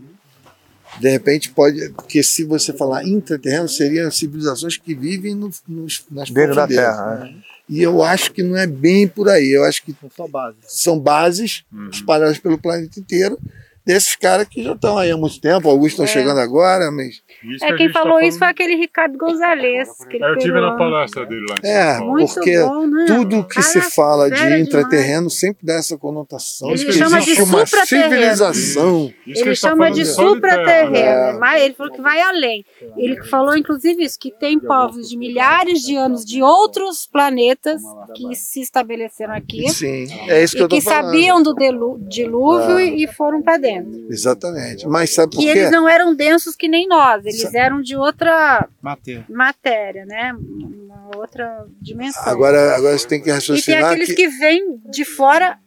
[1.01, 1.91] De repente pode.
[1.91, 6.69] Porque se você falar intraterreno, seriam civilizações que vivem no, nos, nas Dentro da.
[6.69, 7.17] Terra.
[7.17, 7.35] né?
[7.69, 9.51] E eu acho que não é bem por aí.
[9.51, 10.57] Eu acho que São só base.
[10.67, 13.39] são bases espalhadas pelo planeta inteiro
[13.87, 15.69] desses caras que já estão aí há muito tempo.
[15.69, 16.09] Alguns estão É.
[16.09, 17.23] chegando agora, mas.
[17.47, 19.89] Isso que É, quem tá falou isso foi falando- aquele Ricardo Gonzalez.
[20.01, 22.13] Aquele É, Eu tive na palestra dele lá em É, São Paulo.
[22.13, 23.05] Muito porque bom, né?
[23.07, 27.43] tudo que Cara se fala de intraterreno sempre dá essa conotação Ele que chama de
[27.43, 28.09] uma supraterreno.
[28.15, 29.13] civilização.
[29.27, 30.97] Isso que a Ele tá chama falando de terra, supraterreno.
[30.97, 31.33] É.
[31.39, 32.65] Mas ele falou que vai além.
[32.97, 37.83] Ele falou, inclusive, isso, que tem povos de milhares de anos de outros planetas
[38.15, 41.05] que se estabeleceram aqui Sim, é isso que eu e tô que falando.
[41.07, 44.07] sabiam do delu- dilúvio e e foram para dentro.
[44.09, 44.87] Exatamente.
[44.87, 45.59] Mas sabe por Que quê?
[45.59, 49.25] eles não eram densos que nem nós, eles eram de outra Matéria.
[49.29, 50.33] matéria, né?
[50.35, 52.23] Uma outra dimensão.
[52.27, 54.15] Agora, agora você tem que e tem raciocinar aqueles que.
[54.15, 55.59] que vêm de fora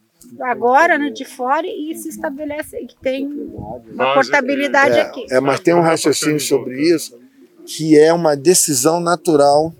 [0.41, 5.25] agora, né, de fora e se estabelecem, que tem uma Mas, portabilidade aqui.
[5.29, 7.17] É, mas tem um raciocínio sobre isso
[7.65, 9.73] que é uma decisão natural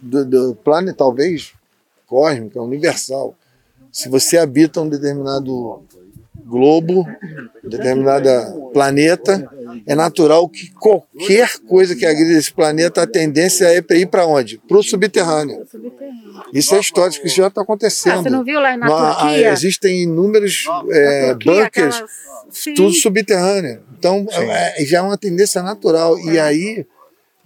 [0.00, 1.52] do, do planeta, talvez
[2.06, 3.36] cósmica, universal.
[3.92, 5.84] Se você habita um determinado
[6.50, 7.06] globo,
[7.62, 9.48] determinado planeta,
[9.86, 14.26] é natural que qualquer coisa que agride esse planeta, a tendência é para ir para
[14.26, 14.58] onde?
[14.58, 15.64] Para o subterrâneo.
[16.52, 18.22] Isso é histórico, isso já está Ah, acontecendo.
[18.22, 19.52] você não viu lá na Não, a- Turquia?
[19.52, 22.10] existem inúmeros é, Turquia, bunkers, aquelas-
[22.76, 23.82] tudo subterrâneo.
[23.98, 26.18] Então, é, já é uma tendência natural.
[26.18, 26.84] E aí,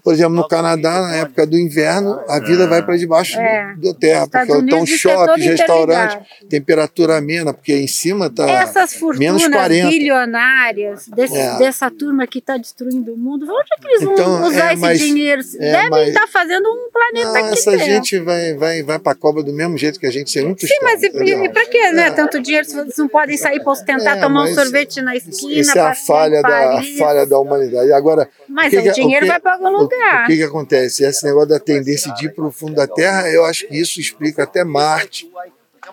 [0.04, 3.74] por exemplo, no Canadá, na época do inverno, a vida vai para debaixo É.
[3.78, 6.18] da terra, Estados porque estão é todo shoppings, restaurantes,
[6.50, 9.88] temperatura amena, porque em cima está Essas menos fortunas 40.
[9.88, 11.56] bilionárias desse- É.
[11.58, 14.72] dessa turma que está destruindo o mundo, onde é que eles vão Então, usar é,
[14.74, 15.40] esse mas- dinheiro?
[15.58, 17.86] é, Devem mas- estar fazendo um planeta Não, aqui essa dentro.
[17.86, 20.66] gente vai, vai, vai para a cobra do mesmo jeito que a gente sem muito
[20.66, 22.10] Sim, mas e, e, para que, né?
[22.10, 25.60] Tanto dinheiro se vocês não podem sair para ostentar, É, tomar um sorvete na esquina,
[25.60, 27.90] Isso é a falha da, a falha da humanidade.
[27.92, 30.24] Agora, Mas que o dinheiro que- vai para algum o- lugar.
[30.24, 31.04] O que, que acontece?
[31.04, 34.00] Esse negócio da tendência de ir para o fundo da Terra, eu acho que isso
[34.00, 35.30] explica até Marte.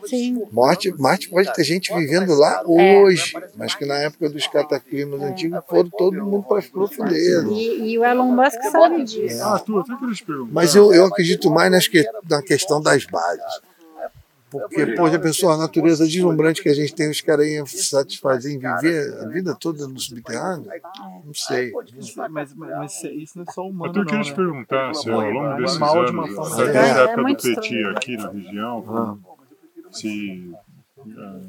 [0.05, 0.43] Sim.
[0.51, 2.97] Marte, Marte pode ter gente vivendo lá É.
[2.97, 7.45] hoje, mas que na época dos cataclismos antigos foram todo mundo para as profundezas.
[7.51, 9.43] E, e o Elon Musk sabe disso.
[9.43, 9.97] Ah, perguntar.
[10.51, 13.61] Mas eu, eu acredito mais nas que, na questão das bases.
[14.51, 18.51] Porque, pô, já pensou, a natureza deslumbrante que a gente tem, os caras iam satisfazer
[18.51, 20.69] em viver a vida toda no subterrâneo?
[21.23, 21.71] Não sei.
[21.71, 24.35] Mas, mas, mas isso não é só humano, Mas eu queria te né?
[24.35, 27.49] perguntar se ao longo desses Animal de uma anos, desde a É época do Petit
[27.49, 27.89] estranho.
[27.95, 29.19] aqui na região,
[29.91, 30.53] se
[31.17, 31.39] ah,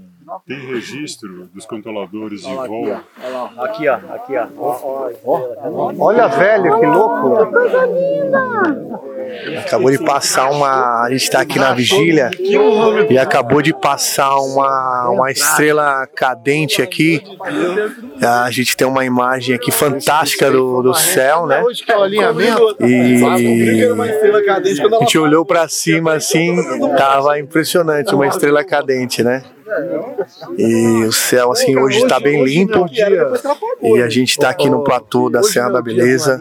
[0.46, 2.92] tem registro dos controladores de voo
[3.58, 3.94] Aqui, ó.
[3.94, 5.10] Aqui, ó.
[5.98, 7.38] Olha, velho, que louco.
[9.58, 11.04] Acabou de passar uma.
[11.04, 12.30] A gente tá aqui na vigília
[13.08, 17.22] e acabou de passar uma, uma estrela cadente aqui.
[18.22, 21.62] A gente tem uma imagem aqui fantástica do, do céu, né?
[21.62, 23.22] Hoje que é o alinhamento, E
[24.48, 26.56] a gente olhou pra cima assim,
[26.96, 29.42] tava impressionante, uma estrela cadente, né?
[30.58, 32.86] E o céu assim hoje tá bem limpo.
[33.82, 36.40] E a gente tá aqui no platô da Serra da Beleza,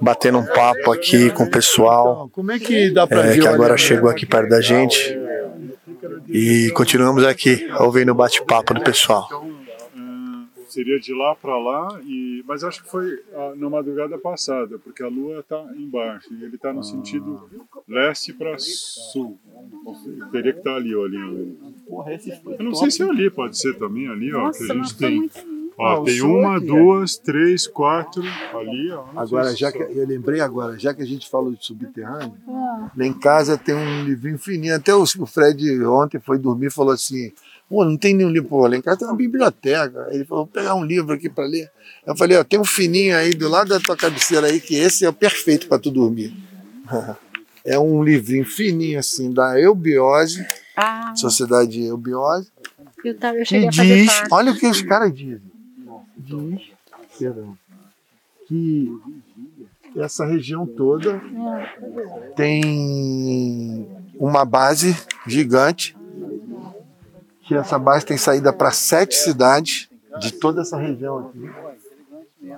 [0.00, 4.48] batendo um papo aqui com o pessoal como é que é, agora chegou aqui perto
[4.48, 5.18] da gente.
[6.28, 9.28] E continuamos aqui, ouvindo o bate-papo do pessoal.
[10.74, 14.78] Ah, seria de lá para lá, e, mas acho que foi ah, na madrugada passada,
[14.78, 17.48] porque a Lua está embaixo e ele está no sentido
[17.88, 19.38] leste para sul.
[20.32, 21.56] Teria que estar ali, ó, ali.
[21.86, 24.64] Porra, esse foi Eu não sei se é ali, pode ser também ali, ó, que
[24.70, 25.30] a Nossa, gente tem.
[25.76, 26.68] Ó, Ah, tem uma, aqui, é.
[26.68, 28.22] duas, três, quatro
[28.54, 29.06] ali, ó.
[29.16, 32.92] Agora, já que eu lembrei agora, já que a gente falou de subterrâneo, Ah.
[32.96, 34.76] lá em casa tem um livrinho fininho.
[34.76, 37.32] Até o o Fred ontem foi dormir e falou assim:
[37.68, 38.48] Pô, não tem nenhum livro.
[38.48, 40.08] Pô, lá em casa tem uma biblioteca.
[40.10, 41.70] Ele falou: vou pegar um livro aqui para ler.
[42.06, 45.04] Eu falei: Ó, tem um fininho aí do lado da tua cabeceira aí, que esse
[45.04, 46.34] é o perfeito para tu dormir.
[47.66, 50.46] É um livrinho fininho assim, da Eubiose,
[50.76, 52.52] Ah, Sociedade Eubiose,
[53.02, 55.40] eu, tava, eu que diz, olha o que os caras dizem.
[56.16, 56.60] Diz,
[57.18, 57.56] perdão,
[58.46, 58.90] que
[59.96, 61.20] essa região toda
[62.36, 63.86] tem
[64.18, 64.96] uma base
[65.26, 65.96] gigante,
[67.46, 69.88] que essa base tem saída para sete cidades
[70.20, 71.50] de toda essa região aqui.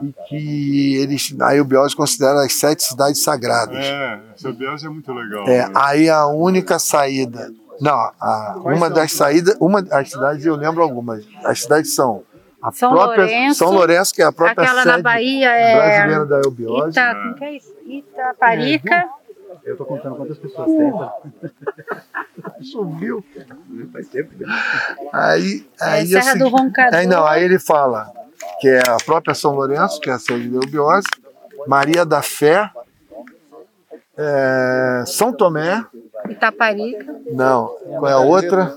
[0.02, 3.78] E que eles, a Eubiose considera as sete cidades sagradas.
[3.84, 5.46] É, essa biose é muito legal.
[5.46, 5.72] É, né?
[5.74, 7.52] aí a única saída.
[7.80, 9.56] Não, a- uma das saídas.
[9.60, 11.24] Uma, as cidades, eu lembro algumas.
[11.44, 12.24] As cidades são
[12.60, 13.24] a São própria.
[13.24, 16.90] Lourenço, São Lourenço, que é a própria Aquela na sede Bahia é brasileira da Eubiose.
[16.90, 17.72] Ita, que é isso?
[17.86, 19.08] Itaparica.
[19.66, 20.92] Eu tô contando quantas pessoas tem.
[20.92, 21.12] tá?
[22.62, 23.24] Subiu.
[25.12, 26.94] Aí, É, aí Serra assim, do Roncador.
[26.94, 28.10] aí não, aí ele fala
[28.60, 31.08] que é a própria São Lourenço, que é a sede da Eubiose,
[31.66, 32.70] Maria da Fé,
[34.16, 35.84] é, São Tomé,
[36.28, 37.14] Itaparica.
[37.32, 37.66] não,
[37.98, 38.74] qual é a outra?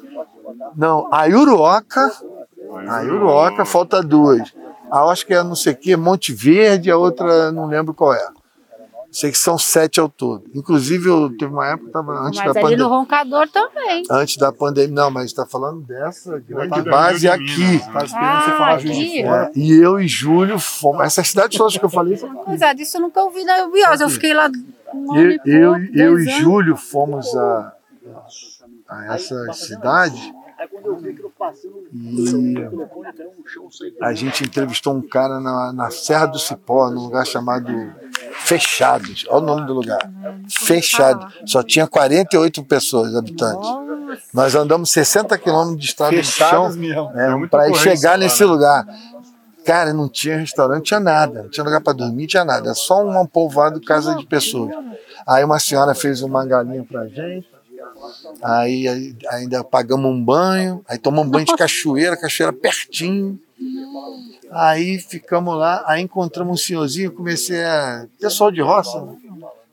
[0.76, 2.12] Não, a Iuruoca,
[2.90, 4.54] a Iuruoca, falta duas.
[4.92, 7.94] A eu acho que é não sei o que, Monte Verde, a outra não lembro
[7.94, 8.28] qual é.
[9.12, 10.44] Sei que são sete ao todo.
[10.54, 12.86] Inclusive, eu teve uma época, estava antes Mas da ali no pandemia.
[12.86, 14.04] Roncador também.
[14.10, 17.60] Antes da pandemia, não, mas está falando dessa tá da base de aqui.
[17.60, 18.04] Minas.
[18.04, 19.24] Esperando você Ah, Juiz de aqui.
[19.24, 19.44] Fora.
[19.44, 21.02] É, e eu e Júlio fomos.
[21.02, 22.18] Essas cidades todas que eu falei.
[22.46, 24.04] Pois é, disso eu nunca ouvi na Eubiose.
[24.04, 24.50] Eu fiquei lá
[24.94, 26.30] um Eu, e eu, pouco, eu e.
[26.40, 27.74] Júlio fomos a,
[28.88, 30.34] a essa cidade
[32.32, 37.72] e a gente entrevistou um cara na, na Serra do Cipó, num lugar chamado
[38.40, 39.26] Fechados.
[39.30, 40.00] Olha o nome do lugar.
[40.50, 41.32] Fechado.
[41.46, 43.70] Só tinha 48 pessoas, habitantes.
[44.34, 46.68] Nós andamos 60 quilômetros de estrada de chão
[47.16, 48.50] é, muita para chegar nesse né?
[48.50, 48.86] lugar.
[49.66, 51.44] Cara, não tinha restaurante, tinha nada.
[51.44, 52.74] Não tinha lugar para dormir, tinha nada.
[52.74, 54.74] Só um povoado, casa de pessoas.
[55.28, 57.48] Aí uma senhora fez uma galinha pra gente.
[58.42, 60.84] Aí, aí ainda pagamos um banho.
[60.88, 63.40] Aí tomamos um banho de cachoeira, cachoeira pertinho.
[64.52, 68.08] Aí ficamos lá, aí encontramos um senhorzinho, comecei a.
[68.20, 69.16] Pessoal de roça, né?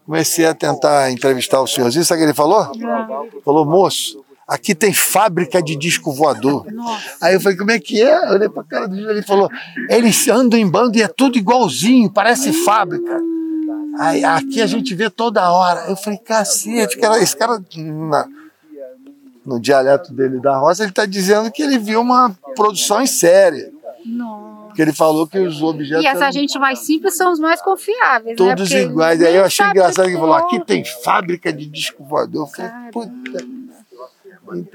[0.05, 2.05] comecei a tentar entrevistar o senhorzinho.
[2.05, 2.71] Sabe o que ele falou?
[3.45, 6.65] Falou, moço, aqui tem fábrica de disco voador.
[7.21, 8.29] Aí eu falei, como é que é?
[8.29, 9.51] Eu olhei pra cara do Júlio, ele falou,
[9.91, 13.21] eles andam em bando e é tudo igualzinho, parece fábrica.
[13.99, 15.87] Aí, aqui a gente vê toda hora.
[15.89, 18.29] Eu falei, cacete, cara, esse cara, na-
[19.45, 23.73] no dialeto dele da roça, ele está dizendo que ele viu uma produção em série.
[24.05, 24.75] Nossa.
[24.75, 28.27] Que ele falou que os objetos E essa gente mais simples são os mais confiáveis,
[28.27, 28.35] né?
[28.37, 29.23] todos Porque iguais.
[29.23, 32.43] Aí eu achei engraçado que ele falou, aqui tem fábrica de disco voador.
[32.43, 33.47] Eu falei, puta.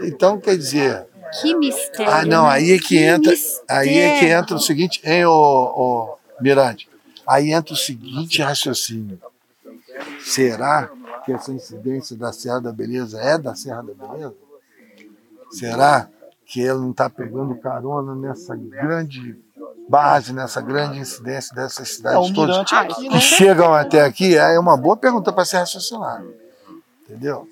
[0.01, 1.05] Então, quer dizer,
[1.41, 2.11] Que mistério.
[2.11, 2.51] ah, não, né?
[2.53, 3.65] aí é que entra, mistério.
[3.69, 6.89] aí é que entra o seguinte, hein, ô, ô Mirante?
[7.27, 9.19] Aí entra o seguinte raciocínio.
[10.19, 10.89] Será
[11.25, 14.33] que essa incidência da Serra da Beleza é da Serra da Beleza?
[15.51, 16.09] Será
[16.45, 19.37] que ele não está pegando carona nessa grande
[19.87, 23.19] base, nessa grande incidência dessas É, cidades o todas aqui, que né?
[23.19, 24.35] chegam até aqui?
[24.35, 26.33] É uma boa pergunta para ser raciocinado.
[27.03, 27.47] Entendeu?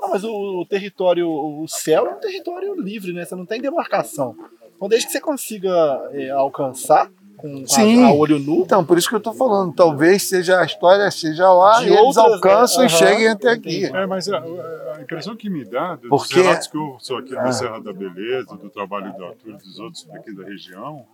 [0.00, 3.24] Não, mas o, o território, o céu é um território livre, né?
[3.24, 4.36] Você não tem demarcação.
[4.76, 5.70] Então, desde que você consiga
[6.12, 7.10] é, alcançar
[7.44, 8.04] com a- Sim.
[8.04, 9.74] a, olho nu, Então, por isso que eu estou falando.
[9.74, 13.84] Talvez seja a história seja lá De e eles outras- alcançam e cheguem até aqui.
[13.84, 17.36] É, mas a, a impressão que me dá dos Porque- relatos que eu ouço aqui
[17.36, 17.42] Ah.
[17.42, 21.04] na Serra da Beleza, do trabalho do Arthur e dos outros aqui da região,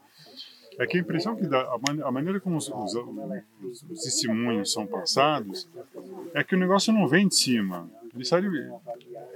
[0.78, 4.00] é que a impressão que dá, a, man- a maneira como os, os- os- os
[4.02, 5.68] testemunhos são passados,
[6.32, 7.88] é que o negócio não vem de cima.
[8.14, 8.70] De,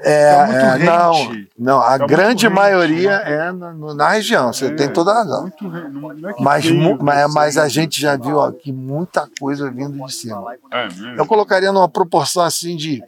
[0.01, 3.33] É, Tá é, não, não, a Tá grande rente, maioria né?
[3.49, 5.43] é na, na região, você É, tem toda a razão.
[5.43, 9.71] muito não, não é Mas, veio mas, mas a gente já viu aqui muita coisa
[9.71, 10.45] vindo de cima.
[10.73, 10.89] É?
[11.17, 13.03] Eu colocaria numa proporção assim de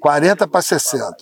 [0.00, 1.16] 40 para 60.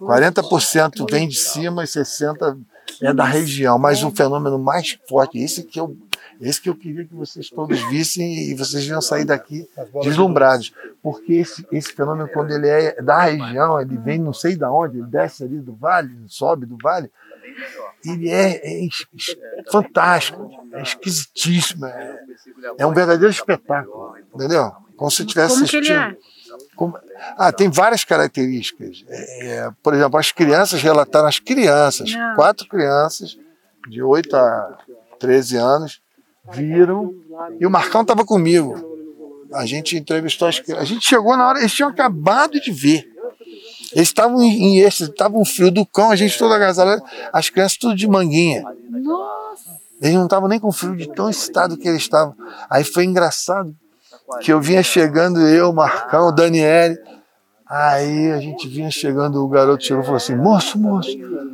[0.00, 2.58] 40% vem de cima e 60%
[3.02, 3.78] é da região.
[3.78, 5.96] Mas o fenômeno mais forte, esse que eu,
[6.44, 9.68] esse que eu queria que vocês todos vissem e vocês iam sair daqui
[10.02, 10.72] deslumbrados.
[11.02, 14.98] Porque esse, esse fenômeno, quando ele é da região, ele vem não sei de onde,
[14.98, 17.10] ele desce ali do vale, sobe do vale,
[18.04, 18.88] ele é, é
[19.70, 22.20] fantástico, é esquisitíssimo, é,
[22.78, 24.72] é um verdadeiro espetáculo, entendeu?
[24.96, 25.92] Como se tivesse Como assistindo.
[25.92, 26.16] é?
[26.76, 26.98] Como-
[27.36, 29.04] Ah, tem várias características.
[29.08, 33.36] É, é, por exemplo, as crianças relataram, as crianças, quatro crianças
[33.88, 34.78] de 8 a
[35.18, 36.00] 13 anos,
[36.52, 37.14] viram,
[37.58, 38.92] e o Marcão estava comigo.
[39.52, 40.82] A gente entrevistou as crianças.
[40.82, 43.08] A gente chegou na hora, eles tinham acabado de ver.
[43.92, 47.02] Eles estavam em, em êxtase, estavam um frio do cão, a gente toda agasalhada,
[47.32, 48.64] as crianças tudo de manguinha.
[48.90, 49.78] Nossa.
[50.02, 52.34] Eles não estavam nem com frio de tão excitado que eles estavam.
[52.68, 53.74] Aí foi engraçado
[54.40, 56.98] que eu vinha chegando, eu, Marcão, Daniele.
[57.66, 61.10] Aí a gente vinha chegando, o garoto chegou e falou assim: Moço, moço,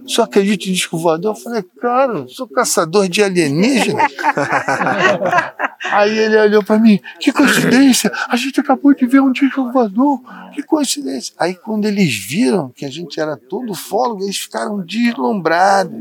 [0.07, 1.37] só acredita em disco voador?
[1.37, 4.11] Eu falei: Cara, sou caçador de alienígenas.
[5.93, 10.21] Aí ele olhou para mim: Que coincidência, a gente acabou de ver um disco voador,
[10.53, 11.33] que coincidência.
[11.39, 15.97] Aí quando eles viram que a gente era todo fólogo, eles ficaram deslumbrados.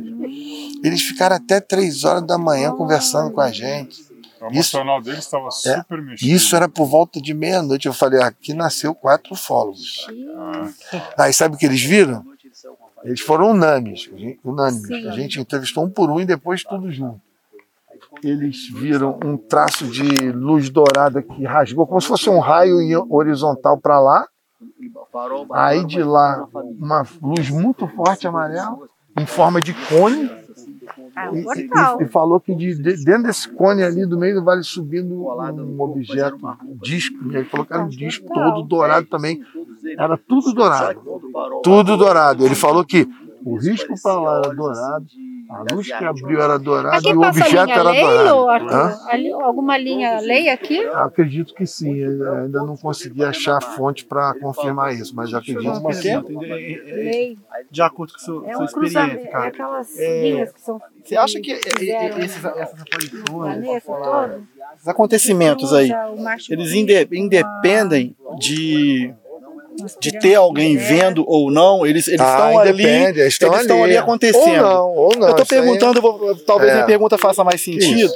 [0.84, 4.09] Eles ficaram até três horas da manhã conversando com a gente.
[4.42, 5.50] O Isso- emocional deles estava É,
[5.82, 6.32] super mexido.
[6.32, 7.88] Isso era por volta de meia-noite.
[7.88, 10.08] Eu falei, aqui nasceu quatro fólogos.
[10.38, 12.24] Ah, Aí sabe o que eles viram?
[13.04, 14.10] Eles foram unânimes.
[14.14, 14.88] a gente- unânimes.
[14.88, 15.08] Sim.
[15.08, 17.22] A gente entrevistou um por um e depois tudo junto.
[18.24, 22.78] Eles viram um traço de luz dourada que rasgou, como se fosse um raio
[23.10, 24.28] horizontal para lá.
[25.54, 26.46] Aí de lá,
[26.80, 28.78] uma luz muito forte amarela,
[29.18, 30.30] em forma de cone.
[31.16, 32.02] É E, um e- portal.
[32.02, 35.82] e falou que de- de- dentro desse cone ali do meio do vale subindo um
[35.82, 37.18] objeto, um disco.
[37.32, 39.42] E ele falou que era um disco todo dourado também.
[39.98, 41.02] Era tudo dourado.
[41.64, 42.46] Tudo dourado.
[42.46, 43.08] Ele falou que
[43.44, 45.06] o risco para lá era dourado,
[45.50, 49.00] a luz que abriu era dourada Aqui e o passa objeto linha era lei, dourado.
[49.10, 50.80] Ali- alguma linha lei aqui?
[50.88, 51.96] Acredito que sim.
[51.96, 56.10] Eu ainda não consegui achar fonte para confirmar isso, mas acredito que sim.
[56.10, 57.38] é- é- é- Lei.
[57.72, 59.16] de acordo com a sua, É sua um cruzamento.
[59.16, 59.48] experiência, É cara.
[59.48, 60.82] aquelas É, linhas que são.
[61.04, 63.64] Você acha que que é- é- fizeram é- esses, essas aparições,
[64.78, 65.90] esses acontecimentos aí,
[66.50, 66.74] eles
[67.12, 69.14] independem de,
[70.00, 70.88] de ter alguém terra.
[70.90, 71.86] vendo ou não?
[71.86, 74.46] Eles eles Ah, estão ali, eles estão eles estão ali acontecendo.
[74.66, 75.28] Ou não, ou não.
[75.30, 76.76] eu aí- perguntando, vou- talvez É.
[76.76, 78.12] minha pergunta faça mais sentido.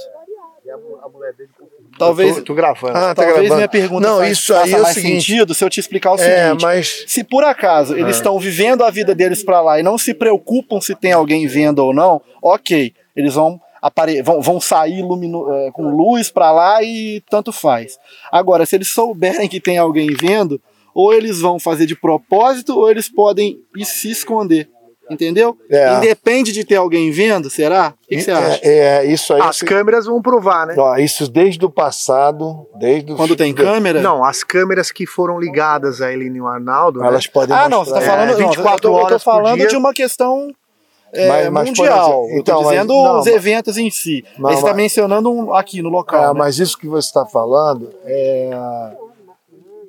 [1.97, 2.97] Talvez, Tô, tô gravando.
[2.97, 3.55] Ah, tá talvez gravando.
[3.55, 5.25] minha pergunta Não, fa- isso aí faça é o mais seguinte.
[5.25, 6.17] sentido se eu te explicar o É,
[6.47, 6.61] seguinte.
[6.63, 8.17] mas Se por acaso eles Ah.
[8.17, 11.79] estão vivendo a vida deles para lá e não se preocupam se tem alguém vendo
[11.79, 16.81] ou não, ok, eles vão apare vão, vão sair lumino é, com luz para lá
[16.81, 17.99] e tanto faz.
[18.31, 20.59] Agora, se eles souberem que tem alguém vendo,
[20.93, 24.69] ou eles vão fazer de propósito ou eles podem ir se esconder.
[25.11, 25.57] Entendeu?
[25.69, 25.95] É.
[25.97, 27.93] Independe de ter alguém vendo, será?
[28.05, 28.59] O que, que você acha?
[28.63, 29.41] É, é, isso aí.
[29.41, 30.75] As se- câmeras vão provar, né?
[30.77, 34.01] Ó, isso desde o passado, desde o- Quando tem câmera?
[34.01, 37.07] Não, as câmeras que foram ligadas a ele e o Arnaldo, né?
[37.07, 37.99] Elas podem Ah, não, você mostrar.
[37.99, 38.29] tá falando.
[38.29, 39.67] É, não, 24 eu tô, eu tô horas por falando dia.
[39.67, 40.49] de uma questão
[41.11, 41.87] é, Mas- mas, mundial.
[42.07, 44.23] exemplo, eu então, tô mas- dizendo não, os eventos em si.
[44.39, 46.23] Não, você tá mas- mencionando um aqui no local.
[46.23, 46.33] É, né?
[46.33, 48.49] mas isso que você está falando é,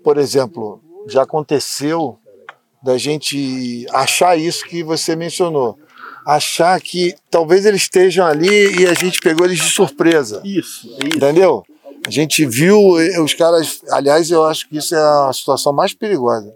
[0.02, 2.18] por exemplo, já aconteceu
[2.82, 5.78] da gente achar isso que você mencionou,
[6.26, 11.09] achar que talvez eles estejam ali e a gente pegou eles de surpresa, Isso, é
[11.09, 11.16] isso.
[11.16, 11.64] entendeu?
[12.06, 14.98] A gente viu eh, os caras, aliás, eu acho que isso é
[15.28, 16.55] a situação mais perigosa.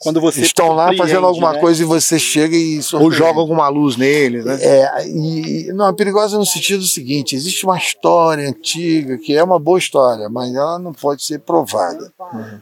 [0.00, 1.60] Quando você Estão lá fazendo alguma né?
[1.60, 4.58] coisa e você chega e Ou joga alguma luz neles, né?
[4.58, 9.58] É, e não, é perigosa no sentido seguinte: existe uma história antiga que é uma
[9.58, 12.10] boa história, mas ela não pode ser provada.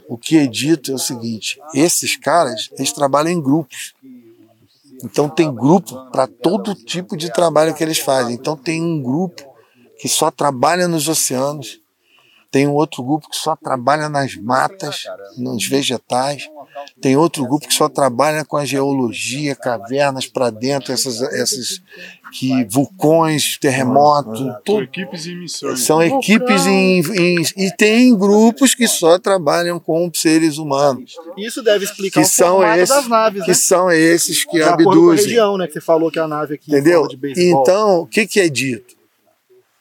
[0.08, 3.94] O que é dito é o seguinte: esses caras eles trabalham em grupos.
[5.04, 8.34] Então tem grupo para todo tipo de trabalho que eles fazem.
[8.34, 9.44] Então tem um grupo
[10.00, 11.80] que só trabalha nos oceanos,
[12.50, 15.04] tem um outro grupo que só trabalha nas matas,
[15.36, 16.48] nos vegetais,
[17.00, 21.82] tem outro grupo que só trabalha com a geologia, cavernas para dentro, essas, essas
[22.32, 24.82] que vulcões, terremotos, São tudo.
[24.82, 25.80] equipes em missões.
[25.80, 31.84] São equipes em, em- e tem grupos que só trabalham com seres humanos, Isso deve
[31.84, 33.54] explicar que o são esses, das naves, que né?
[33.54, 35.24] são esses que De acordo com a abduzem.
[35.26, 35.66] região, né?
[35.66, 37.06] Que você falou que a nave aqui Entendeu?
[37.36, 38.96] Então, o que, que é dito?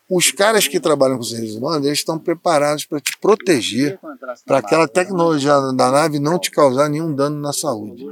[0.09, 3.99] Os caras que trabalham com seres humanos, eles estão preparados para te proteger,
[4.45, 8.05] para aquela tecnologia da nave não te causar nenhum dano na saúde.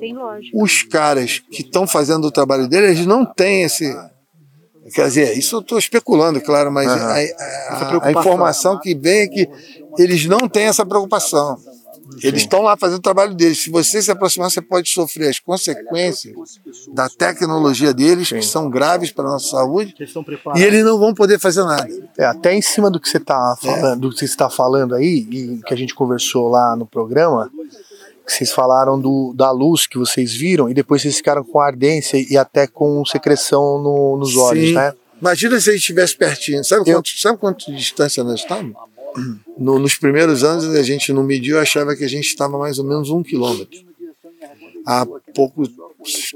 [0.00, 0.56] Tem lógica.
[0.56, 3.96] Os caras que estão fazendo o trabalho deles, eles não têm esse.
[4.94, 9.18] Quer dizer, isso eu estou especulando, claro, mas a, a- a- a informação que vem
[9.20, 9.48] é que
[9.98, 11.58] eles não têm essa preocupação.
[12.22, 13.62] Eles estão lá fazendo o trabalho deles.
[13.62, 16.34] Se você se aproximar, você pode sofrer as consequências
[16.92, 19.94] da tecnologia deles, que são graves para a nossa saúde,
[20.56, 21.88] e eles não vão poder fazer nada.
[22.16, 25.26] É, até em cima do que você está falando, do que você está falando aí,
[25.30, 27.50] e que a gente conversou lá no programa,
[28.26, 32.16] que vocês falaram do, da luz que vocês viram, e depois vocês ficaram com ardência
[32.30, 34.74] e até com secreção no- nos olhos, Sim.
[34.74, 34.92] né?
[35.20, 36.62] Imagina se a gente estivesse pertinho.
[36.64, 38.74] Sabe Eu- quanto, sabe quanto de distância nós estamos?
[39.58, 42.84] No- nos primeiros anos a gente não mediu, achava que a gente estava mais ou
[42.84, 43.86] menos um quilômetro.
[44.86, 45.04] Há
[45.34, 45.68] poucos,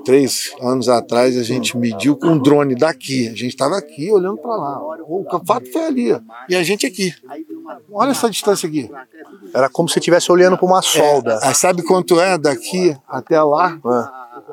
[0.04, 3.26] três anos atrás, a gente mediu com um drone daqui.
[3.28, 4.78] A gente estava aqui olhando para lá.
[5.08, 6.08] O fato foi ali.
[6.48, 7.14] E a gente aqui.
[7.90, 8.90] Olha essa distância aqui.
[9.54, 11.38] Era como se estivesse olhando para uma solda.
[11.42, 13.78] Ah, sabe quanto é daqui até lá?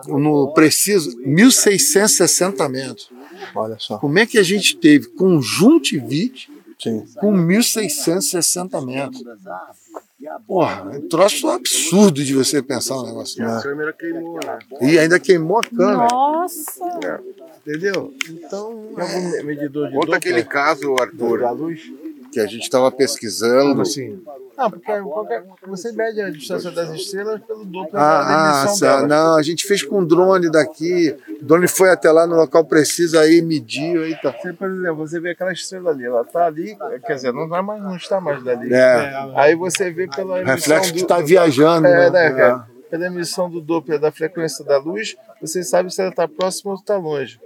[0.07, 3.09] No preciso, 1.660 metros.
[3.53, 3.97] Olha só.
[3.97, 6.49] Como é que a gente teve conjuntivite
[6.81, 7.05] Sim.
[7.19, 9.23] com 1.660 metros?
[10.47, 13.47] Porra, é um troço absurdo de você pensar um negócio É.
[13.47, 13.63] desse.
[13.63, 14.59] câmera queimou, né?
[14.81, 16.99] E ainda queimou a câmera, Nossa!
[17.65, 18.13] entendeu?
[18.29, 21.81] Então, Algum medidor de Conta aquele caso, Arthur, da luz?
[22.31, 23.81] que a gente estava pesquisando.
[23.81, 24.21] assim.
[24.59, 28.87] Não, porque qualquer, você mede a distância das estrelas pelo Doppler da Ah, ah, emissão
[28.89, 29.07] delas.
[29.09, 31.15] não, a gente fez com um drone daqui.
[31.41, 34.33] O drone foi até lá no local preciso, aí mediu, aí tá.
[34.33, 36.77] Você, por exemplo, você vê aquela estrela ali, ela tá ali,
[37.07, 38.73] quer dizer, não, vai mais, não está mais dali.
[38.73, 39.31] É.
[39.35, 41.87] Aí você vê pela emissão Reflexo que do- está viajando.
[41.87, 42.29] É, né?
[42.29, 42.67] né, cara?
[42.89, 46.77] Pela emissão do Doppler da frequência da luz, você sabe se ela está próxima ou
[46.77, 47.39] está longe.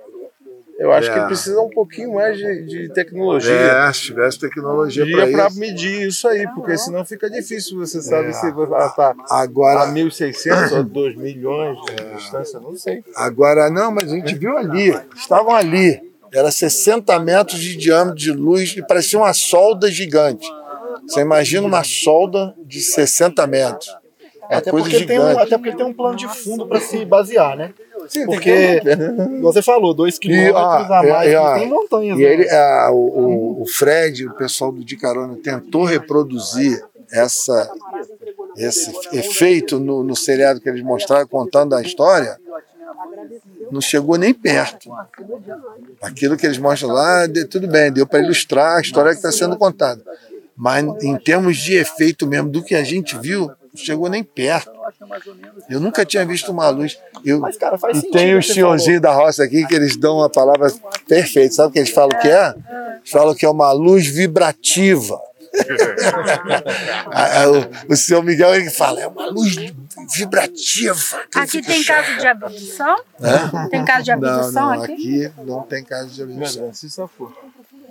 [0.84, 1.14] Eu acho É.
[1.20, 3.54] que precisa um pouquinho mais de, de tecnologia.
[3.54, 5.60] É, se tivesse tecnologia para para isso.
[5.60, 7.78] medir isso aí, porque senão fica difícil.
[7.80, 13.02] Você sabe se ela está a Agora, 1.600 ou 2 milhões de distância, não sei.
[13.16, 14.90] agora, não, mas a gente viu ali.
[15.16, 16.02] Estavam ali.
[16.34, 20.46] Era 60 metros de diâmetro de luz e parecia uma solda gigante.
[21.08, 23.96] Você imagina uma solda de 60 metros.
[24.50, 27.56] É Até porque, tem um, até porque tem um plano de fundo para se basear,
[27.56, 27.74] né?
[28.08, 28.82] Sim, Porque,
[29.38, 32.20] igual você falou, dois quilômetros ó, a mais, e, ó, tem montanhas.
[32.20, 32.34] E né?
[32.34, 37.72] ele, ah, o, o- Fred, o pessoal do Di Carona, tentou reproduzir essa,
[38.58, 42.38] esse efeito no, no seriado que eles mostraram, contando a história.
[43.72, 44.92] Não chegou nem perto.
[46.02, 49.58] Aquilo que eles mostram lá, tudo bem, deu para ilustrar a história que está sendo
[49.58, 50.04] contada.
[50.56, 54.72] Mas em termos de efeito mesmo, do que a gente viu, chegou nem perto.
[55.70, 56.98] Eu nunca tinha visto uma luz.
[57.26, 58.18] Eu, Mas, cara, faz e sentido.
[58.18, 60.72] tem o os senhorzinhos da roça aqui que eles dão uma palavra
[61.08, 61.54] perfeita.
[61.56, 62.54] Sabe o que eles falam que é?
[62.98, 65.20] Eles falam que é uma luz vibrativa.
[67.88, 69.56] O, o senhor Miguel ele fala, é uma luz
[70.16, 71.22] vibrativa.
[71.36, 72.96] Aqui tem caso de abdução?
[73.22, 73.68] Hã?
[73.70, 75.26] Tem caso de Não, abdução não, aqui?
[75.26, 76.74] aqui não tem caso de abdução.
[76.74, 77.32] Se só for.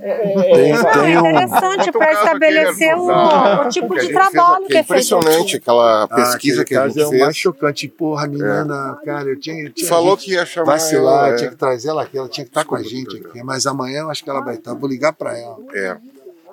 [0.03, 0.75] Tem,
[1.05, 1.31] tem é um.
[1.31, 4.85] interessante para estabelecer o, o tipo de trabalho que é feito.
[4.85, 7.21] Impressionante aquela Ah, pesquisa aquele que a gente é fez.
[7.23, 7.87] mais chocante.
[7.89, 9.65] Porra, a menina, cara, eu tinha.
[9.67, 11.37] eu tinha Falou que ia chamar Vacilar, ela, eu é.
[11.37, 13.43] tinha que trazer ela aqui, ela tinha que estar com a gente aqui.
[13.45, 14.75] Mas amanhã eu acho que ela vai estar.
[14.75, 15.57] Vou ligar pra ela.
[15.73, 15.97] É.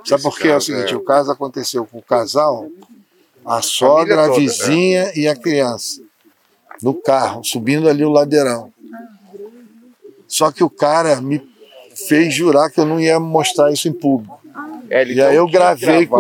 [0.06, 0.50] Sabe por quê?
[0.50, 2.68] É o seguinte: é- o caso aconteceu com o casal,
[3.44, 6.02] a sogra, a toda, vizinha e a criança.
[6.84, 8.72] No carro, subindo ali o ladeirão.
[10.28, 11.40] Só que o cara me
[12.08, 14.40] fez jurar que eu não ia mostrar isso em público.
[14.90, 16.20] É, E aí não eu gravei, com,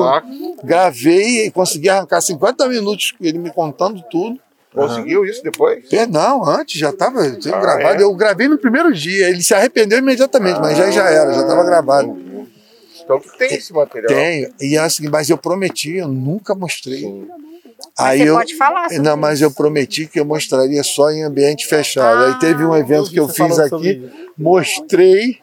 [0.63, 4.39] gravei e consegui arrancar 50 minutos com ele me contando tudo.
[4.73, 5.91] Conseguiu isso depois?
[5.91, 8.01] É, Não, antes já estava Ah, gravado.
[8.01, 8.03] é?
[8.03, 9.29] Eu gravei no primeiro dia.
[9.29, 12.15] Ele se arrependeu imediatamente, mas já já era, já estava gravado.
[13.03, 14.13] Então tem esse material.
[14.13, 14.49] Tenho.
[14.61, 17.03] E é assim, mas eu prometi, eu nunca mostrei.
[17.97, 21.09] Mas Aí você eu, pode falar sobre não, mas eu prometi que eu mostraria só
[21.09, 22.25] em ambiente fechado.
[22.25, 24.07] Aí teve um evento que eu fiz aqui,
[24.37, 25.39] mostrei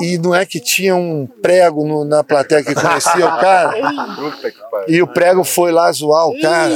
[0.00, 3.72] e não é que tinha um prego no- na plateia que conhecia o cara.
[4.88, 6.72] E o prego foi lá zoar o cara.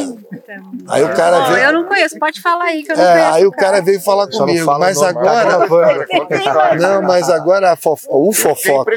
[0.89, 1.65] Aí o cara veio.
[1.67, 3.35] eu não conheço, pode falar aí que eu não É, conheço.
[3.35, 4.67] aí o cara veio falar comigo.
[4.79, 6.07] Mas nome, agora.
[6.79, 8.05] Não, mas agora a fof...
[8.09, 8.93] o É fofoca.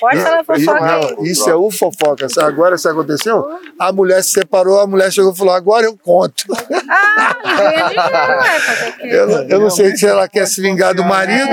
[0.00, 2.26] Pode falar Isso, fofoca não, isso é o fofoca.
[2.40, 3.44] Agora isso aconteceu?
[3.78, 6.44] A mulher se separou, a mulher chegou e falou: agora eu conto.
[6.90, 7.36] Ah,
[8.98, 9.06] quê?
[9.08, 11.48] Eu, não- eu não sei se ela quer se vingar do marido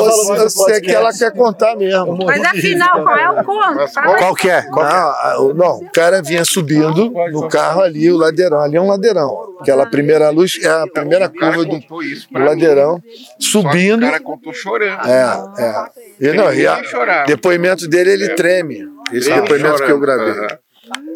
[0.00, 2.16] ou se, ou se é que ela quer contar mesmo.
[2.24, 3.88] Mas afinal, qual é o conto?
[3.88, 4.64] Fala Qual que é?
[4.68, 8.60] Não, não, o cara vinha subindo no carro ali, o ladeirão.
[8.60, 9.54] Ali é um ladeirão.
[9.60, 13.00] Aquela primeira luz é a primeira curva do, do ladeirão,
[13.38, 14.02] subindo.
[14.04, 15.08] O cara contou chorando.
[15.08, 15.84] É, é.
[16.20, 18.86] E, não, e a- depoimento dele, ele treme.
[19.12, 20.34] Esse depoimento que eu gravei.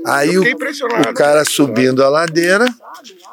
[0.07, 2.67] Aí o, o cara subindo a ladeira,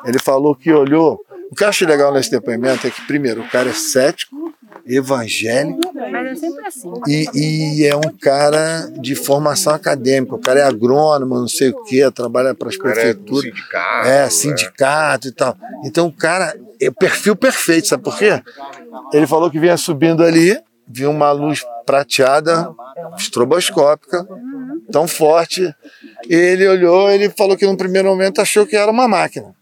[0.06, 1.20] ele falou que olhou.
[1.52, 4.54] O que eu acho legal nesse depoimento é que, primeiro, o cara é cético,
[4.88, 6.92] evangélico Mas é sempre assim.
[7.08, 7.30] e,
[7.82, 10.36] e é um cara de formação acadêmica.
[10.36, 13.44] O cara é agrônomo, não sei o quê, trabalha para as O cara é prefeituras.
[13.44, 14.08] sindicato.
[14.08, 15.58] É, sindicato e tal.
[15.84, 18.42] Então o cara é o perfil perfeito, sabe por quê?
[19.14, 22.70] Ele falou que vinha subindo ali, viu uma luz prateada,
[23.18, 24.28] estroboscópica,
[24.92, 25.74] tão forte.
[26.30, 29.54] Ele olhou, ele falou que no primeiro momento achou que era uma máquina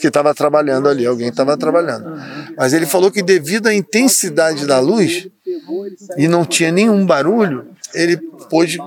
[0.00, 2.20] que estava trabalhando ali, alguém estava trabalhando.
[2.56, 5.28] Mas ele falou que devido à intensidade da luz
[6.16, 8.16] e não tinha nenhum barulho, ele
[8.48, 8.78] pôde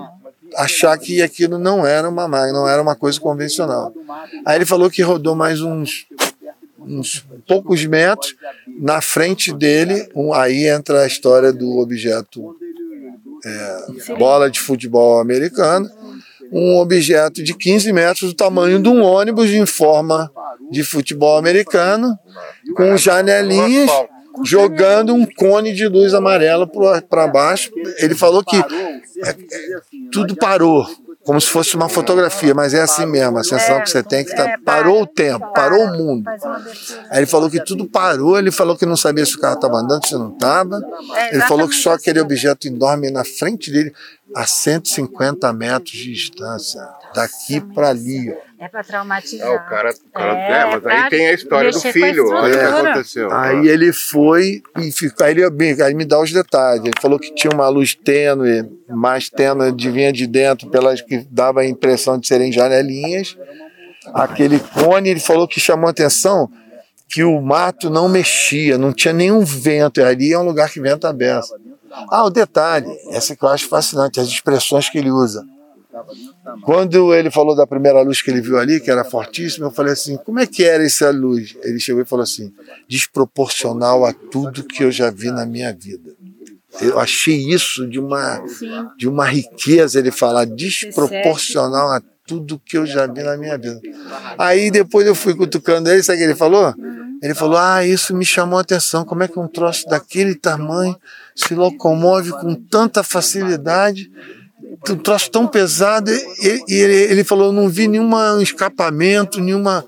[0.56, 3.92] achar que aquilo não era uma máquina, não era uma coisa convencional.
[4.44, 6.06] Aí ele falou que rodou mais uns,
[6.78, 8.34] uns poucos metros,
[8.78, 12.56] na frente dele, um- aí entra a história do objeto
[13.46, 15.90] é, bola de futebol americano,
[16.54, 20.30] um objeto de 15 metros do tamanho de um ônibus em forma
[20.70, 22.16] de futebol americano,
[22.76, 23.90] com janelinhas,
[24.44, 26.64] jogando um cone de luz amarela
[27.08, 27.72] para baixo.
[27.98, 29.36] Ele falou que é, é,
[30.12, 30.86] tudo parou,
[31.24, 34.36] como se fosse uma fotografia, mas é assim mesmo, a sensação que você tem que
[34.36, 36.28] tá, parou o tempo, parou o mundo.
[37.10, 39.78] Aí ele falou que tudo parou, ele falou que não sabia se o carro estava
[39.78, 40.80] andando, se não estava.
[41.16, 42.26] É, Ele falou que só exatamente aquele assim.
[42.26, 43.92] objeto enorme na frente dele,
[44.34, 48.32] a 150 metros de distância, daqui para ali.
[48.32, 48.64] ó.
[48.64, 49.46] É pra traumatizar.
[49.46, 51.80] É, o cara, o cara É, é, mas pra aí tem a história do a
[51.80, 52.28] filho.
[52.28, 53.32] Olha o que aconteceu.
[53.32, 55.26] Aí ele foi e ficou.
[55.26, 56.82] Aí ele bem, aí me dá os detalhes.
[56.84, 61.18] Ele falou que tinha uma luz tênue, mais tênue, de vinha de dentro, pelas que
[61.30, 63.36] dava a impressão de serem janelinhas.
[64.14, 66.50] Aquele cone, ele falou que chamou a atenção
[67.08, 70.00] que o mato não mexia, não tinha nenhum vento.
[70.00, 71.48] E ali é um lugar que venta aberto.
[72.10, 75.44] Ah, o detalhe, essa que eu acho fascinante, as expressões que ele usa.
[76.62, 79.92] Quando ele falou da primeira luz que ele viu ali, que era fortíssima, eu falei
[79.92, 81.56] assim: como é que era essa luz?
[81.62, 82.52] Ele chegou e falou assim:
[82.88, 86.12] desproporcional a tudo que eu já vi na minha vida.
[86.80, 88.42] Eu achei isso de uma,
[88.98, 93.80] de uma riqueza, ele falar desproporcional a tudo que eu já vi na minha vida.
[94.36, 96.74] Aí depois eu fui cutucando ele, sabe o que ele falou?
[97.22, 99.04] Ele falou: Ah, isso me chamou a atenção.
[99.04, 100.96] Como é que um troço daquele tamanho
[101.34, 104.10] se locomove com tanta facilidade?
[104.90, 106.10] Um troço tão pesado.
[106.10, 109.84] E, e ele, ele falou: não vi nenhum escapamento, nenhuma.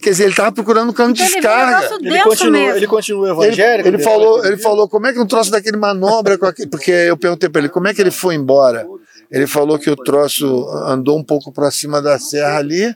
[0.00, 1.94] Quer dizer, ele estava procurando um cano de Então ele um descarga.
[1.94, 2.76] Ele denso continua, mesmo.
[2.76, 3.88] ele continua Ele, evangélico?
[3.88, 6.68] ele depois falou, que ele falou como é que um troço daquele manobra com aquele,
[6.68, 8.86] porque eu perguntei para ele como é que ele foi embora.
[9.30, 12.94] Ele falou que o troço andou um pouco para cima da serra ali,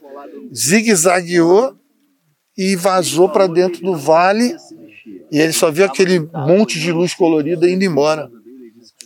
[0.55, 1.74] zigue-zagueou
[2.57, 4.57] e vazou para dentro do vale.
[5.31, 8.31] E ele só viu aquele monte de luz colorida indo embora.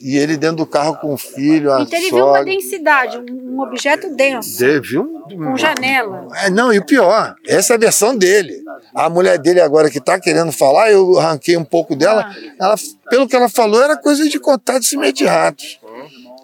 [0.01, 2.45] E ele dentro do carro com o filho, a Então ele viu uma sogra.
[2.45, 6.27] densidade, um objeto denso, Ele viu com janela.
[6.37, 8.63] é, não, e o pior, essa é a versão dele.
[8.95, 12.35] A mulher dele agora que tá querendo falar, eu arranquei um pouco dela.
[12.59, 12.77] Ela,
[13.11, 14.83] pelo que ela falou, era coisa de contato
[15.13, 15.80] de ratos.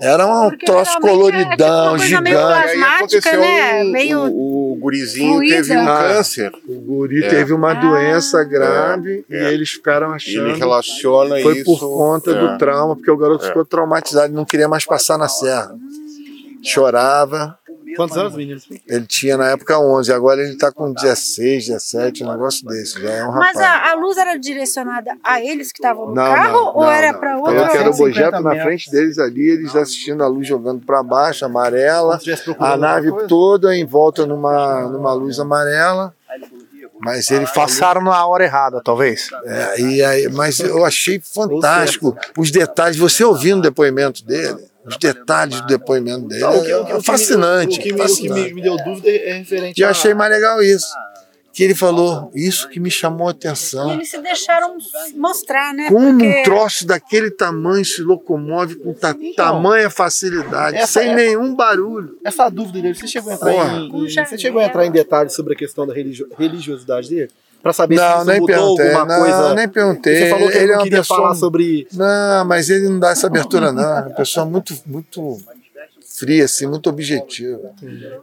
[0.00, 2.66] Era um Porque troço é coloridão, coisa meio gigante.
[2.66, 2.96] E aí plasmática,
[3.30, 3.82] aconteceu né?
[3.82, 5.56] um- Meio o, o gurizinho fluida.
[5.56, 5.98] teve um Ah.
[6.02, 6.52] câncer.
[6.68, 7.28] O guri É.
[7.28, 7.74] teve uma Ah.
[7.74, 9.50] doença grave É.
[9.50, 10.48] e eles ficaram achando.
[10.48, 11.64] ele relaciona Foi isso.
[11.64, 12.34] por conta é.
[12.34, 13.48] do trauma, porque o garoto É.
[13.48, 15.74] ficou traumatizado, não queria mais passar na serra.
[16.62, 17.58] Chorava.
[17.96, 18.68] Quantos anos, meninos?
[18.86, 23.00] Ele tinha na época 11, agora ele tá com 16, 17, um negócio desse.
[23.00, 23.54] Já é um rapaz.
[23.54, 26.82] Mas a, a luz era direcionada a eles que estavam no Não, carro não, ou
[26.82, 27.54] não, era para outro?
[27.54, 31.02] que era o 150 bojeto na frente deles ali, eles assistindo a luz jogando para
[31.02, 32.20] baixo, amarela,
[32.58, 36.14] a nave toda em volta numa, numa luz amarela.
[37.00, 37.68] Mas ele falou.
[37.68, 39.28] Passaram na hora errada, talvez.
[39.44, 42.96] É, e aí, mas eu achei fantástico os detalhes.
[42.96, 46.72] Você ouvindo o depoimento dele, os detalhes do depoimento dele, Não, o que- o que-
[46.74, 47.78] o é que me- fascinante.
[47.78, 48.40] O que, me, o que fascinante.
[48.48, 50.86] me, me deu dúvida é referente E eu a- achei mais legal isso.
[51.52, 53.90] Que ele falou, isso que me chamou a E atenção.
[53.94, 54.76] eles se deixaram
[55.14, 55.88] mostrar, né?
[55.88, 61.14] Como Porque um troço daquele tamanho se locomove com ta tamanha facilidade, essa sem é-
[61.14, 62.18] nenhum barulho.
[62.22, 63.72] Essa dúvida dele, você chegou a entrar, Porra.
[63.78, 67.30] em, em- você chegou a entrar em detalhes sobre a questão da religio- religiosidade dele?
[67.62, 68.92] Pra saber Não, se mudou perguntei.
[68.94, 69.54] alguma Não, coisa.
[69.54, 70.16] nem perguntei.
[70.16, 71.88] Você falou que ele, é não uma queria pessoa- falar sobre.
[71.92, 73.82] Não, mas ele não dá essa abertura, não.
[73.82, 75.40] É uma pessoa muito, muito
[76.18, 77.72] fria, assim, muito objetiva.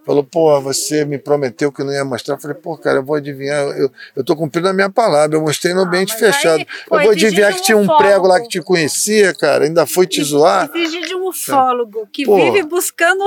[0.05, 2.35] Falou, pô, você me prometeu que não ia mostrar.
[2.35, 3.61] Eu falei, pô, cara, eu vou adivinhar.
[3.77, 5.35] Eu, eu tô cumprindo a minha palavra.
[5.37, 6.65] Eu mostrei no ambiente mas aí, fechado.
[6.87, 9.65] pô, eu vou adivinhar que tinha um prego lá que te conhecia, cara.
[9.65, 10.71] Ainda foi te zoar.
[10.73, 13.23] exige de um ufólogo que Pô, vive buscando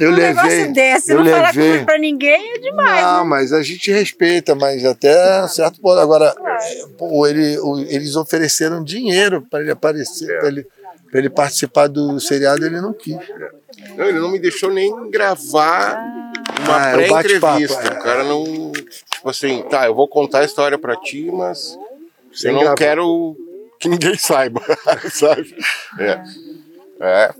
[0.00, 1.12] eu um levei, negócio desse.
[1.12, 1.78] eu não falar levei.
[1.78, 3.02] com- pra ninguém é demais.
[3.04, 3.30] Não, né?
[3.30, 5.98] mas a gente respeita, mas até certo ponto.
[5.98, 10.66] Agora, é, pô, ele, o- eles ofereceram dinheiro para ele aparecer, para ele,
[11.10, 13.16] pra ele participar do seriado, ele não quis.
[13.96, 15.96] Não, ele não me deixou nem gravar
[16.64, 17.82] uma Ah, é o bate-papo, pré-entrevista.
[17.94, 17.98] é.
[17.98, 18.72] O cara não.
[18.72, 21.78] Tipo assim, tá, eu vou contar a história pra ti, mas
[22.32, 22.76] Sem eu não gravar.
[22.76, 23.36] quero
[23.80, 24.60] que ninguém saiba,
[25.10, 25.54] sabe?
[25.98, 26.22] É.
[27.00, 27.34] É,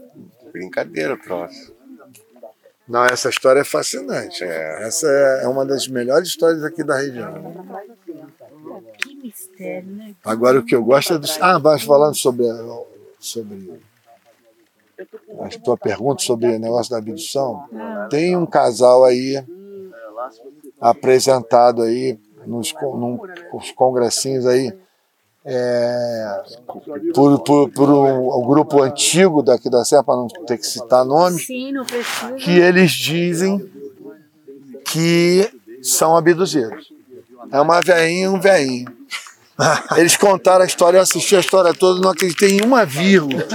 [0.52, 1.72] brincadeira, troço.
[2.88, 4.42] Não, essa história é fascinante.
[4.42, 5.06] Essa
[5.42, 7.64] é uma das melhores histórias aqui da região.
[8.98, 10.14] Que mistério, né?
[10.24, 11.38] Agora, o que eu gosto é dos.
[11.40, 12.44] Ah, mas falando sobre.
[13.20, 13.80] sobre
[15.40, 17.64] a tua pergunta sobre o negócio da abdução.
[18.10, 19.42] Tem um casal aí
[20.80, 23.18] apresentado aí nos, num-
[23.76, 24.72] congressinhos aí
[25.44, 26.42] é,
[27.14, 31.04] por, por, por um, um grupo antigo daqui da Serra, para não ter que citar
[31.04, 31.72] nome, Sim,
[32.38, 33.68] que eles dizem
[34.84, 35.50] que
[35.82, 36.92] são abduzidos.
[37.50, 39.01] É uma veinha e um veinho.
[39.96, 43.46] Eles contaram a história, eu assisti a história toda, não acreditei em uma vírgula.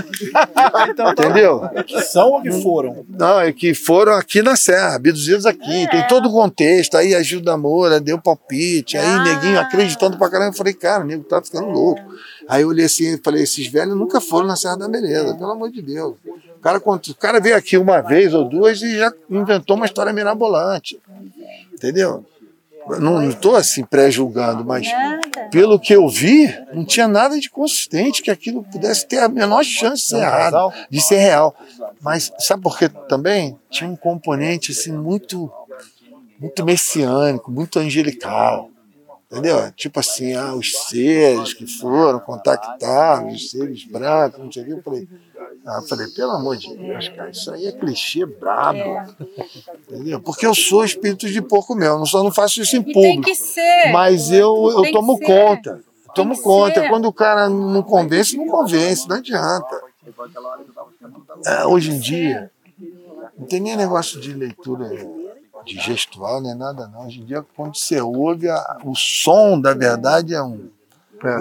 [1.11, 1.61] Entendeu?
[1.85, 3.05] Que são ou que foram?
[3.09, 5.87] Não, é que foram aqui na Serra, abduzidos aqui.
[5.89, 6.95] Tem todo o contexto.
[6.95, 8.97] Aí a Gilda Moura deu palpite.
[8.97, 10.51] Aí neguinho acreditando pra caramba.
[10.51, 12.01] Eu falei, cara, o nego tá ficando louco.
[12.47, 15.51] Aí eu olhei assim e falei, esses velhos nunca foram na Serra da Beleza, pelo
[15.51, 16.15] amor de Deus.
[16.57, 20.13] O cara, o cara veio aqui uma vez ou duas e já inventou uma história
[20.13, 20.99] mirabolante.
[21.73, 22.25] Entendeu?
[22.89, 24.87] Eu não estou assim pré-julgando, mas
[25.51, 29.63] pelo que eu vi, não tinha nada de consistente que aquilo pudesse ter a menor
[29.63, 31.55] chance de ser errado, de ser real.
[32.01, 33.57] Mas sabe por quê também?
[33.69, 35.51] Tinha um componente assim muito
[36.39, 38.69] muito messiânico, muito angelical.
[39.29, 39.71] Entendeu?
[39.73, 44.71] Tipo assim, ah, os seres que foram contactados, os seres brancos, não sei o que.
[44.71, 45.07] Eu falei,
[45.65, 48.79] ah, falei, pelo amor de Deus, cara, isso aí é clichê brabo.
[49.89, 50.21] Entendeu?
[50.21, 53.23] Porque eu sou espírito de porco mesmo, só não faço isso em E tem público.
[53.23, 53.91] que ser.
[53.91, 55.83] Mas eu, eu Tem tomo conta.
[56.15, 56.81] Tomo conta.
[56.81, 56.89] ser.
[56.89, 59.81] Quando o cara não convence, não convence, não adianta.
[61.45, 62.49] É, hoje em dia,
[63.37, 64.89] não tem nem negócio de leitura
[65.67, 67.05] de gestual, nem nada não.
[67.05, 70.69] Hoje em dia, quando você ouve, a- o som da verdade é um.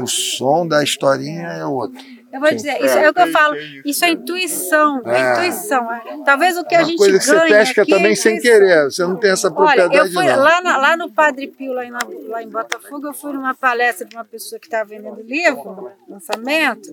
[0.03, 1.99] O som da historinha é outro.
[2.33, 3.55] Eu vou dizer, isso é, o que eu falo,
[3.85, 5.33] isso é intuição, é, É.
[5.33, 5.87] intuição.
[6.25, 8.85] Talvez o que a gente coisa que você pesca aqui é também sem querer.
[8.85, 10.43] Você não tem essa Olha, propriedade eu fui não.
[10.43, 11.91] lá, na- lá no Padre Pio, lá em,
[12.29, 16.91] lá em Botafogo, eu fui numa palestra de uma pessoa que estava vendendo livro, lançamento.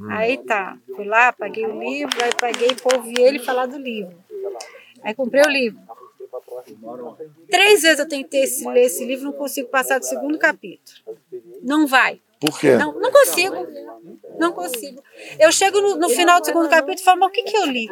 [0.00, 0.08] Hum.
[0.10, 4.14] Aí tá, fui lá, paguei o livro, aí paguei para ouvir ele falar do livro.
[5.04, 5.78] Aí comprei o livro.
[7.50, 10.98] Três vezes eu tentei esse- ler esse livro, não consigo passar do segundo capítulo.
[11.62, 12.20] Não vai.
[12.40, 12.76] Por quê?
[12.76, 13.54] Não, não consigo.
[14.38, 15.02] Não consigo.
[15.38, 17.64] Eu chego no, no final do segundo capítulo e falo, mas o que, que eu
[17.66, 17.88] li?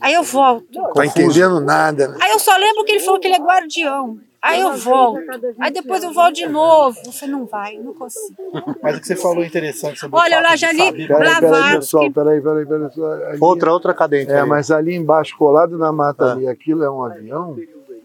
[0.00, 0.80] Aí eu volto.
[0.94, 2.16] Tá entendendo nada.
[2.20, 4.20] Aí eu só lembro que ele falou que ele é guardião.
[4.40, 5.20] Aí eu volto.
[5.60, 6.96] Aí depois eu volto de novo.
[7.04, 8.36] Você não vai, não consigo.
[8.82, 11.08] Mas o que você falou é interessante sobre Olha, o lá já li saber- Peraí,
[11.08, 11.76] peraí, Blavatsky.
[11.76, 13.38] pessoal, peraí, peraí, peraí.
[13.40, 14.30] Outra, outra cadente.
[14.30, 14.48] É, aí.
[14.48, 17.56] mas ali embaixo, colado na mata ali, aquilo é um avião?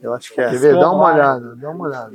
[0.01, 0.49] Eu acho que é.
[0.49, 0.73] Quer ver?
[0.80, 2.11] Dá uma olhada, dá uma olhada.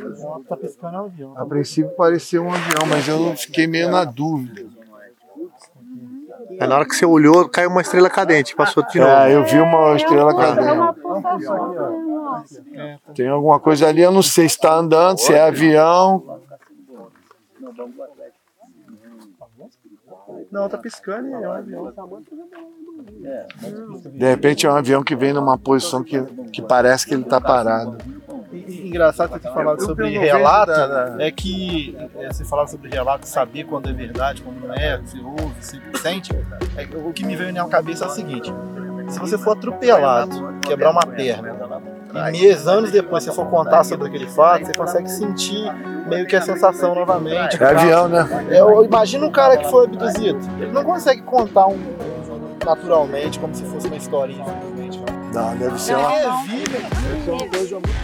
[0.49, 1.33] Tá pescando o avião.
[1.37, 4.67] A princípio parecia um avião, mas eu fiquei meio na dúvida.
[6.61, 9.11] Aí na hora que você olhou, caiu uma estrela cadente, passou de novo.
[9.11, 11.01] É, eu vi uma estrela É cadente.
[11.23, 12.09] Pulsação.
[12.09, 12.63] Nossa.
[13.15, 16.41] Tem alguma coisa ali, eu não sei se tá andando, se é avião.
[20.51, 21.93] Não, tá piscando e é um avião.
[24.13, 26.23] De repente é um avião que vem numa posição que,
[26.53, 27.97] que parece que ele tá parado.
[28.53, 33.65] Engraçado você ter falado sobre relato, da- é que é, você falava sobre relato, saber
[33.65, 36.33] quando é verdade, quando não é, você ouve, você sente.
[36.77, 38.51] É, o que me veio na cabeça é o seguinte:
[39.09, 41.57] se você for atropelado, quebrar uma perna,
[42.15, 45.71] e meses, anos depois, você for contar sobre aquele fato, você consegue sentir
[46.07, 47.63] meio que a sensação novamente.
[47.63, 48.27] É avião, né?
[48.51, 50.39] É, eu imagino um cara que foi abduzido.
[50.59, 51.79] Ele não consegue contar um
[52.65, 55.01] naturalmente, como se fosse uma historinha, simplesmente.
[55.33, 56.11] Não, deve ser uma.
[56.11, 56.65] revive.
[56.67, 57.99] Deve ser uma coisa muito.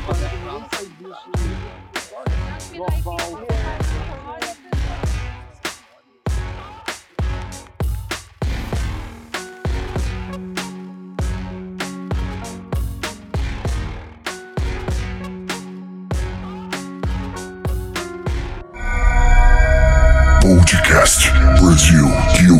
[21.65, 22.05] Podcast Brasil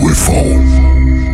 [0.01, 1.34] UFO.